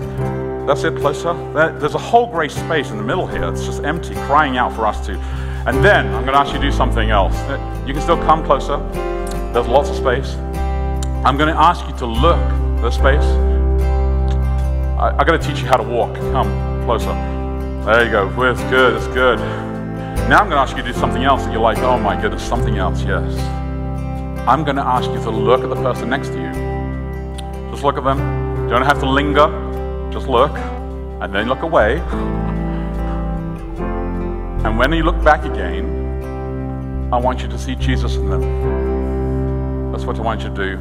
that's 0.65 0.85
it, 0.85 0.95
closer. 0.95 1.33
There's 1.77 1.95
a 1.95 1.99
whole 1.99 2.31
gray 2.31 2.47
space 2.47 2.89
in 2.89 2.95
the 2.95 3.03
middle 3.03 3.27
here. 3.27 3.43
It's 3.49 3.65
just 3.65 3.83
empty, 3.83 4.13
crying 4.13 4.55
out 4.55 4.73
for 4.73 4.87
us 4.87 5.05
to. 5.07 5.17
And 5.67 5.83
then 5.83 6.05
I'm 6.15 6.23
going 6.23 6.35
to 6.35 6.39
ask 6.39 6.53
you 6.53 6.59
to 6.61 6.65
do 6.65 6.71
something 6.71 7.09
else. 7.09 7.35
Uh, 7.35 7.83
you 7.85 7.91
can 7.91 8.01
still 8.01 8.17
come 8.23 8.45
closer. 8.45 8.77
There's 9.51 9.67
lots 9.67 9.89
of 9.89 9.97
space. 9.97 10.35
I'm 11.25 11.35
going 11.35 11.53
to 11.53 11.59
ask 11.59 11.85
you 11.85 11.97
to 11.97 12.05
look 12.05 12.39
the 12.81 12.91
space. 12.91 13.25
I, 14.97 15.17
I 15.19 15.23
got 15.25 15.41
to 15.41 15.45
teach 15.45 15.59
you 15.59 15.67
how 15.67 15.75
to 15.75 15.83
walk. 15.83 16.15
Come 16.15 16.85
closer. 16.85 17.35
There 17.85 18.03
you 18.03 18.09
go. 18.09 18.27
It's 18.49 18.63
good. 18.63 18.95
It's 18.95 19.05
good. 19.09 19.37
Now 20.27 20.39
I'm 20.39 20.49
going 20.49 20.57
to 20.57 20.57
ask 20.57 20.75
you 20.75 20.81
to 20.81 20.91
do 20.91 20.97
something 20.97 21.23
else 21.23 21.43
that 21.43 21.51
you're 21.51 21.61
like, 21.61 21.77
oh 21.77 21.99
my 21.99 22.19
goodness, 22.19 22.41
something 22.41 22.79
else, 22.79 23.03
yes. 23.03 23.37
I'm 24.47 24.63
going 24.63 24.77
to 24.77 24.81
ask 24.81 25.07
you 25.11 25.21
to 25.21 25.29
look 25.29 25.61
at 25.61 25.69
the 25.69 25.75
person 25.75 26.09
next 26.09 26.29
to 26.29 26.41
you. 26.41 26.51
Just 27.69 27.83
look 27.83 27.95
at 27.95 28.03
them. 28.03 28.17
You 28.63 28.69
don't 28.69 28.81
have 28.81 28.99
to 29.01 29.07
linger. 29.07 30.09
Just 30.11 30.27
look. 30.27 30.49
And 31.21 31.31
then 31.31 31.47
look 31.47 31.61
away. 31.61 31.99
And 34.65 34.79
when 34.79 34.91
you 34.91 35.03
look 35.03 35.23
back 35.23 35.45
again, 35.45 35.85
I 37.13 37.19
want 37.19 37.43
you 37.43 37.47
to 37.49 37.59
see 37.59 37.75
Jesus 37.75 38.15
in 38.15 38.31
them. 38.31 39.91
That's 39.91 40.05
what 40.05 40.17
I 40.17 40.21
want 40.21 40.41
you 40.41 40.49
to 40.49 40.55
do. 40.55 40.79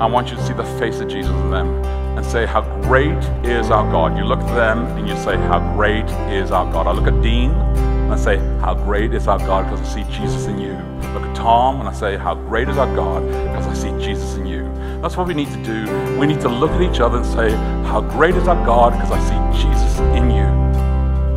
I 0.00 0.06
want 0.06 0.30
you 0.30 0.36
to 0.36 0.44
see 0.44 0.52
the 0.52 0.64
face 0.80 0.98
of 0.98 1.06
Jesus 1.06 1.30
in 1.30 1.50
them 1.52 2.03
and 2.16 2.24
say, 2.24 2.46
How 2.46 2.62
great 2.82 3.18
is 3.44 3.70
our 3.70 3.90
God. 3.90 4.16
You 4.16 4.24
look 4.24 4.40
at 4.40 4.54
them 4.54 4.86
and 4.98 5.08
you 5.08 5.16
say, 5.16 5.36
How 5.36 5.58
great 5.74 6.08
is 6.32 6.50
our 6.50 6.70
God. 6.72 6.86
I 6.86 6.92
look 6.92 7.06
at 7.06 7.22
Dean 7.22 7.50
and 7.50 8.12
I 8.12 8.16
say, 8.16 8.36
How 8.60 8.74
great 8.74 9.14
is 9.14 9.26
our 9.26 9.38
God 9.38 9.64
because 9.64 9.80
I 9.80 9.94
see 9.94 10.12
Jesus 10.12 10.46
in 10.46 10.58
you. 10.58 10.72
Look 11.12 11.22
at 11.22 11.36
Tom 11.36 11.80
and 11.80 11.88
I 11.88 11.92
say, 11.92 12.16
How 12.16 12.34
great 12.34 12.68
is 12.68 12.78
our 12.78 12.94
God 12.94 13.26
because 13.26 13.66
I 13.66 13.74
see 13.74 13.90
Jesus 14.04 14.34
in 14.34 14.46
you. 14.46 14.64
That's 15.00 15.16
what 15.16 15.26
we 15.26 15.34
need 15.34 15.48
to 15.48 15.62
do. 15.64 16.18
We 16.18 16.26
need 16.26 16.40
to 16.40 16.48
look 16.48 16.70
at 16.70 16.82
each 16.82 17.00
other 17.00 17.18
and 17.18 17.26
say, 17.26 17.50
How 17.88 18.00
great 18.00 18.34
is 18.34 18.48
our 18.48 18.64
God 18.64 18.92
because 18.92 19.10
I 19.10 19.20
see 19.20 19.62
Jesus 19.62 19.98
in 20.16 20.30
you. 20.30 20.46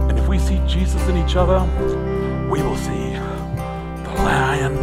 And 0.10 0.18
if 0.18 0.28
we 0.28 0.40
see 0.40 0.62
Jesus 0.68 1.02
in 1.08 1.18
each 1.18 1.36
other, 1.36 1.60
we 2.50 2.62
will 2.62 2.78
see 2.78 3.14
the 3.14 4.14
lion 4.24 4.78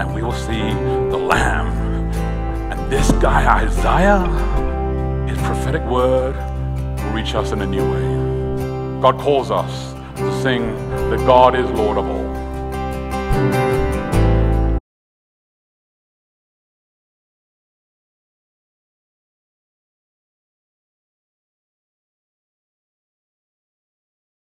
and 0.00 0.14
we 0.14 0.22
will 0.22 0.32
see 0.32 0.70
the 1.10 1.18
Lamb. 1.18 1.81
This 2.92 3.10
guy, 3.12 3.62
Isaiah, 3.64 4.20
his 5.26 5.38
prophetic 5.38 5.82
word 5.84 6.36
will 6.36 7.12
reach 7.12 7.34
us 7.34 7.50
in 7.50 7.62
a 7.62 7.66
new 7.66 7.90
way. 7.90 9.00
God 9.00 9.18
calls 9.18 9.50
us 9.50 9.94
to 10.18 10.42
sing 10.42 10.76
that 11.08 11.16
God 11.20 11.56
is 11.56 11.64
Lord 11.70 11.96
of 11.96 12.06
all. 12.06 12.21